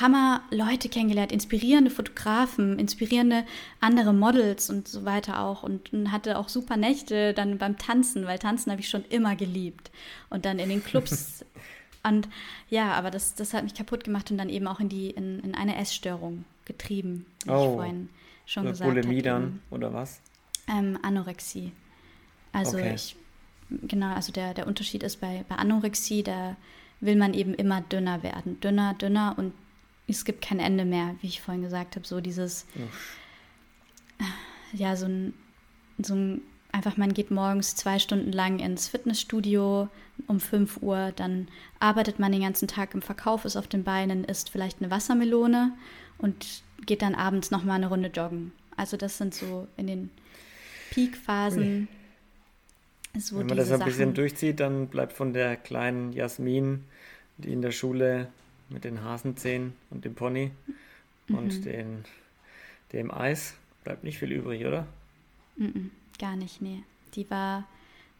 Hammer 0.00 0.42
Leute 0.50 0.88
kennengelernt, 0.88 1.30
inspirierende 1.30 1.90
Fotografen, 1.90 2.80
inspirierende 2.80 3.44
andere 3.80 4.12
Models 4.12 4.70
und 4.70 4.88
so 4.88 5.04
weiter 5.04 5.40
auch 5.40 5.62
und, 5.62 5.92
und 5.92 6.10
hatte 6.10 6.38
auch 6.38 6.48
super 6.48 6.76
Nächte 6.76 7.32
dann 7.32 7.58
beim 7.58 7.78
Tanzen, 7.78 8.26
weil 8.26 8.40
Tanzen 8.40 8.72
habe 8.72 8.80
ich 8.80 8.88
schon 8.88 9.04
immer 9.08 9.36
geliebt. 9.36 9.92
Und 10.30 10.46
dann 10.46 10.58
in 10.58 10.70
den 10.70 10.82
Clubs 10.82 11.44
und 12.02 12.28
ja, 12.70 12.92
aber 12.92 13.12
das, 13.12 13.36
das 13.36 13.54
hat 13.54 13.62
mich 13.62 13.74
kaputt 13.74 14.02
gemacht 14.02 14.32
und 14.32 14.38
dann 14.38 14.48
eben 14.48 14.66
auch 14.66 14.80
in 14.80 14.88
die, 14.88 15.10
in, 15.10 15.38
in 15.40 15.54
eine 15.54 15.76
Essstörung 15.76 16.44
getrieben, 16.64 17.24
wie 17.44 17.50
oh. 17.50 17.54
ich 17.54 17.74
vorhin 17.74 18.08
schon 18.46 18.62
oder 18.64 18.72
gesagt 18.72 18.90
habe. 18.90 19.00
Bulimie 19.00 19.22
dann, 19.22 19.60
oder 19.70 19.92
was? 19.92 20.20
Ähm, 20.68 20.98
Anorexie. 21.02 21.72
Also 22.52 22.76
okay. 22.76 22.94
ich, 22.94 23.16
genau, 23.70 24.14
also 24.14 24.32
der, 24.32 24.54
der 24.54 24.66
Unterschied 24.66 25.02
ist 25.02 25.20
bei, 25.20 25.44
bei 25.48 25.56
Anorexie, 25.56 26.22
da 26.22 26.56
will 27.00 27.16
man 27.16 27.34
eben 27.34 27.54
immer 27.54 27.80
dünner 27.80 28.22
werden. 28.22 28.60
Dünner, 28.60 28.94
dünner 28.94 29.34
und 29.36 29.52
es 30.06 30.24
gibt 30.24 30.42
kein 30.42 30.58
Ende 30.58 30.84
mehr, 30.84 31.14
wie 31.20 31.28
ich 31.28 31.40
vorhin 31.40 31.62
gesagt 31.62 31.96
habe. 31.96 32.06
So 32.06 32.20
dieses, 32.20 32.66
Uff. 32.74 33.16
ja, 34.72 34.96
so 34.96 35.06
ein, 35.06 35.34
so 35.98 36.14
ein, 36.14 36.40
einfach 36.72 36.96
man 36.96 37.14
geht 37.14 37.30
morgens 37.30 37.76
zwei 37.76 37.98
Stunden 37.98 38.32
lang 38.32 38.58
ins 38.58 38.88
Fitnessstudio 38.88 39.88
um 40.26 40.40
5 40.40 40.82
Uhr, 40.82 41.12
dann 41.14 41.48
arbeitet 41.78 42.18
man 42.18 42.32
den 42.32 42.42
ganzen 42.42 42.68
Tag 42.68 42.94
im 42.94 43.02
Verkauf, 43.02 43.44
ist 43.44 43.56
auf 43.56 43.68
den 43.68 43.84
Beinen, 43.84 44.24
isst 44.24 44.50
vielleicht 44.50 44.80
eine 44.80 44.90
Wassermelone 44.90 45.72
und 46.18 46.62
geht 46.86 47.02
dann 47.02 47.14
abends 47.14 47.50
nochmal 47.50 47.76
eine 47.76 47.88
Runde 47.88 48.08
joggen. 48.08 48.52
Also 48.76 48.96
das 48.96 49.18
sind 49.18 49.34
so 49.34 49.68
in 49.76 49.86
den 49.86 50.10
Peakphasen. 50.98 51.88
So 53.18 53.38
Wenn 53.38 53.46
man 53.46 53.56
das 53.56 53.70
ein 53.70 53.78
Sachen. 53.78 53.88
bisschen 53.88 54.14
durchzieht, 54.14 54.60
dann 54.60 54.88
bleibt 54.88 55.12
von 55.12 55.32
der 55.32 55.56
kleinen 55.56 56.12
Jasmin, 56.12 56.84
die 57.38 57.52
in 57.52 57.62
der 57.62 57.72
Schule 57.72 58.28
mit 58.68 58.84
den 58.84 59.02
Hasenzähnen 59.02 59.72
und 59.90 60.04
dem 60.04 60.14
Pony 60.14 60.50
mhm. 61.26 61.34
und 61.34 61.64
den, 61.64 62.04
dem 62.92 63.10
Eis, 63.10 63.54
bleibt 63.84 64.04
nicht 64.04 64.18
viel 64.18 64.32
übrig, 64.32 64.66
oder? 64.66 64.86
Mhm, 65.56 65.90
gar 66.18 66.36
nicht, 66.36 66.60
nee. 66.60 66.82
Die 67.14 67.28
war, 67.30 67.66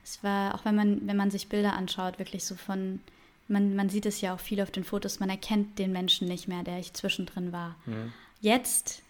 es 0.03 0.25
war, 0.25 0.55
auch 0.55 0.65
wenn 0.65 0.75
man, 0.75 1.07
wenn 1.07 1.17
man 1.17 1.31
sich 1.31 1.49
Bilder 1.49 1.75
anschaut, 1.75 2.19
wirklich 2.19 2.45
so 2.45 2.55
von, 2.55 3.01
man, 3.47 3.77
man 3.77 3.91
sieht 3.91 4.07
es 4.07 4.21
ja 4.21 4.35
auch 4.35 4.41
viel 4.41 4.61
auf 4.61 4.71
den 4.71 4.85
Fotos, 4.85 5.21
man 5.21 5.31
erkennt 5.31 5.79
den 5.79 5.93
Menschen 5.93 6.27
nicht 6.27 6.49
mehr, 6.49 6.63
der 6.63 6.79
ich 6.79 6.95
zwischendrin 6.95 7.53
war. 7.53 7.77
Mhm. 7.87 8.13
Jetzt, 8.41 9.03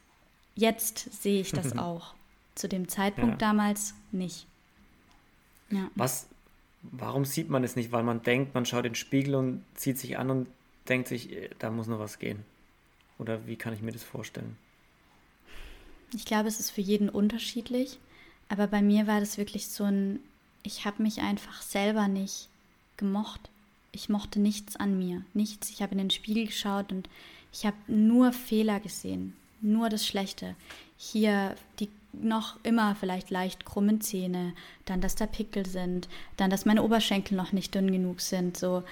jetzt 0.56 1.22
sehe 1.22 1.40
ich 1.40 1.52
das 1.52 1.78
auch. 1.78 2.14
Zu 2.58 2.68
dem 2.68 2.88
Zeitpunkt 2.88 3.40
ja. 3.40 3.48
damals 3.48 3.94
nicht. 4.10 4.46
Ja. 5.70 5.90
Was, 5.94 6.26
warum 6.82 7.24
sieht 7.24 7.50
man 7.50 7.62
es 7.62 7.76
nicht? 7.76 7.92
Weil 7.92 8.02
man 8.02 8.22
denkt, 8.22 8.54
man 8.54 8.66
schaut 8.66 8.84
in 8.84 8.92
den 8.92 8.96
Spiegel 8.96 9.34
und 9.34 9.64
zieht 9.74 9.98
sich 9.98 10.18
an 10.18 10.30
und 10.30 10.48
denkt 10.88 11.08
sich, 11.08 11.30
äh, 11.32 11.50
da 11.58 11.70
muss 11.70 11.86
noch 11.86 11.98
was 11.98 12.18
gehen. 12.18 12.44
Oder 13.18 13.46
wie 13.46 13.56
kann 13.56 13.74
ich 13.74 13.82
mir 13.82 13.92
das 13.92 14.02
vorstellen? 14.02 14.56
Ich 16.14 16.24
glaube, 16.24 16.48
es 16.48 16.58
ist 16.58 16.70
für 16.70 16.80
jeden 16.80 17.08
unterschiedlich. 17.08 17.98
Aber 18.48 18.66
bei 18.66 18.82
mir 18.82 19.06
war 19.06 19.20
das 19.20 19.38
wirklich 19.38 19.68
so 19.68 19.84
ein, 19.84 20.20
ich 20.62 20.84
habe 20.84 21.02
mich 21.02 21.20
einfach 21.20 21.62
selber 21.62 22.08
nicht 22.08 22.48
gemocht. 22.96 23.50
Ich 23.92 24.08
mochte 24.08 24.40
nichts 24.40 24.76
an 24.76 24.98
mir, 24.98 25.22
nichts. 25.34 25.70
Ich 25.70 25.82
habe 25.82 25.92
in 25.92 25.98
den 25.98 26.10
Spiegel 26.10 26.46
geschaut 26.46 26.90
und 26.92 27.08
ich 27.52 27.66
habe 27.66 27.76
nur 27.86 28.32
Fehler 28.32 28.80
gesehen, 28.80 29.36
nur 29.60 29.88
das 29.88 30.06
Schlechte. 30.06 30.54
Hier 30.96 31.54
die 31.78 31.88
noch 32.22 32.58
immer 32.62 32.94
vielleicht 32.94 33.30
leicht 33.30 33.64
krummen 33.64 34.00
Zähne, 34.00 34.54
dann, 34.84 35.00
dass 35.00 35.14
da 35.14 35.26
Pickel 35.26 35.66
sind, 35.66 36.08
dann, 36.36 36.50
dass 36.50 36.64
meine 36.64 36.82
Oberschenkel 36.82 37.36
noch 37.36 37.52
nicht 37.52 37.74
dünn 37.74 37.90
genug 37.90 38.20
sind, 38.20 38.56
so 38.56 38.82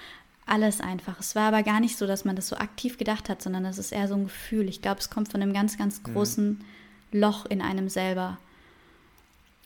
alles 0.46 0.80
einfach. 0.80 1.18
Es 1.18 1.34
war 1.34 1.48
aber 1.48 1.62
gar 1.62 1.80
nicht 1.80 1.96
so, 1.96 2.06
dass 2.06 2.24
man 2.24 2.36
das 2.36 2.48
so 2.48 2.56
aktiv 2.56 2.98
gedacht 2.98 3.28
hat, 3.28 3.42
sondern 3.42 3.64
es 3.64 3.78
ist 3.78 3.92
eher 3.92 4.08
so 4.08 4.14
ein 4.14 4.24
Gefühl. 4.24 4.68
Ich 4.68 4.80
glaube, 4.80 5.00
es 5.00 5.10
kommt 5.10 5.30
von 5.30 5.42
einem 5.42 5.52
ganz, 5.52 5.76
ganz 5.76 6.00
mhm. 6.00 6.12
großen 6.12 6.48
mhm. 6.48 7.20
Loch 7.20 7.46
in 7.46 7.60
einem 7.60 7.88
selber. 7.88 8.38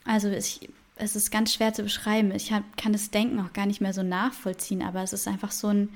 Also 0.04 0.30
ich, 0.30 0.70
es 0.96 1.16
ist 1.16 1.30
ganz 1.30 1.52
schwer 1.52 1.74
zu 1.74 1.82
beschreiben. 1.82 2.32
Ich 2.32 2.52
hab, 2.52 2.76
kann 2.76 2.92
das 2.92 3.10
Denken 3.10 3.40
auch 3.40 3.52
gar 3.52 3.66
nicht 3.66 3.80
mehr 3.80 3.92
so 3.92 4.02
nachvollziehen, 4.02 4.82
aber 4.82 5.02
es 5.02 5.12
ist 5.12 5.28
einfach 5.28 5.52
so 5.52 5.68
ein 5.68 5.90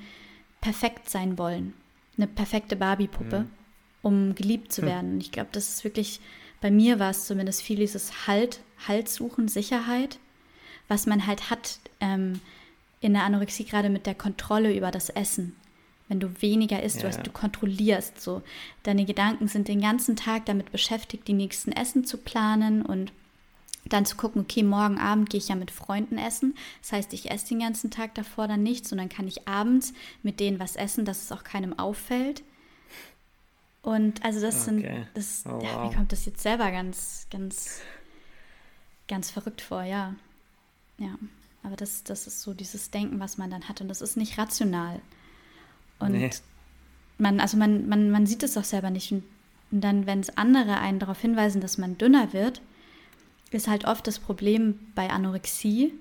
perfekt 0.61 1.09
sein 1.09 1.37
wollen. 1.37 1.73
Eine 2.17 2.27
perfekte 2.27 2.75
Barbie-Puppe, 2.75 3.41
mhm. 3.41 3.49
um 4.03 4.35
geliebt 4.35 4.71
zu 4.71 4.81
hm. 4.81 4.87
werden. 4.87 5.13
Und 5.13 5.21
ich 5.21 5.31
glaube, 5.31 5.49
das 5.51 5.69
ist 5.69 5.83
wirklich 5.83 6.21
bei 6.65 6.71
mir 6.71 6.97
war 6.97 7.11
es 7.11 7.27
zumindest 7.27 7.61
viel 7.61 7.75
dieses 7.75 8.25
Halt, 8.25 8.59
Halt 8.87 9.07
suchen, 9.07 9.47
Sicherheit, 9.47 10.17
was 10.87 11.05
man 11.05 11.27
halt 11.27 11.51
hat 11.51 11.77
ähm, 11.99 12.41
in 13.01 13.13
der 13.13 13.21
Anorexie 13.21 13.65
gerade 13.65 13.91
mit 13.91 14.07
der 14.07 14.15
Kontrolle 14.15 14.75
über 14.75 14.89
das 14.89 15.11
Essen. 15.11 15.55
Wenn 16.07 16.19
du 16.19 16.41
weniger 16.41 16.81
isst, 16.81 17.03
ja. 17.03 17.11
du, 17.11 17.21
du 17.21 17.29
kontrollierst 17.29 18.19
so. 18.19 18.41
Deine 18.81 19.05
Gedanken 19.05 19.47
sind 19.47 19.67
den 19.67 19.79
ganzen 19.79 20.15
Tag 20.15 20.47
damit 20.47 20.71
beschäftigt, 20.71 21.27
die 21.27 21.33
nächsten 21.33 21.71
Essen 21.71 22.03
zu 22.03 22.17
planen 22.17 22.81
und 22.81 23.13
dann 23.87 24.07
zu 24.07 24.17
gucken, 24.17 24.41
okay, 24.41 24.63
morgen 24.63 24.97
Abend 24.97 25.29
gehe 25.29 25.37
ich 25.37 25.49
ja 25.49 25.55
mit 25.55 25.69
Freunden 25.69 26.17
essen. 26.17 26.55
Das 26.81 26.93
heißt, 26.93 27.13
ich 27.13 27.29
esse 27.29 27.49
den 27.49 27.59
ganzen 27.59 27.91
Tag 27.91 28.15
davor 28.15 28.47
dann 28.47 28.63
nichts, 28.63 28.89
sondern 28.89 29.09
kann 29.09 29.27
ich 29.27 29.47
abends 29.47 29.93
mit 30.23 30.39
denen 30.39 30.59
was 30.59 30.75
essen, 30.75 31.05
dass 31.05 31.25
es 31.25 31.31
auch 31.31 31.43
keinem 31.43 31.77
auffällt. 31.77 32.41
Und 33.85 34.25
also 34.25 34.41
das 34.41 34.67
okay. 34.67 34.81
sind, 34.81 35.07
das, 35.13 35.43
oh, 35.45 35.51
wow. 35.51 35.63
ja, 35.63 35.85
mir 35.85 35.95
kommt 35.95 36.11
das 36.11 36.25
jetzt 36.25 36.41
selber 36.41 36.71
ganz, 36.71 37.27
ganz, 37.29 37.81
ganz 39.07 39.29
verrückt 39.29 39.61
vor, 39.61 39.83
ja. 39.83 40.15
Ja, 40.97 41.13
aber 41.61 41.75
das, 41.75 42.03
das 42.03 42.25
ist 42.25 42.41
so 42.41 42.55
dieses 42.55 42.89
Denken, 42.89 43.19
was 43.19 43.37
man 43.37 43.51
dann 43.51 43.69
hat 43.69 43.81
und 43.81 43.87
das 43.87 44.01
ist 44.01 44.17
nicht 44.17 44.39
rational. 44.39 45.03
Und 45.99 46.13
nee. 46.13 46.31
man, 47.19 47.39
also 47.39 47.57
man, 47.57 47.87
man, 47.87 48.09
man 48.09 48.25
sieht 48.25 48.41
es 48.41 48.55
doch 48.55 48.63
selber 48.63 48.89
nicht. 48.89 49.11
Und 49.11 49.23
dann, 49.69 50.07
wenn 50.07 50.19
es 50.19 50.35
andere 50.35 50.79
einen 50.79 50.97
darauf 50.97 51.21
hinweisen, 51.21 51.61
dass 51.61 51.77
man 51.77 51.95
dünner 51.95 52.33
wird, 52.33 52.63
ist 53.51 53.67
halt 53.67 53.85
oft 53.85 54.07
das 54.07 54.17
Problem 54.17 54.79
bei 54.95 55.11
Anorexie, 55.11 55.93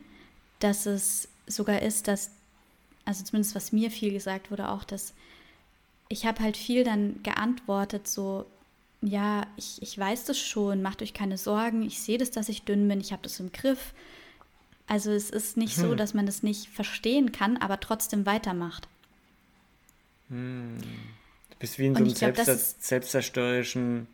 dass 0.59 0.87
es 0.87 1.29
sogar 1.47 1.83
ist, 1.83 2.09
dass, 2.09 2.31
also 3.05 3.25
zumindest 3.25 3.55
was 3.55 3.73
mir 3.73 3.91
viel 3.91 4.11
gesagt 4.11 4.51
wurde, 4.51 4.71
auch, 4.71 4.85
dass 4.85 5.13
ich 6.09 6.27
habe 6.27 6.43
halt 6.43 6.57
viel 6.57 6.85
dann 6.85 7.23
geantwortet, 7.23 8.09
so, 8.09 8.47
ja, 9.01 9.47
ich, 9.57 9.83
ich 9.83 9.99
weiß 9.99 10.25
das 10.25 10.39
schon, 10.39 10.83
macht 10.83 11.03
euch 11.03 11.15
keine 11.15 11.39
Sorgen, 11.39 11.83
ich 11.83 12.01
sehe 12.01 12.19
das, 12.19 12.31
dass 12.31 12.49
ich 12.49 12.63
dünn 12.63 12.89
bin, 12.89 13.01
ich 13.01 13.13
habe 13.13 13.23
das 13.23 13.41
im 13.41 13.53
Griff. 13.53 13.93
Also 14.87 15.11
es 15.11 15.31
ist 15.31 15.57
nicht 15.57 15.77
hm. 15.77 15.83
so, 15.85 15.95
dass 15.95 16.15
man 16.15 16.27
das 16.27 16.43
nicht 16.43 16.69
verstehen 16.69 17.33
kann, 17.33 17.57
aber 17.57 17.81
trotzdem 17.81 18.27
weitermacht. 18.27 18.87
Hm. 20.29 20.79
Du 21.51 21.57
bist 21.59 21.79
wie 21.79 21.87
in 21.87 21.95
so 21.95 22.05
einem 22.05 22.15
glaub, 22.15 22.37
selbst, 22.37 22.85
selbstzerstörerischen 22.85 24.07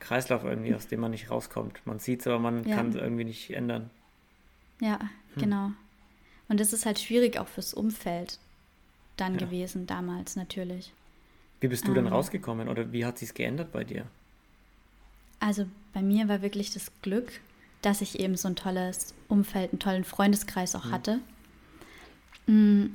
Kreislauf 0.00 0.44
irgendwie, 0.44 0.74
aus 0.74 0.86
dem 0.86 1.00
man 1.00 1.12
nicht 1.12 1.30
rauskommt. 1.30 1.80
Man 1.86 1.98
sieht 1.98 2.20
es, 2.20 2.26
aber 2.26 2.38
man 2.38 2.66
ja. 2.68 2.76
kann 2.76 2.90
es 2.90 2.96
irgendwie 2.96 3.24
nicht 3.24 3.50
ändern. 3.50 3.90
Ja, 4.80 5.00
hm. 5.00 5.42
genau. 5.42 5.70
Und 6.48 6.60
das 6.60 6.72
ist 6.72 6.86
halt 6.86 6.98
schwierig 6.98 7.38
auch 7.38 7.48
fürs 7.48 7.74
Umfeld 7.74 8.38
dann 9.16 9.34
ja. 9.34 9.46
gewesen, 9.46 9.86
damals 9.86 10.36
natürlich. 10.36 10.92
Wie 11.60 11.68
bist 11.68 11.84
du 11.86 11.88
ähm, 11.88 11.96
denn 11.96 12.06
rausgekommen 12.06 12.68
oder 12.68 12.92
wie 12.92 13.04
hat 13.04 13.18
sich 13.18 13.34
geändert 13.34 13.72
bei 13.72 13.84
dir? 13.84 14.06
Also 15.40 15.66
bei 15.92 16.02
mir 16.02 16.28
war 16.28 16.42
wirklich 16.42 16.72
das 16.72 16.90
Glück, 17.02 17.40
dass 17.82 18.00
ich 18.00 18.18
eben 18.18 18.36
so 18.36 18.48
ein 18.48 18.56
tolles 18.56 19.14
Umfeld, 19.28 19.72
einen 19.72 19.78
tollen 19.78 20.04
Freundeskreis 20.04 20.74
auch 20.74 20.86
mhm. 20.86 20.92
hatte. 20.92 21.20
Mm, 22.46 22.86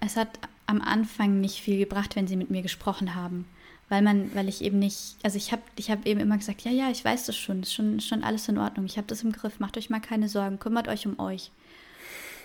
es 0.00 0.16
hat 0.16 0.38
am 0.66 0.80
Anfang 0.80 1.40
nicht 1.40 1.60
viel 1.60 1.78
gebracht, 1.78 2.16
wenn 2.16 2.26
sie 2.26 2.36
mit 2.36 2.50
mir 2.50 2.62
gesprochen 2.62 3.14
haben, 3.14 3.44
weil 3.88 4.02
man, 4.02 4.34
weil 4.34 4.48
ich 4.48 4.62
eben 4.62 4.78
nicht, 4.78 5.16
also 5.22 5.36
ich 5.36 5.52
habe, 5.52 5.62
ich 5.76 5.90
habe 5.90 6.06
eben 6.08 6.20
immer 6.20 6.38
gesagt, 6.38 6.62
ja, 6.62 6.70
ja, 6.70 6.90
ich 6.90 7.04
weiß 7.04 7.26
das 7.26 7.36
schon, 7.36 7.62
ist 7.62 7.74
schon, 7.74 7.98
ist 7.98 8.08
schon 8.08 8.24
alles 8.24 8.48
in 8.48 8.58
Ordnung, 8.58 8.86
ich 8.86 8.96
habe 8.96 9.06
das 9.06 9.22
im 9.22 9.32
Griff, 9.32 9.60
macht 9.60 9.76
euch 9.76 9.90
mal 9.90 10.00
keine 10.00 10.28
Sorgen, 10.28 10.58
kümmert 10.58 10.88
euch 10.88 11.06
um 11.06 11.18
euch. 11.18 11.50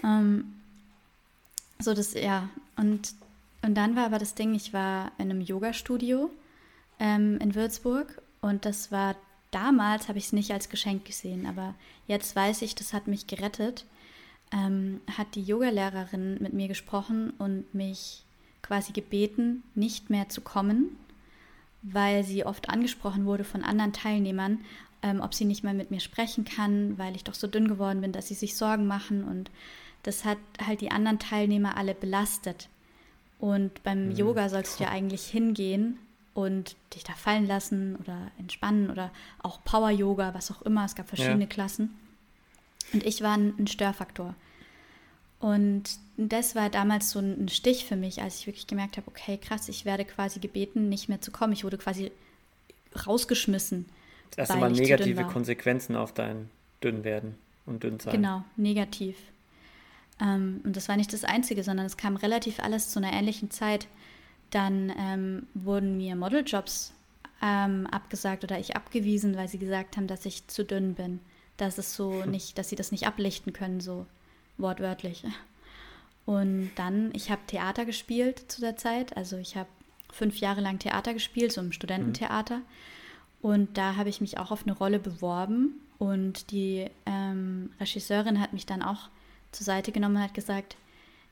Ähm, 0.03 0.53
so 1.79 1.93
das, 1.93 2.13
ja, 2.13 2.49
und, 2.75 3.13
und 3.61 3.75
dann 3.75 3.95
war 3.95 4.05
aber 4.05 4.19
das 4.19 4.35
Ding, 4.35 4.53
ich 4.53 4.73
war 4.73 5.11
in 5.17 5.29
einem 5.29 5.41
Yoga-Studio 5.41 6.29
ähm, 6.99 7.37
in 7.41 7.55
Würzburg 7.55 8.21
und 8.41 8.65
das 8.65 8.91
war 8.91 9.15
damals, 9.51 10.07
habe 10.07 10.17
ich 10.17 10.25
es 10.25 10.33
nicht 10.33 10.51
als 10.51 10.69
Geschenk 10.69 11.05
gesehen, 11.05 11.45
aber 11.45 11.75
jetzt 12.07 12.35
weiß 12.35 12.61
ich, 12.61 12.75
das 12.75 12.93
hat 12.93 13.07
mich 13.07 13.27
gerettet. 13.27 13.85
Ähm, 14.51 15.01
hat 15.15 15.35
die 15.35 15.43
Yogalehrerin 15.43 16.37
mit 16.41 16.53
mir 16.53 16.67
gesprochen 16.67 17.31
und 17.37 17.71
mich 17.73 18.23
quasi 18.63 18.93
gebeten, 18.93 19.63
nicht 19.75 20.09
mehr 20.09 20.27
zu 20.29 20.41
kommen, 20.41 20.97
weil 21.83 22.23
sie 22.23 22.45
oft 22.45 22.69
angesprochen 22.69 23.25
wurde 23.25 23.43
von 23.43 23.63
anderen 23.63 23.93
Teilnehmern, 23.93 24.59
ähm, 25.03 25.21
ob 25.21 25.33
sie 25.33 25.45
nicht 25.45 25.63
mehr 25.63 25.73
mit 25.73 25.91
mir 25.91 25.99
sprechen 25.99 26.45
kann, 26.45 26.97
weil 26.97 27.15
ich 27.15 27.23
doch 27.23 27.35
so 27.35 27.47
dünn 27.47 27.67
geworden 27.67 28.01
bin, 28.01 28.11
dass 28.11 28.27
sie 28.27 28.33
sich 28.33 28.57
Sorgen 28.57 28.87
machen. 28.87 29.23
Und 29.23 29.51
das 30.03 30.25
hat 30.25 30.39
halt 30.65 30.81
die 30.81 30.91
anderen 30.91 31.19
Teilnehmer 31.19 31.77
alle 31.77 31.93
belastet. 31.93 32.69
Und 33.39 33.83
beim 33.83 34.09
mhm. 34.09 34.15
Yoga 34.15 34.49
sollst 34.49 34.79
du 34.79 34.83
ja 34.83 34.89
eigentlich 34.89 35.25
hingehen 35.25 35.97
und 36.33 36.75
dich 36.93 37.03
da 37.03 37.13
fallen 37.13 37.47
lassen 37.47 37.95
oder 37.97 38.31
entspannen 38.37 38.89
oder 38.89 39.11
auch 39.41 39.63
Power-Yoga, 39.63 40.33
was 40.33 40.51
auch 40.51 40.61
immer. 40.61 40.85
Es 40.85 40.95
gab 40.95 41.07
verschiedene 41.07 41.45
ja. 41.45 41.49
Klassen. 41.49 41.97
Und 42.93 43.05
ich 43.05 43.21
war 43.21 43.37
ein, 43.37 43.67
Störfaktor. 43.67 44.35
Und 45.39 45.83
das 46.17 46.55
war 46.55 46.69
damals 46.69 47.11
so 47.11 47.19
ein 47.19 47.47
Stich 47.47 47.85
für 47.85 47.95
mich, 47.95 48.21
als 48.21 48.39
ich 48.39 48.47
wirklich 48.47 48.67
gemerkt 48.67 48.97
habe, 48.97 49.07
okay, 49.07 49.37
krass, 49.37 49.69
ich 49.69 49.85
werde 49.85 50.03
quasi 50.03 50.39
gebeten, 50.39 50.89
nicht 50.89 51.07
mehr 51.07 51.21
zu 51.21 51.31
kommen. 51.31 51.53
Ich 51.53 51.63
wurde 51.63 51.77
quasi 51.77 52.11
rausgeschmissen. 53.07 53.85
Das 54.31 54.49
erste 54.49 54.57
Mal 54.57 54.71
negative 54.71 55.23
Konsequenzen 55.23 55.95
auf 55.95 56.13
dein 56.13 56.49
Dünnwerden 56.83 57.35
und 57.65 57.83
Dünnsein. 57.83 58.13
Genau, 58.13 58.43
negativ. 58.57 59.15
Ähm, 60.21 60.61
und 60.63 60.75
das 60.75 60.89
war 60.89 60.97
nicht 60.97 61.13
das 61.13 61.23
Einzige, 61.23 61.63
sondern 61.63 61.85
es 61.85 61.97
kam 61.97 62.15
relativ 62.15 62.59
alles 62.59 62.89
zu 62.89 62.99
einer 62.99 63.13
ähnlichen 63.13 63.51
Zeit. 63.51 63.87
Dann 64.51 64.91
ähm, 64.97 65.47
wurden 65.53 65.97
mir 65.97 66.15
Modeljobs 66.15 66.93
ähm, 67.41 67.87
abgesagt 67.87 68.43
oder 68.43 68.59
ich 68.59 68.75
abgewiesen, 68.75 69.37
weil 69.37 69.47
sie 69.47 69.59
gesagt 69.59 69.97
haben, 69.97 70.07
dass 70.07 70.25
ich 70.25 70.47
zu 70.47 70.65
dünn 70.65 70.95
bin. 70.95 71.19
Dass 71.57 71.77
es 71.77 71.95
so 71.95 72.23
hm. 72.23 72.31
nicht, 72.31 72.57
dass 72.57 72.69
sie 72.69 72.75
das 72.75 72.91
nicht 72.91 73.07
ablichten 73.07 73.53
können, 73.53 73.79
so 73.79 74.05
wortwörtlich. 74.57 75.23
Und 76.25 76.71
dann, 76.75 77.11
ich 77.13 77.31
habe 77.31 77.41
Theater 77.47 77.85
gespielt 77.85 78.51
zu 78.51 78.61
der 78.61 78.77
Zeit. 78.77 79.17
Also 79.17 79.37
ich 79.37 79.55
habe 79.55 79.69
fünf 80.11 80.37
Jahre 80.37 80.61
lang 80.61 80.79
Theater 80.79 81.13
gespielt, 81.13 81.51
so 81.51 81.61
im 81.61 81.71
Studententheater. 81.71 82.57
Mhm. 82.57 82.63
Und 83.41 83.77
da 83.77 83.95
habe 83.95 84.09
ich 84.09 84.21
mich 84.21 84.37
auch 84.37 84.51
auf 84.51 84.63
eine 84.63 84.73
Rolle 84.73 84.99
beworben. 84.99 85.75
Und 85.97 86.51
die 86.51 86.85
ähm, 87.05 87.71
Regisseurin 87.79 88.39
hat 88.39 88.53
mich 88.53 88.65
dann 88.65 88.81
auch 88.81 89.09
zur 89.51 89.65
Seite 89.65 89.91
genommen 89.91 90.17
und 90.17 90.23
hat 90.23 90.33
gesagt, 90.33 90.75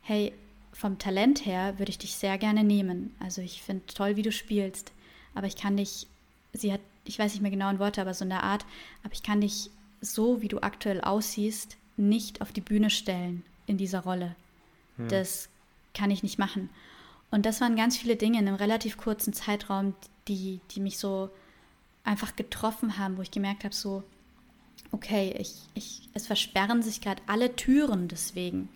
hey, 0.01 0.33
vom 0.73 0.99
Talent 0.99 1.45
her 1.45 1.79
würde 1.79 1.89
ich 1.89 1.97
dich 1.97 2.15
sehr 2.15 2.37
gerne 2.37 2.63
nehmen. 2.63 3.15
Also 3.19 3.41
ich 3.41 3.61
finde 3.61 3.85
toll, 3.87 4.15
wie 4.15 4.21
du 4.21 4.31
spielst, 4.31 4.91
aber 5.33 5.47
ich 5.47 5.55
kann 5.55 5.77
dich, 5.77 6.07
sie 6.53 6.71
hat, 6.71 6.81
ich 7.03 7.17
weiß 7.17 7.33
nicht 7.33 7.41
mehr 7.41 7.51
genau 7.51 7.69
in 7.69 7.79
Worte, 7.79 8.01
aber 8.01 8.13
so 8.13 8.23
in 8.23 8.29
der 8.29 8.43
Art, 8.43 8.65
aber 9.03 9.13
ich 9.13 9.23
kann 9.23 9.41
dich 9.41 9.69
so, 10.01 10.41
wie 10.41 10.47
du 10.47 10.59
aktuell 10.61 11.01
aussiehst, 11.01 11.77
nicht 11.95 12.41
auf 12.41 12.51
die 12.51 12.61
Bühne 12.61 12.89
stellen 12.89 13.43
in 13.65 13.77
dieser 13.77 14.01
Rolle. 14.01 14.35
Hm. 14.97 15.09
Das 15.09 15.49
kann 15.93 16.11
ich 16.11 16.21
nicht 16.21 16.37
machen. 16.37 16.69
Und 17.31 17.45
das 17.45 17.59
waren 17.59 17.75
ganz 17.75 17.97
viele 17.97 18.15
Dinge 18.15 18.39
in 18.39 18.47
einem 18.47 18.55
relativ 18.55 18.97
kurzen 18.97 19.33
Zeitraum, 19.33 19.95
die, 20.27 20.61
die 20.71 20.79
mich 20.79 20.97
so 20.97 21.29
einfach 22.03 22.35
getroffen 22.35 22.97
haben, 22.97 23.17
wo 23.17 23.21
ich 23.21 23.31
gemerkt 23.31 23.63
habe, 23.63 23.75
so, 23.75 24.03
okay, 24.91 25.35
ich, 25.37 25.55
ich, 25.73 26.09
es 26.13 26.27
versperren 26.27 26.81
sich 26.81 27.01
gerade 27.01 27.21
alle 27.27 27.55
Türen 27.55 28.07
deswegen. 28.07 28.69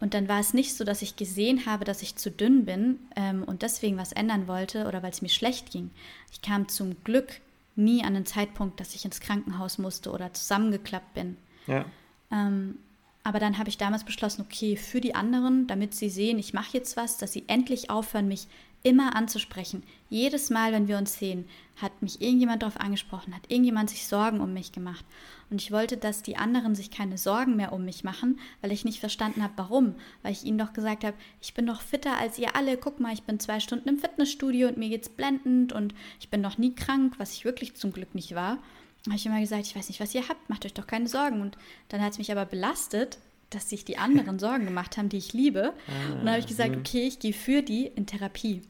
Und 0.00 0.14
dann 0.14 0.26
war 0.26 0.40
es 0.40 0.52
nicht 0.52 0.74
so, 0.74 0.82
dass 0.82 1.00
ich 1.00 1.14
gesehen 1.14 1.64
habe, 1.64 1.84
dass 1.84 2.02
ich 2.02 2.16
zu 2.16 2.30
dünn 2.30 2.64
bin 2.64 2.98
ähm, 3.14 3.44
und 3.44 3.62
deswegen 3.62 3.96
was 3.96 4.10
ändern 4.12 4.48
wollte 4.48 4.88
oder 4.88 5.02
weil 5.02 5.12
es 5.12 5.22
mir 5.22 5.28
schlecht 5.28 5.70
ging. 5.70 5.90
Ich 6.32 6.42
kam 6.42 6.68
zum 6.68 6.96
Glück 7.04 7.40
nie 7.76 8.02
an 8.02 8.14
den 8.14 8.26
Zeitpunkt, 8.26 8.80
dass 8.80 8.96
ich 8.96 9.04
ins 9.04 9.20
Krankenhaus 9.20 9.78
musste 9.78 10.10
oder 10.10 10.32
zusammengeklappt 10.32 11.14
bin. 11.14 11.36
Ja. 11.68 11.84
Ähm, 12.32 12.78
aber 13.24 13.38
dann 13.38 13.58
habe 13.58 13.68
ich 13.68 13.78
damals 13.78 14.02
beschlossen, 14.02 14.42
okay, 14.42 14.76
für 14.76 15.00
die 15.00 15.14
anderen, 15.14 15.68
damit 15.68 15.94
sie 15.94 16.08
sehen, 16.08 16.38
ich 16.38 16.52
mache 16.52 16.76
jetzt 16.76 16.96
was, 16.96 17.18
dass 17.18 17.32
sie 17.32 17.44
endlich 17.46 17.88
aufhören, 17.88 18.26
mich 18.26 18.48
immer 18.82 19.14
anzusprechen. 19.16 19.82
Jedes 20.10 20.50
Mal, 20.50 20.72
wenn 20.72 20.88
wir 20.88 20.98
uns 20.98 21.18
sehen, 21.18 21.46
hat 21.80 22.02
mich 22.02 22.20
irgendjemand 22.20 22.62
darauf 22.62 22.78
angesprochen, 22.78 23.34
hat 23.34 23.50
irgendjemand 23.50 23.90
sich 23.90 24.06
Sorgen 24.06 24.40
um 24.40 24.52
mich 24.52 24.72
gemacht. 24.72 25.04
Und 25.50 25.60
ich 25.60 25.70
wollte, 25.70 25.96
dass 25.96 26.22
die 26.22 26.36
anderen 26.36 26.74
sich 26.74 26.90
keine 26.90 27.18
Sorgen 27.18 27.56
mehr 27.56 27.72
um 27.72 27.84
mich 27.84 28.04
machen, 28.04 28.40
weil 28.60 28.72
ich 28.72 28.84
nicht 28.84 29.00
verstanden 29.00 29.42
habe, 29.42 29.52
warum. 29.56 29.94
Weil 30.22 30.32
ich 30.32 30.44
ihnen 30.44 30.58
doch 30.58 30.72
gesagt 30.72 31.04
habe, 31.04 31.16
ich 31.40 31.54
bin 31.54 31.66
doch 31.66 31.80
fitter 31.80 32.18
als 32.18 32.38
ihr 32.38 32.56
alle. 32.56 32.76
Guck 32.76 33.00
mal, 33.00 33.12
ich 33.12 33.22
bin 33.22 33.38
zwei 33.38 33.60
Stunden 33.60 33.88
im 33.88 33.98
Fitnessstudio 33.98 34.68
und 34.68 34.78
mir 34.78 34.88
geht's 34.88 35.08
blendend 35.08 35.72
und 35.72 35.94
ich 36.20 36.30
bin 36.30 36.40
noch 36.40 36.58
nie 36.58 36.74
krank, 36.74 37.14
was 37.18 37.32
ich 37.34 37.44
wirklich 37.44 37.74
zum 37.74 37.92
Glück 37.92 38.14
nicht 38.14 38.34
war. 38.34 38.58
Habe 39.06 39.16
ich 39.16 39.26
immer 39.26 39.40
gesagt, 39.40 39.66
ich 39.66 39.76
weiß 39.76 39.88
nicht, 39.88 40.00
was 40.00 40.14
ihr 40.14 40.28
habt, 40.28 40.48
macht 40.48 40.64
euch 40.64 40.74
doch 40.74 40.86
keine 40.86 41.08
Sorgen. 41.08 41.40
Und 41.40 41.58
dann 41.88 42.00
hat 42.00 42.12
es 42.12 42.18
mich 42.18 42.32
aber 42.32 42.46
belastet, 42.46 43.18
dass 43.50 43.68
sich 43.68 43.84
die 43.84 43.98
anderen 43.98 44.38
Sorgen 44.38 44.64
gemacht 44.64 44.96
haben, 44.96 45.08
die 45.08 45.18
ich 45.18 45.32
liebe. 45.32 45.74
Ah, 45.86 46.12
und 46.12 46.18
dann 46.20 46.30
habe 46.30 46.40
ich 46.40 46.46
gesagt, 46.46 46.70
mhm. 46.70 46.78
okay, 46.78 47.06
ich 47.06 47.18
gehe 47.18 47.32
für 47.32 47.62
die 47.62 47.86
in 47.86 48.06
Therapie. 48.06 48.62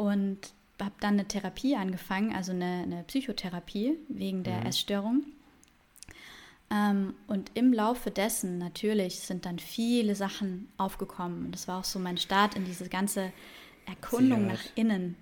Und 0.00 0.38
habe 0.80 0.94
dann 1.00 1.14
eine 1.14 1.28
Therapie 1.28 1.76
angefangen, 1.76 2.34
also 2.34 2.52
eine, 2.52 2.84
eine 2.84 3.02
Psychotherapie 3.02 3.98
wegen 4.08 4.44
der 4.44 4.60
mhm. 4.60 4.66
Essstörung. 4.66 5.24
Ähm, 6.70 7.14
und 7.26 7.50
im 7.52 7.74
Laufe 7.74 8.10
dessen 8.10 8.56
natürlich 8.56 9.20
sind 9.20 9.44
dann 9.44 9.58
viele 9.58 10.14
Sachen 10.14 10.68
aufgekommen. 10.78 11.44
Und 11.44 11.52
das 11.52 11.68
war 11.68 11.80
auch 11.80 11.84
so 11.84 11.98
mein 11.98 12.16
Start 12.16 12.54
in 12.54 12.64
diese 12.64 12.88
ganze 12.88 13.30
Erkundung 13.84 14.46
nach 14.46 14.62
innen. 14.74 15.16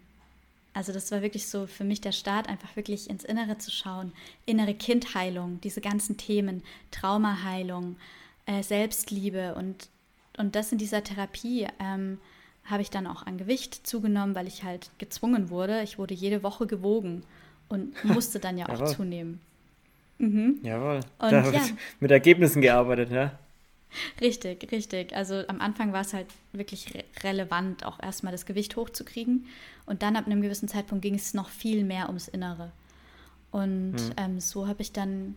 Also 0.74 0.92
das 0.92 1.10
war 1.10 1.22
wirklich 1.22 1.48
so 1.48 1.66
für 1.66 1.82
mich 1.82 2.00
der 2.00 2.12
Start, 2.12 2.48
einfach 2.48 2.76
wirklich 2.76 3.10
ins 3.10 3.24
Innere 3.24 3.58
zu 3.58 3.72
schauen. 3.72 4.12
Innere 4.46 4.74
Kindheilung, 4.74 5.60
diese 5.60 5.80
ganzen 5.80 6.18
Themen, 6.18 6.62
Traumaheilung, 6.92 7.96
äh, 8.46 8.62
Selbstliebe 8.62 9.56
und, 9.56 9.88
und 10.36 10.54
das 10.54 10.70
in 10.70 10.78
dieser 10.78 11.02
Therapie. 11.02 11.66
Ähm, 11.80 12.20
habe 12.68 12.82
ich 12.82 12.90
dann 12.90 13.06
auch 13.06 13.26
an 13.26 13.38
Gewicht 13.38 13.86
zugenommen, 13.86 14.34
weil 14.34 14.46
ich 14.46 14.62
halt 14.62 14.90
gezwungen 14.98 15.50
wurde. 15.50 15.82
Ich 15.82 15.98
wurde 15.98 16.14
jede 16.14 16.42
Woche 16.42 16.66
gewogen 16.66 17.22
und 17.68 18.04
musste 18.04 18.38
dann 18.38 18.58
ja 18.58 18.68
auch 18.68 18.84
zunehmen. 18.84 19.40
Mhm. 20.18 20.58
Jawohl. 20.62 21.00
Und 21.18 21.32
da 21.32 21.50
ja. 21.50 21.62
mit 22.00 22.10
Ergebnissen 22.10 22.60
gearbeitet, 22.60 23.10
ja? 23.10 23.38
Richtig, 24.20 24.70
richtig. 24.70 25.14
Also 25.14 25.42
am 25.48 25.60
Anfang 25.60 25.92
war 25.92 26.02
es 26.02 26.12
halt 26.12 26.26
wirklich 26.52 26.94
re 26.94 27.04
relevant, 27.22 27.86
auch 27.86 28.02
erstmal 28.02 28.32
das 28.32 28.44
Gewicht 28.44 28.76
hochzukriegen. 28.76 29.46
Und 29.86 30.02
dann 30.02 30.16
ab 30.16 30.26
einem 30.26 30.42
gewissen 30.42 30.68
Zeitpunkt 30.68 31.02
ging 31.02 31.14
es 31.14 31.34
noch 31.34 31.48
viel 31.48 31.84
mehr 31.84 32.08
ums 32.08 32.28
Innere. 32.28 32.70
Und 33.50 33.92
mhm. 33.92 34.12
ähm, 34.18 34.40
so 34.40 34.66
habe 34.68 34.82
ich 34.82 34.92
dann 34.92 35.36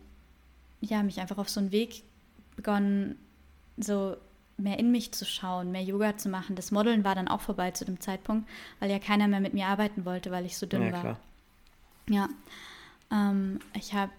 ja 0.80 1.02
mich 1.02 1.20
einfach 1.20 1.38
auf 1.38 1.48
so 1.48 1.60
einen 1.60 1.72
Weg 1.72 2.02
begonnen, 2.56 3.16
so 3.78 4.16
mehr 4.62 4.78
in 4.78 4.90
mich 4.90 5.12
zu 5.12 5.24
schauen, 5.24 5.72
mehr 5.72 5.82
Yoga 5.82 6.16
zu 6.16 6.28
machen. 6.28 6.56
Das 6.56 6.70
Modeln 6.70 7.04
war 7.04 7.14
dann 7.14 7.28
auch 7.28 7.40
vorbei 7.40 7.70
zu 7.72 7.84
dem 7.84 8.00
Zeitpunkt, 8.00 8.48
weil 8.80 8.90
ja 8.90 8.98
keiner 8.98 9.28
mehr 9.28 9.40
mit 9.40 9.54
mir 9.54 9.66
arbeiten 9.66 10.04
wollte, 10.04 10.30
weil 10.30 10.46
ich 10.46 10.56
so 10.56 10.66
dünn 10.66 10.82
ja, 10.82 10.92
war. 10.92 11.00
Klar. 11.00 11.20
Ja, 12.08 12.28
ähm, 13.10 13.60
ich 13.74 13.94
habe 13.94 14.12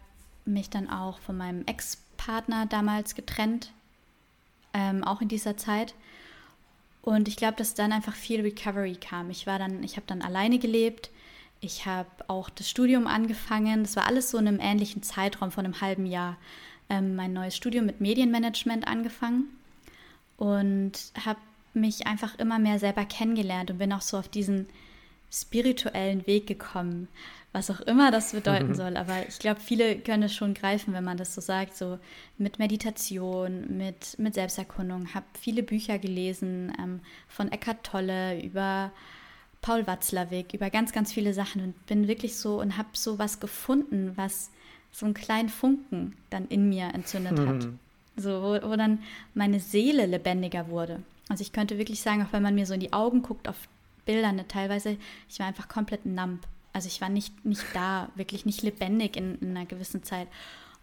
mich 0.45 0.69
dann 0.69 0.89
auch 0.89 1.19
von 1.19 1.37
meinem 1.37 1.65
Ex-Partner 1.65 2.65
damals 2.65 3.15
getrennt, 3.15 3.71
ähm, 4.73 5.03
auch 5.03 5.21
in 5.21 5.27
dieser 5.27 5.57
Zeit. 5.57 5.93
Und 7.01 7.27
ich 7.27 7.35
glaube, 7.35 7.55
dass 7.57 7.73
dann 7.73 7.91
einfach 7.91 8.15
viel 8.15 8.41
Recovery 8.41 8.95
kam. 8.95 9.29
Ich 9.29 9.45
war 9.45 9.59
dann, 9.59 9.83
ich 9.83 9.97
habe 9.97 10.07
dann 10.07 10.21
alleine 10.21 10.59
gelebt. 10.59 11.09
Ich 11.59 11.85
habe 11.85 12.09
auch 12.27 12.49
das 12.49 12.69
Studium 12.69 13.07
angefangen. 13.07 13.83
Das 13.83 13.95
war 13.95 14.05
alles 14.05 14.31
so 14.31 14.37
in 14.37 14.47
einem 14.47 14.59
ähnlichen 14.59 15.03
Zeitraum 15.03 15.51
von 15.51 15.65
einem 15.65 15.81
halben 15.81 16.05
Jahr. 16.05 16.37
Ähm, 16.89 17.15
mein 17.15 17.33
neues 17.33 17.55
Studium 17.55 17.85
mit 17.85 18.01
Medienmanagement 18.01 18.87
angefangen 18.87 19.47
und 20.43 20.91
habe 21.25 21.39
mich 21.73 22.05
einfach 22.05 22.37
immer 22.37 22.59
mehr 22.59 22.77
selber 22.77 23.05
kennengelernt 23.05 23.71
und 23.71 23.77
bin 23.77 23.93
auch 23.93 24.01
so 24.01 24.17
auf 24.17 24.27
diesen 24.27 24.67
spirituellen 25.31 26.27
Weg 26.27 26.47
gekommen, 26.47 27.07
was 27.53 27.71
auch 27.71 27.79
immer 27.79 28.11
das 28.11 28.33
bedeuten 28.33 28.75
soll. 28.75 28.97
Aber 28.97 29.25
ich 29.25 29.39
glaube, 29.39 29.61
viele 29.61 29.97
können 29.97 30.23
es 30.23 30.35
schon 30.35 30.53
greifen, 30.53 30.93
wenn 30.93 31.05
man 31.05 31.15
das 31.15 31.33
so 31.33 31.39
sagt, 31.39 31.77
so 31.77 31.97
mit 32.37 32.59
Meditation, 32.59 33.77
mit, 33.77 34.19
mit 34.19 34.33
Selbsterkundung. 34.33 35.13
Habe 35.13 35.25
viele 35.39 35.63
Bücher 35.63 35.97
gelesen, 35.97 36.73
ähm, 36.77 36.99
von 37.29 37.49
Eckhart 37.49 37.85
Tolle 37.85 38.41
über 38.41 38.91
Paul 39.61 39.87
Watzlawick, 39.87 40.53
über 40.53 40.69
ganz, 40.69 40.91
ganz 40.91 41.13
viele 41.13 41.33
Sachen 41.33 41.63
und 41.63 41.85
bin 41.85 42.09
wirklich 42.09 42.35
so 42.35 42.59
und 42.59 42.77
habe 42.77 42.89
so 42.91 43.17
was 43.17 43.39
gefunden, 43.39 44.11
was 44.17 44.51
so 44.91 45.05
einen 45.05 45.15
kleinen 45.15 45.49
Funken 45.49 46.17
dann 46.29 46.47
in 46.49 46.67
mir 46.67 46.89
entzündet 46.93 47.39
hat. 47.39 47.69
So, 48.15 48.29
wo, 48.41 48.69
wo 48.69 48.75
dann 48.75 48.99
meine 49.33 49.59
Seele 49.59 50.05
lebendiger 50.05 50.67
wurde. 50.67 51.01
Also 51.29 51.41
ich 51.41 51.51
könnte 51.51 51.77
wirklich 51.77 52.01
sagen, 52.01 52.21
auch 52.23 52.33
wenn 52.33 52.43
man 52.43 52.55
mir 52.55 52.65
so 52.65 52.73
in 52.73 52.79
die 52.79 52.93
Augen 52.93 53.21
guckt 53.21 53.47
auf 53.47 53.67
Bildern, 54.05 54.35
ne, 54.35 54.47
teilweise, 54.47 54.97
ich 55.29 55.39
war 55.39 55.47
einfach 55.47 55.67
komplett 55.67 56.05
numb. 56.05 56.45
Also 56.73 56.87
ich 56.87 57.01
war 57.01 57.09
nicht, 57.09 57.45
nicht 57.45 57.63
da, 57.73 58.09
wirklich 58.15 58.45
nicht 58.45 58.61
lebendig 58.61 59.15
in, 59.15 59.37
in 59.39 59.55
einer 59.55 59.65
gewissen 59.65 60.03
Zeit. 60.03 60.27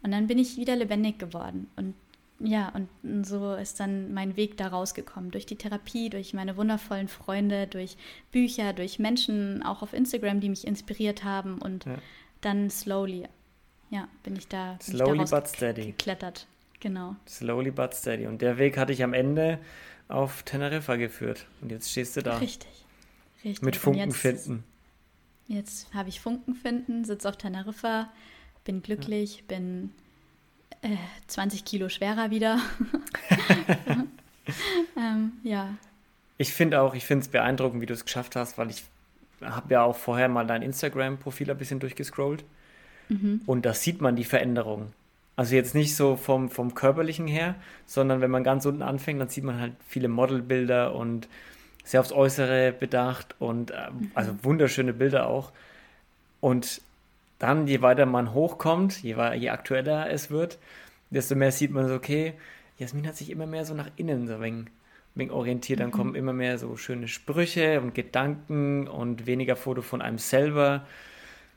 Und 0.02 0.12
dann 0.12 0.26
bin 0.26 0.38
ich 0.38 0.56
wieder 0.56 0.76
lebendig 0.76 1.18
geworden. 1.18 1.68
Und 1.76 1.94
ja, 2.42 2.72
und 2.72 3.26
so 3.26 3.54
ist 3.54 3.80
dann 3.80 4.14
mein 4.14 4.36
Weg 4.36 4.56
da 4.56 4.68
rausgekommen. 4.68 5.30
Durch 5.30 5.44
die 5.44 5.56
Therapie, 5.56 6.08
durch 6.08 6.32
meine 6.32 6.56
wundervollen 6.56 7.08
Freunde, 7.08 7.66
durch 7.66 7.96
Bücher, 8.32 8.72
durch 8.72 8.98
Menschen, 8.98 9.62
auch 9.62 9.82
auf 9.82 9.92
Instagram, 9.92 10.40
die 10.40 10.48
mich 10.48 10.66
inspiriert 10.66 11.22
haben. 11.22 11.58
Und 11.58 11.84
ja. 11.84 11.98
dann 12.40 12.70
slowly, 12.70 13.28
ja, 13.90 14.08
bin 14.22 14.36
ich 14.36 14.48
da, 14.48 14.78
bin 14.86 14.96
slowly 14.96 15.22
ich 15.22 15.30
da 15.30 15.40
but 15.40 15.48
steady. 15.48 15.86
geklettert. 15.86 16.46
Genau. 16.80 17.16
Slowly 17.28 17.70
but 17.70 17.94
steady. 17.94 18.26
Und 18.26 18.42
der 18.42 18.58
Weg 18.58 18.76
hatte 18.76 18.92
ich 18.92 19.02
am 19.02 19.12
Ende 19.12 19.58
auf 20.08 20.42
Teneriffa 20.42 20.96
geführt. 20.96 21.46
Und 21.60 21.70
jetzt 21.70 21.90
stehst 21.90 22.16
du 22.16 22.22
da. 22.22 22.38
Richtig. 22.38 22.68
Richtig. 23.44 23.62
Mit 23.62 23.76
Funken 23.76 24.10
jetzt, 24.10 24.16
finden. 24.16 24.64
Jetzt 25.46 25.92
habe 25.94 26.08
ich 26.08 26.20
Funken 26.20 26.54
finden, 26.54 27.04
sitze 27.04 27.28
auf 27.28 27.36
Teneriffa, 27.36 28.10
bin 28.64 28.82
glücklich, 28.82 29.38
ja. 29.38 29.42
bin 29.48 29.92
äh, 30.82 30.96
20 31.26 31.64
Kilo 31.64 31.88
schwerer 31.88 32.30
wieder. 32.30 32.60
ähm, 34.96 35.32
ja. 35.42 35.74
Ich 36.38 36.52
finde 36.52 36.80
auch, 36.80 36.94
ich 36.94 37.04
finde 37.04 37.24
es 37.24 37.28
beeindruckend, 37.28 37.80
wie 37.82 37.86
du 37.86 37.94
es 37.94 38.04
geschafft 38.04 38.36
hast, 38.36 38.58
weil 38.58 38.70
ich 38.70 38.84
habe 39.42 39.74
ja 39.74 39.82
auch 39.82 39.96
vorher 39.96 40.28
mal 40.28 40.46
dein 40.46 40.62
Instagram-Profil 40.62 41.50
ein 41.50 41.58
bisschen 41.58 41.80
durchgescrollt. 41.80 42.44
Mhm. 43.08 43.42
Und 43.46 43.66
da 43.66 43.74
sieht 43.74 44.00
man 44.00 44.16
die 44.16 44.24
Veränderung. 44.24 44.92
Also 45.40 45.54
jetzt 45.54 45.74
nicht 45.74 45.96
so 45.96 46.16
vom, 46.16 46.50
vom 46.50 46.74
körperlichen 46.74 47.26
her, 47.26 47.54
sondern 47.86 48.20
wenn 48.20 48.30
man 48.30 48.44
ganz 48.44 48.66
unten 48.66 48.82
anfängt, 48.82 49.22
dann 49.22 49.30
sieht 49.30 49.42
man 49.42 49.58
halt 49.58 49.72
viele 49.88 50.08
Modelbilder 50.08 50.94
und 50.94 51.28
sehr 51.82 52.00
aufs 52.00 52.12
Äußere 52.12 52.72
bedacht 52.72 53.36
und 53.38 53.70
äh, 53.70 53.90
mhm. 53.90 54.10
also 54.14 54.34
wunderschöne 54.42 54.92
Bilder 54.92 55.28
auch. 55.28 55.50
Und 56.40 56.82
dann, 57.38 57.66
je 57.66 57.80
weiter 57.80 58.04
man 58.04 58.34
hochkommt, 58.34 59.02
je, 59.02 59.16
je 59.34 59.48
aktueller 59.48 60.10
es 60.10 60.30
wird, 60.30 60.58
desto 61.08 61.34
mehr 61.34 61.52
sieht 61.52 61.70
man 61.70 61.88
so, 61.88 61.94
okay, 61.94 62.34
Jasmin 62.76 63.06
hat 63.06 63.16
sich 63.16 63.30
immer 63.30 63.46
mehr 63.46 63.64
so 63.64 63.72
nach 63.72 63.88
innen 63.96 64.26
so 64.26 64.42
wenig 64.42 65.30
orientiert. 65.30 65.80
Dann 65.80 65.86
mhm. 65.86 65.92
kommen 65.92 66.14
immer 66.16 66.34
mehr 66.34 66.58
so 66.58 66.76
schöne 66.76 67.08
Sprüche 67.08 67.80
und 67.80 67.94
Gedanken 67.94 68.86
und 68.86 69.24
weniger 69.24 69.56
Foto 69.56 69.80
von 69.80 70.02
einem 70.02 70.18
selber. 70.18 70.86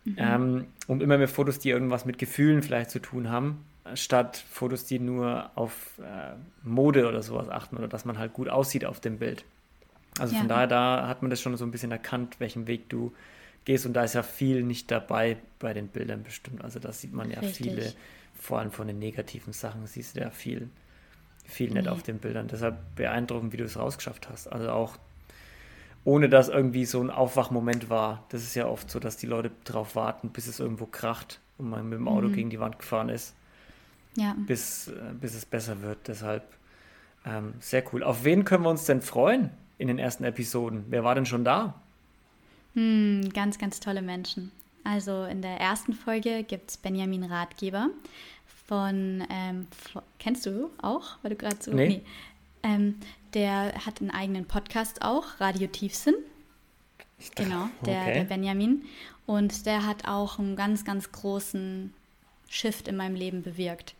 Mhm. 0.06 0.16
Ähm, 0.18 0.68
und 0.88 1.04
immer 1.04 1.18
mehr 1.18 1.28
Fotos, 1.28 1.60
die 1.60 1.72
irgendwas 1.72 2.06
mit 2.06 2.18
Gefühlen 2.18 2.64
vielleicht 2.64 2.90
zu 2.90 3.00
tun 3.00 3.30
haben, 3.30 3.66
statt 3.96 4.38
Fotos, 4.50 4.86
die 4.86 5.00
nur 5.00 5.52
auf 5.56 6.00
äh, 6.00 6.36
Mode 6.64 7.08
oder 7.08 7.22
sowas 7.22 7.50
achten 7.50 7.78
oder 7.78 7.88
dass 7.88 8.06
man 8.06 8.18
halt 8.18 8.34
gut 8.34 8.50
aussieht 8.50 8.86
auf 8.86 9.00
dem 9.00 9.20
Bild. 9.20 9.44
Also 10.20 10.34
ja. 10.34 10.40
von 10.40 10.48
daher, 10.48 10.68
da 10.68 11.08
hat 11.08 11.22
man 11.22 11.32
das 11.32 11.42
schon 11.42 11.56
so 11.58 11.66
ein 11.66 11.72
bisschen 11.72 11.92
erkannt, 11.92 12.40
welchen 12.40 12.68
Weg 12.68 12.90
du 12.90 13.14
gehst. 13.66 13.86
Und 13.86 13.94
da 13.94 14.04
ist 14.04 14.14
ja 14.14 14.24
viel 14.24 14.64
nicht 14.64 14.92
dabei 14.92 15.38
bei 15.60 15.74
den 15.74 15.88
Bildern 15.88 16.24
bestimmt. 16.24 16.64
Also 16.64 16.80
da 16.80 16.92
sieht 16.92 17.14
man 17.14 17.32
ja 17.32 17.40
Richtig. 17.40 17.72
viele, 17.72 17.94
vor 18.40 18.60
allem 18.60 18.72
von 18.72 18.88
den 18.88 19.00
negativen 19.00 19.54
Sachen, 19.54 19.86
siehst 19.88 20.16
du 20.16 20.22
ja 20.22 20.30
viel, 20.30 20.70
viel 21.46 21.70
nee. 21.70 21.80
nicht 21.80 21.90
auf 21.90 22.04
den 22.04 22.20
Bildern. 22.20 22.48
Deshalb 22.48 22.78
beeindruckend, 22.96 23.54
wie 23.54 23.58
du 23.58 23.64
es 23.64 23.78
rausgeschafft 23.78 24.30
hast. 24.30 24.48
Also 24.48 24.70
auch 24.70 24.98
ohne 26.06 26.28
dass 26.30 26.50
irgendwie 26.50 26.86
so 26.86 27.02
ein 27.02 27.10
Aufwachmoment 27.10 27.90
war. 27.90 28.26
Das 28.30 28.44
ist 28.44 28.56
ja 28.56 28.68
oft 28.68 28.90
so, 28.92 29.00
dass 29.00 29.18
die 29.18 29.26
Leute 29.26 29.52
darauf 29.64 29.96
warten, 29.96 30.30
bis 30.30 30.48
es 30.48 30.60
irgendwo 30.60 30.86
kracht 30.86 31.40
und 31.58 31.70
man 31.70 31.88
mit 31.88 31.98
dem 31.98 32.08
Auto 32.08 32.28
mhm. 32.28 32.34
gegen 32.34 32.50
die 32.50 32.60
Wand 32.60 32.78
gefahren 32.78 33.10
ist. 33.10 33.36
Ja. 34.16 34.36
Bis, 34.38 34.88
äh, 34.88 35.14
bis 35.20 35.34
es 35.34 35.46
besser 35.46 35.82
wird. 35.82 36.08
Deshalb 36.08 36.44
ähm, 37.26 37.54
sehr 37.60 37.84
cool. 37.94 38.04
Auf 38.04 38.24
wen 38.24 38.46
können 38.46 38.64
wir 38.64 38.70
uns 38.70 38.86
denn 38.86 39.02
freuen 39.02 39.50
in 39.78 39.88
den 39.88 40.00
ersten 40.00 40.24
Episoden? 40.24 40.86
Wer 40.90 41.04
war 41.04 41.16
denn 41.16 41.26
schon 41.26 41.44
da? 41.44 41.76
Hm, 42.76 43.30
ganz, 43.34 43.58
ganz 43.58 43.80
tolle 43.80 44.02
Menschen. 44.02 44.52
Also 44.84 45.24
in 45.24 45.42
der 45.42 45.60
ersten 45.60 45.94
Folge 45.94 46.44
gibt 46.44 46.72
es 46.72 46.78
Benjamin 46.78 47.24
Ratgeber 47.24 47.90
von, 48.68 49.24
ähm, 49.30 49.68
von, 49.92 50.02
kennst 50.20 50.46
du 50.46 50.70
auch, 50.82 51.18
weil 51.22 51.32
du 51.32 51.38
gerade 51.38 51.58
so, 51.60 51.72
nee. 51.72 51.88
nee. 51.88 52.02
Ähm, 52.64 52.96
der 53.34 53.74
hat 53.86 54.02
einen 54.02 54.12
eigenen 54.12 54.46
Podcast 54.46 55.02
auch, 55.02 55.40
Radio 55.40 55.68
Tiefsinn. 55.68 56.16
Genau, 57.36 57.70
der, 57.86 58.02
okay. 58.02 58.14
der 58.14 58.24
Benjamin. 58.26 58.84
Und 59.26 59.66
der 59.66 59.86
hat 59.86 60.08
auch 60.08 60.40
einen 60.40 60.56
ganz, 60.56 60.84
ganz 60.84 61.12
großen 61.12 61.94
Shift 62.50 62.88
in 62.88 62.98
meinem 62.98 63.16
Leben 63.16 63.42
bewirkt. 63.42 63.96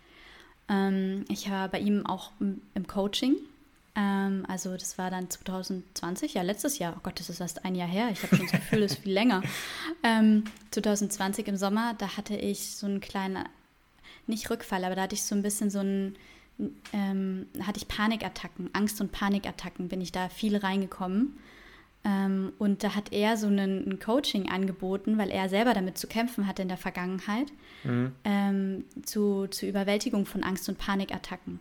Ähm, 0.74 1.26
ich 1.30 1.50
war 1.50 1.70
bei 1.70 1.80
ihm 1.80 2.06
auch 2.06 2.32
im 2.40 2.88
Coaching. 2.88 3.36
Ähm, 3.96 4.46
also 4.48 4.76
das 4.76 4.98
war 4.98 5.12
dann 5.12 5.30
2020, 5.30 6.34
ja 6.34 6.42
letztes 6.42 6.80
Jahr. 6.80 6.96
Oh 6.98 7.02
Gott, 7.04 7.20
das 7.20 7.30
ist 7.30 7.40
erst 7.40 7.64
ein 7.64 7.76
Jahr 7.76 7.88
her. 7.88 8.10
Ich 8.12 8.24
habe 8.24 8.36
schon 8.36 8.48
das 8.48 8.60
Gefühl, 8.60 8.82
das 8.82 8.94
ist 8.94 9.04
viel 9.04 9.14
länger. 9.14 9.42
Ähm, 10.06 10.44
2020 10.72 11.48
im 11.48 11.56
Sommer, 11.56 11.94
da 11.98 12.18
hatte 12.18 12.36
ich 12.36 12.76
so 12.76 12.88
einen 12.88 13.00
kleinen, 13.00 13.46
nicht 14.28 14.50
Rückfall, 14.50 14.84
aber 14.84 14.96
da 14.96 15.04
hatte 15.04 15.16
ich 15.16 15.24
so 15.24 15.34
ein 15.34 15.42
bisschen 15.42 15.70
so 15.70 15.80
einen 15.80 16.18
ähm, 16.92 17.48
hatte 17.62 17.78
ich 17.78 17.88
Panikattacken, 17.88 18.70
Angst- 18.74 19.02
und 19.02 19.12
Panikattacken, 19.12 19.88
bin 19.88 20.02
ich 20.02 20.12
da 20.12 20.30
viel 20.30 20.58
reingekommen. 20.58 21.40
Ähm, 22.06 22.52
und 22.60 22.84
da 22.84 22.96
hat 22.96 23.14
er 23.14 23.38
so 23.38 23.48
einen, 23.48 23.88
ein 23.88 24.00
Coaching 24.00 24.50
angeboten, 24.50 25.18
weil 25.18 25.30
er 25.30 25.48
selber 25.48 25.74
damit 25.74 25.98
zu 25.98 26.08
kämpfen 26.08 26.48
hatte 26.48 26.62
in 26.62 26.68
der 26.68 26.78
Vergangenheit, 26.78 27.52
mhm. 27.84 28.12
ähm, 28.26 28.86
zu, 29.04 29.48
zur 29.48 29.70
Überwältigung 29.70 30.26
von 30.26 30.44
Angst- 30.44 30.68
und 30.68 30.78
Panikattacken. 30.78 31.60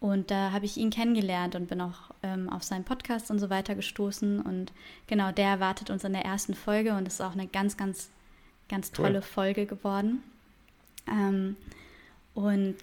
Und 0.00 0.30
da 0.30 0.52
habe 0.52 0.64
ich 0.64 0.76
ihn 0.76 0.90
kennengelernt 0.90 1.56
und 1.56 1.68
bin 1.68 1.80
auch 1.80 2.10
ähm, 2.22 2.48
auf 2.50 2.62
seinen 2.62 2.84
Podcast 2.84 3.30
und 3.30 3.38
so 3.38 3.50
weiter 3.50 3.74
gestoßen. 3.74 4.40
Und 4.40 4.72
genau, 5.06 5.32
der 5.32 5.48
erwartet 5.48 5.90
uns 5.90 6.04
in 6.04 6.12
der 6.12 6.24
ersten 6.24 6.54
Folge 6.54 6.94
und 6.94 7.08
es 7.08 7.14
ist 7.14 7.20
auch 7.20 7.32
eine 7.32 7.48
ganz, 7.48 7.76
ganz, 7.76 8.10
ganz 8.68 8.92
tolle 8.92 9.18
cool. 9.18 9.22
Folge 9.22 9.66
geworden. 9.66 10.22
Ähm, 11.08 11.56
und 12.34 12.76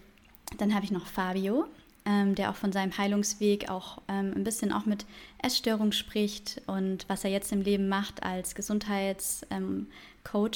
dann 0.58 0.74
habe 0.76 0.84
ich 0.84 0.92
noch 0.92 1.06
Fabio, 1.06 1.66
ähm, 2.06 2.36
der 2.36 2.52
auch 2.52 2.56
von 2.56 2.72
seinem 2.72 2.98
Heilungsweg 2.98 3.70
auch 3.70 4.02
ähm, 4.08 4.34
ein 4.36 4.44
bisschen 4.44 4.72
auch 4.72 4.86
mit 4.86 5.06
Essstörung 5.42 5.92
spricht 5.92 6.62
und 6.68 7.06
was 7.08 7.24
er 7.24 7.32
jetzt 7.32 7.52
im 7.52 7.62
Leben 7.62 7.90
macht 7.90 8.24
als 8.24 8.56
Gesundheitscoach 8.56 9.48
ähm, 9.52 9.88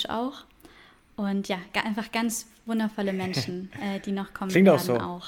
auch. 0.10 0.46
Und 1.16 1.50
ja, 1.50 1.58
einfach 1.84 2.12
ganz 2.12 2.48
wundervolle 2.66 3.14
Menschen, 3.14 3.72
äh, 3.82 4.00
die 4.00 4.12
noch 4.12 4.34
kommen 4.34 4.52
Klingt 4.52 4.70
auch. 4.70 4.80
So. 4.80 4.98
auch. 4.98 5.28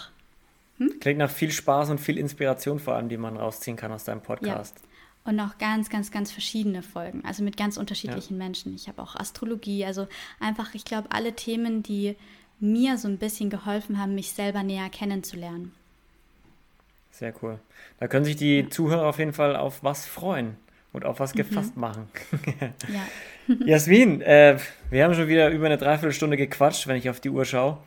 Hm? 0.78 1.00
Klingt 1.00 1.20
nach 1.20 1.30
viel 1.30 1.52
Spaß 1.52 1.90
und 1.90 2.00
viel 2.00 2.18
Inspiration 2.18 2.80
vor 2.80 2.96
allem, 2.96 3.10
die 3.10 3.18
man 3.18 3.36
rausziehen 3.36 3.76
kann 3.76 3.92
aus 3.92 4.04
deinem 4.04 4.22
Podcast. 4.22 4.76
Ja. 4.80 5.32
Und 5.32 5.40
auch 5.40 5.58
ganz, 5.60 5.90
ganz, 5.90 6.10
ganz 6.10 6.32
verschiedene 6.32 6.82
Folgen, 6.82 7.24
also 7.26 7.44
mit 7.44 7.56
ganz 7.56 7.78
unterschiedlichen 7.78 8.40
ja. 8.40 8.44
Menschen. 8.44 8.74
Ich 8.74 8.88
habe 8.88 9.02
auch 9.02 9.16
Astrologie, 9.16 9.86
also 9.86 10.08
einfach, 10.40 10.74
ich 10.74 10.84
glaube, 10.84 11.12
alle 11.12 11.34
Themen, 11.34 11.84
die 11.84 12.16
mir 12.60 12.98
so 12.98 13.08
ein 13.08 13.18
bisschen 13.18 13.50
geholfen 13.50 14.00
haben, 14.00 14.16
mich 14.16 14.32
selber 14.32 14.64
näher 14.64 14.90
kennenzulernen. 14.90 15.74
Sehr 17.12 17.34
cool. 17.42 17.60
Da 18.00 18.08
können 18.08 18.26
sich 18.26 18.36
die. 18.36 18.70
Zuhörer 18.70 19.06
auf 19.06 19.20
jeden 19.20 19.34
Fall 19.34 19.56
auf 19.56 19.84
was 19.84 20.06
freuen 20.06 20.58
und 20.94 21.06
auf 21.06 21.20
was 21.20 21.34
mhm. 21.34 21.40
gefasst 21.40 21.76
mhm. 21.76 21.82
machen. 21.82 22.08
ja. 22.92 23.08
Jasmin, 23.66 24.22
äh, 24.22 24.58
wir 24.90 25.04
haben 25.04 25.14
schon 25.14 25.28
wieder 25.28 25.50
über 25.50 25.66
eine 25.66 25.78
Dreiviertelstunde 25.78 26.38
gequatscht, 26.38 26.88
wenn 26.88 26.96
ich 26.96 27.10
auf 27.10 27.20
die 27.20 27.30
Uhr 27.30 27.46
schaue. 27.46 27.78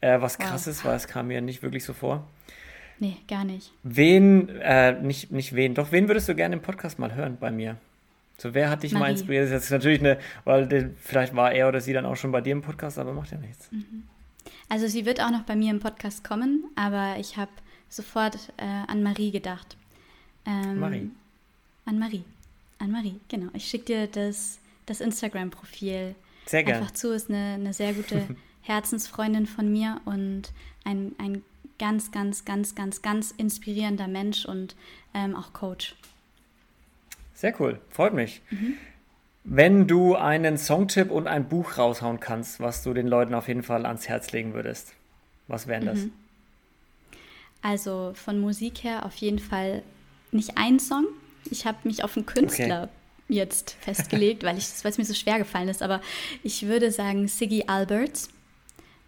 Äh, 0.00 0.20
was 0.20 0.38
krass 0.38 0.66
wow. 0.66 0.72
ist, 0.72 0.84
weil 0.84 0.96
es 0.96 1.08
kam 1.08 1.28
mir 1.28 1.40
nicht 1.40 1.62
wirklich 1.62 1.84
so 1.84 1.92
vor. 1.92 2.26
Nee, 2.98 3.16
gar 3.28 3.44
nicht. 3.44 3.72
Wen, 3.82 4.48
äh, 4.60 4.92
nicht, 5.00 5.30
nicht 5.30 5.54
wen, 5.54 5.74
doch 5.74 5.92
wen 5.92 6.08
würdest 6.08 6.28
du 6.28 6.34
gerne 6.34 6.56
im 6.56 6.62
Podcast 6.62 6.98
mal 6.98 7.14
hören 7.14 7.36
bei 7.38 7.50
mir? 7.50 7.76
So, 8.38 8.52
wer 8.52 8.68
hat 8.68 8.82
dich 8.82 8.92
Marie. 8.92 9.04
mal 9.04 9.10
inspiriert? 9.10 9.44
Das 9.44 9.50
ist 9.50 9.64
jetzt 9.64 9.70
natürlich 9.70 10.00
eine, 10.00 10.18
weil 10.44 10.66
den, 10.66 10.96
vielleicht 11.00 11.34
war 11.34 11.52
er 11.52 11.68
oder 11.68 11.80
sie 11.80 11.92
dann 11.92 12.04
auch 12.04 12.16
schon 12.16 12.32
bei 12.32 12.40
dir 12.40 12.52
im 12.52 12.62
Podcast, 12.62 12.98
aber 12.98 13.12
macht 13.12 13.32
ja 13.32 13.38
nichts. 13.38 13.70
Mhm. 13.70 14.04
Also 14.68 14.86
sie 14.88 15.06
wird 15.06 15.20
auch 15.20 15.30
noch 15.30 15.42
bei 15.42 15.56
mir 15.56 15.70
im 15.70 15.80
Podcast 15.80 16.24
kommen, 16.24 16.64
aber 16.74 17.16
ich 17.18 17.36
habe 17.36 17.50
sofort 17.88 18.52
äh, 18.56 18.64
an 18.64 19.02
Marie 19.02 19.30
gedacht. 19.30 19.76
Ähm, 20.44 20.80
Marie. 20.80 21.10
An 21.84 21.98
Marie. 21.98 22.24
An 22.78 22.90
Marie, 22.90 23.20
genau. 23.28 23.50
Ich 23.54 23.68
schicke 23.68 23.84
dir 23.84 24.06
das, 24.06 24.58
das 24.86 25.00
Instagram-Profil 25.00 26.14
sehr 26.46 26.64
gerne. 26.64 26.80
einfach 26.80 26.92
zu. 26.92 27.12
Ist 27.12 27.30
eine, 27.30 27.54
eine 27.54 27.72
sehr 27.72 27.92
gute 27.92 28.26
Herzensfreundin 28.62 29.46
von 29.46 29.70
mir 29.70 30.00
und 30.04 30.52
ein, 30.84 31.14
ein 31.18 31.42
ganz, 31.78 32.10
ganz, 32.10 32.44
ganz, 32.44 32.74
ganz, 32.74 33.02
ganz 33.02 33.30
inspirierender 33.32 34.08
Mensch 34.08 34.44
und 34.44 34.76
ähm, 35.14 35.36
auch 35.36 35.52
Coach. 35.52 35.94
Sehr 37.34 37.58
cool, 37.60 37.80
freut 37.90 38.14
mich. 38.14 38.40
Mhm. 38.50 38.74
Wenn 39.44 39.86
du 39.86 40.16
einen 40.16 40.58
Songtipp 40.58 41.10
und 41.10 41.28
ein 41.28 41.48
Buch 41.48 41.78
raushauen 41.78 42.18
kannst, 42.18 42.60
was 42.60 42.82
du 42.82 42.94
den 42.94 43.06
Leuten 43.06 43.34
auf 43.34 43.46
jeden 43.46 43.62
Fall 43.62 43.86
ans 43.86 44.08
Herz 44.08 44.32
legen 44.32 44.54
würdest, 44.54 44.94
was 45.46 45.66
wären 45.66 45.86
das? 45.86 45.98
Mhm. 46.00 46.12
Also 47.62 48.12
von 48.14 48.40
Musik 48.40 48.84
her 48.84 49.04
auf 49.04 49.16
jeden 49.16 49.38
Fall 49.38 49.82
nicht 50.30 50.56
ein 50.56 50.78
Song. 50.78 51.06
Ich 51.50 51.66
habe 51.66 51.78
mich 51.84 52.04
auf 52.04 52.16
einen 52.16 52.26
Künstler 52.26 52.84
okay. 52.84 53.34
jetzt 53.34 53.72
festgelegt, 53.80 54.44
weil 54.44 54.56
es 54.56 54.84
mir 54.84 55.04
so 55.04 55.14
schwer 55.14 55.38
gefallen 55.38 55.68
ist. 55.68 55.82
Aber 55.82 56.00
ich 56.42 56.66
würde 56.66 56.90
sagen 56.90 57.28
Siggy 57.28 57.64
Alberts. 57.66 58.28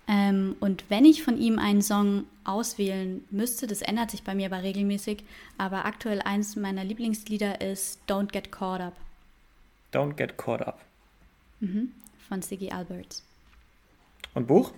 Ähm, 0.08 0.56
und 0.60 0.84
wenn 0.88 1.04
ich 1.04 1.22
von 1.22 1.36
ihm 1.36 1.58
einen 1.58 1.82
Song 1.82 2.24
auswählen 2.44 3.24
müsste, 3.30 3.66
das 3.66 3.82
ändert 3.82 4.10
sich 4.10 4.22
bei 4.22 4.34
mir 4.34 4.46
aber 4.46 4.62
regelmäßig, 4.62 5.22
aber 5.58 5.84
aktuell 5.84 6.22
eins 6.22 6.56
meiner 6.56 6.82
Lieblingslieder 6.82 7.60
ist 7.60 8.00
Don't 8.08 8.32
Get 8.32 8.50
Caught 8.50 8.80
Up. 8.80 8.96
Don't 9.92 10.14
Get 10.14 10.38
Caught 10.38 10.62
Up. 10.62 10.80
Mhm, 11.60 11.92
von 12.26 12.40
Siggy 12.40 12.70
Alberts. 12.70 13.22
Und 14.32 14.46
Buch? 14.46 14.72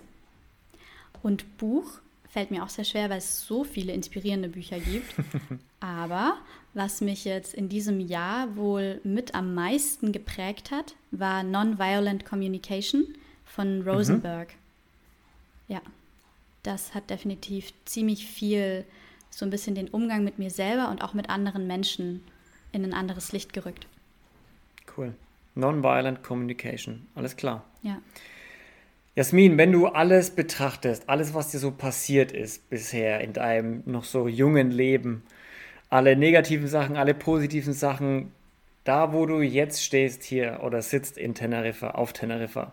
Und 1.23 1.57
Buch 1.57 1.99
fällt 2.31 2.49
mir 2.49 2.63
auch 2.63 2.69
sehr 2.69 2.85
schwer, 2.85 3.09
weil 3.09 3.17
es 3.17 3.45
so 3.45 3.63
viele 3.63 3.91
inspirierende 3.91 4.47
Bücher 4.47 4.79
gibt. 4.79 5.13
aber 5.81 6.37
was 6.73 7.01
mich 7.01 7.25
jetzt 7.25 7.53
in 7.53 7.67
diesem 7.67 7.99
Jahr 7.99 8.55
wohl 8.55 9.01
mit 9.03 9.35
am 9.35 9.53
meisten 9.53 10.13
geprägt 10.13 10.71
hat, 10.71 10.95
war 11.11 11.43
Nonviolent 11.43 12.25
Communication 12.25 13.05
von 13.45 13.79
mhm. 13.79 13.87
Rosenberg. 13.87 14.49
Mhm. 15.67 15.75
Ja, 15.75 15.81
das 16.63 16.93
hat 16.93 17.09
definitiv 17.09 17.73
ziemlich 17.85 18.25
viel 18.27 18.85
so 19.29 19.45
ein 19.45 19.49
bisschen 19.49 19.75
den 19.75 19.89
Umgang 19.89 20.23
mit 20.23 20.39
mir 20.39 20.49
selber 20.49 20.89
und 20.89 21.03
auch 21.03 21.13
mit 21.13 21.29
anderen 21.29 21.67
Menschen 21.67 22.23
in 22.71 22.83
ein 22.85 22.93
anderes 22.93 23.31
Licht 23.33 23.51
gerückt. 23.51 23.87
Cool. 24.95 25.13
Nonviolent 25.55 26.23
Communication, 26.23 27.07
alles 27.15 27.35
klar. 27.35 27.65
Ja. 27.81 27.97
Jasmin, 29.15 29.57
wenn 29.57 29.73
du 29.73 29.87
alles 29.87 30.31
betrachtest, 30.31 31.09
alles, 31.09 31.33
was 31.33 31.51
dir 31.51 31.59
so 31.59 31.71
passiert 31.71 32.31
ist 32.31 32.69
bisher 32.69 33.19
in 33.21 33.33
deinem 33.33 33.83
noch 33.85 34.05
so 34.05 34.27
jungen 34.27 34.71
Leben, 34.71 35.23
alle 35.89 36.15
negativen 36.15 36.67
Sachen, 36.67 36.95
alle 36.95 37.13
positiven 37.13 37.73
Sachen, 37.73 38.31
da 38.85 39.11
wo 39.11 39.25
du 39.25 39.41
jetzt 39.41 39.83
stehst 39.83 40.23
hier 40.23 40.61
oder 40.63 40.81
sitzt 40.81 41.17
in 41.17 41.35
Teneriffa, 41.35 41.91
auf 41.91 42.13
Teneriffa, 42.13 42.71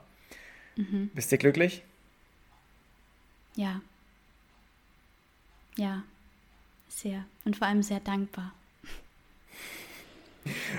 mhm. 0.77 1.11
bist 1.13 1.33
du 1.33 1.39
glücklich? 1.39 1.83
Ja. 3.57 3.81
Ja, 5.77 6.05
sehr. 6.89 7.25
Und 7.45 7.57
vor 7.57 7.67
allem 7.67 7.83
sehr 7.83 8.01
dankbar. 8.01 8.53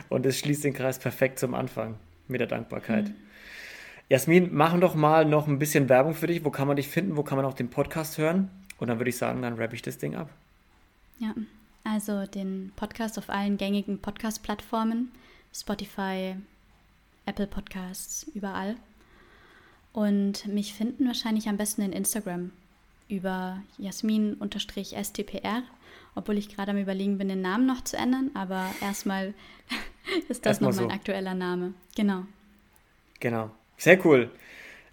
Und 0.07 0.25
es 0.25 0.39
schließt 0.39 0.63
den 0.63 0.73
Kreis 0.73 0.99
perfekt 0.99 1.39
zum 1.39 1.53
Anfang 1.53 1.99
mit 2.27 2.39
der 2.39 2.47
Dankbarkeit. 2.47 3.09
Mhm. 3.09 3.15
Jasmin, 4.09 4.53
machen 4.53 4.81
doch 4.81 4.95
mal 4.95 5.23
noch 5.23 5.47
ein 5.47 5.59
bisschen 5.59 5.87
Werbung 5.87 6.15
für 6.15 6.25
dich. 6.25 6.43
Wo 6.43 6.49
kann 6.49 6.67
man 6.67 6.75
dich 6.75 6.87
finden? 6.87 7.15
Wo 7.15 7.21
kann 7.23 7.37
man 7.37 7.45
auch 7.45 7.53
den 7.53 7.69
Podcast 7.69 8.17
hören? 8.17 8.49
Und 8.79 8.87
dann 8.87 8.97
würde 8.99 9.09
ich 9.09 9.17
sagen, 9.17 9.43
dann 9.43 9.53
rappe 9.53 9.75
ich 9.75 9.83
das 9.83 9.99
Ding 9.99 10.15
ab. 10.15 10.31
Ja, 11.19 11.35
also 11.83 12.25
den 12.25 12.71
Podcast 12.75 13.19
auf 13.19 13.29
allen 13.29 13.57
gängigen 13.57 13.99
Podcast-Plattformen. 13.99 15.11
Spotify, 15.53 16.35
Apple 17.25 17.47
Podcasts, 17.47 18.25
überall. 18.33 18.77
Und 19.93 20.47
mich 20.47 20.73
finden 20.73 21.05
wahrscheinlich 21.05 21.47
am 21.47 21.57
besten 21.57 21.81
in 21.83 21.93
Instagram 21.93 22.51
über 23.09 23.61
Jasmin-STPR, 23.77 25.63
obwohl 26.15 26.37
ich 26.37 26.55
gerade 26.55 26.71
am 26.71 26.77
Überlegen 26.77 27.17
bin, 27.17 27.27
den 27.27 27.41
Namen 27.41 27.65
noch 27.65 27.83
zu 27.83 27.97
ändern, 27.97 28.31
aber 28.33 28.69
erstmal 28.81 29.33
ist 30.29 30.45
das 30.45 30.61
erstmal 30.61 30.71
noch 30.71 30.79
mein 30.79 30.89
so. 30.89 30.95
aktueller 30.95 31.33
Name. 31.33 31.73
Genau. 31.95 32.25
Genau. 33.19 33.51
Sehr 33.79 34.05
cool. 34.05 34.29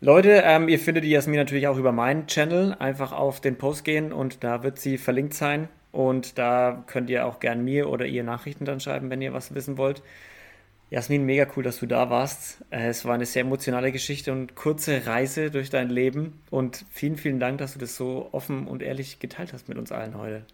Leute, 0.00 0.42
ähm, 0.44 0.68
ihr 0.68 0.78
findet 0.78 1.02
die 1.02 1.10
Jasmin 1.10 1.40
natürlich 1.40 1.66
auch 1.66 1.76
über 1.76 1.90
meinen 1.90 2.28
Channel. 2.28 2.76
Einfach 2.78 3.10
auf 3.10 3.40
den 3.40 3.58
Post 3.58 3.84
gehen 3.84 4.12
und 4.12 4.44
da 4.44 4.62
wird 4.62 4.78
sie 4.78 4.96
verlinkt 4.96 5.34
sein. 5.34 5.68
Und 5.90 6.38
da 6.38 6.84
könnt 6.86 7.10
ihr 7.10 7.26
auch 7.26 7.40
gern 7.40 7.64
mir 7.64 7.90
oder 7.90 8.06
ihr 8.06 8.22
Nachrichten 8.22 8.64
dann 8.64 8.78
schreiben, 8.78 9.10
wenn 9.10 9.20
ihr 9.20 9.32
was 9.32 9.54
wissen 9.56 9.76
wollt. 9.76 10.02
Jasmin, 10.90 11.26
mega 11.26 11.48
cool, 11.56 11.64
dass 11.64 11.80
du 11.80 11.86
da 11.86 12.10
warst. 12.10 12.64
Äh, 12.70 12.86
es 12.86 13.04
war 13.04 13.14
eine 13.14 13.26
sehr 13.26 13.42
emotionale 13.42 13.90
Geschichte 13.90 14.30
und 14.30 14.54
kurze 14.54 15.04
Reise 15.04 15.50
durch 15.50 15.68
dein 15.68 15.90
Leben. 15.90 16.40
Und 16.50 16.84
vielen, 16.92 17.16
vielen 17.16 17.40
Dank, 17.40 17.58
dass 17.58 17.72
du 17.72 17.80
das 17.80 17.96
so 17.96 18.28
offen 18.30 18.68
und 18.68 18.84
ehrlich 18.84 19.18
geteilt 19.18 19.52
hast 19.52 19.68
mit 19.68 19.78
uns 19.78 19.90
allen 19.90 20.16
heute. 20.16 20.44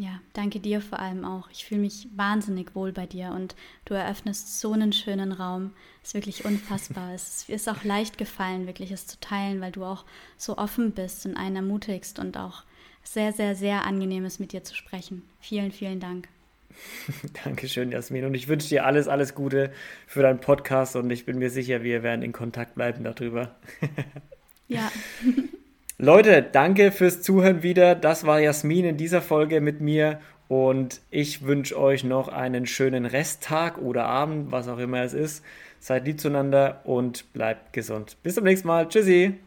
Ja, 0.00 0.20
danke 0.32 0.60
dir 0.60 0.80
vor 0.80 1.00
allem 1.00 1.24
auch. 1.24 1.50
Ich 1.50 1.64
fühle 1.64 1.80
mich 1.80 2.06
wahnsinnig 2.14 2.76
wohl 2.76 2.92
bei 2.92 3.04
dir 3.04 3.32
und 3.34 3.56
du 3.84 3.94
eröffnest 3.94 4.60
so 4.60 4.72
einen 4.72 4.92
schönen 4.92 5.32
Raum. 5.32 5.72
Es 6.04 6.10
ist 6.10 6.14
wirklich 6.14 6.44
unfassbar. 6.44 7.12
es 7.14 7.48
ist 7.48 7.68
auch 7.68 7.82
leicht 7.82 8.16
gefallen, 8.16 8.68
wirklich 8.68 8.92
es 8.92 9.08
zu 9.08 9.18
teilen, 9.18 9.60
weil 9.60 9.72
du 9.72 9.82
auch 9.84 10.04
so 10.36 10.56
offen 10.56 10.92
bist 10.92 11.26
und 11.26 11.36
einen 11.36 11.56
ermutigst 11.56 12.20
und 12.20 12.36
auch 12.36 12.62
sehr, 13.02 13.32
sehr, 13.32 13.56
sehr 13.56 13.86
angenehm 13.86 14.24
ist, 14.24 14.38
mit 14.38 14.52
dir 14.52 14.62
zu 14.62 14.76
sprechen. 14.76 15.28
Vielen, 15.40 15.72
vielen 15.72 15.98
Dank. 15.98 16.28
Dankeschön, 17.44 17.90
Jasmin. 17.90 18.24
Und 18.24 18.34
ich 18.34 18.46
wünsche 18.46 18.68
dir 18.68 18.86
alles, 18.86 19.08
alles 19.08 19.34
Gute 19.34 19.72
für 20.06 20.22
deinen 20.22 20.40
Podcast 20.40 20.94
und 20.94 21.10
ich 21.10 21.24
bin 21.24 21.38
mir 21.40 21.50
sicher, 21.50 21.82
wir 21.82 22.04
werden 22.04 22.22
in 22.22 22.30
Kontakt 22.32 22.76
bleiben 22.76 23.02
darüber. 23.02 23.56
ja. 24.68 24.92
Leute, 26.00 26.44
danke 26.44 26.92
fürs 26.92 27.22
Zuhören 27.22 27.64
wieder. 27.64 27.96
Das 27.96 28.24
war 28.24 28.38
Jasmin 28.38 28.84
in 28.84 28.96
dieser 28.96 29.20
Folge 29.20 29.60
mit 29.60 29.80
mir 29.80 30.20
und 30.46 31.00
ich 31.10 31.44
wünsche 31.44 31.76
euch 31.76 32.04
noch 32.04 32.28
einen 32.28 32.66
schönen 32.66 33.04
Resttag 33.04 33.78
oder 33.78 34.04
Abend, 34.04 34.52
was 34.52 34.68
auch 34.68 34.78
immer 34.78 35.02
es 35.02 35.12
ist. 35.12 35.44
Seid 35.80 36.06
lieb 36.06 36.20
zueinander 36.20 36.82
und 36.84 37.32
bleibt 37.32 37.72
gesund. 37.72 38.16
Bis 38.22 38.36
zum 38.36 38.44
nächsten 38.44 38.68
Mal. 38.68 38.88
Tschüssi. 38.88 39.40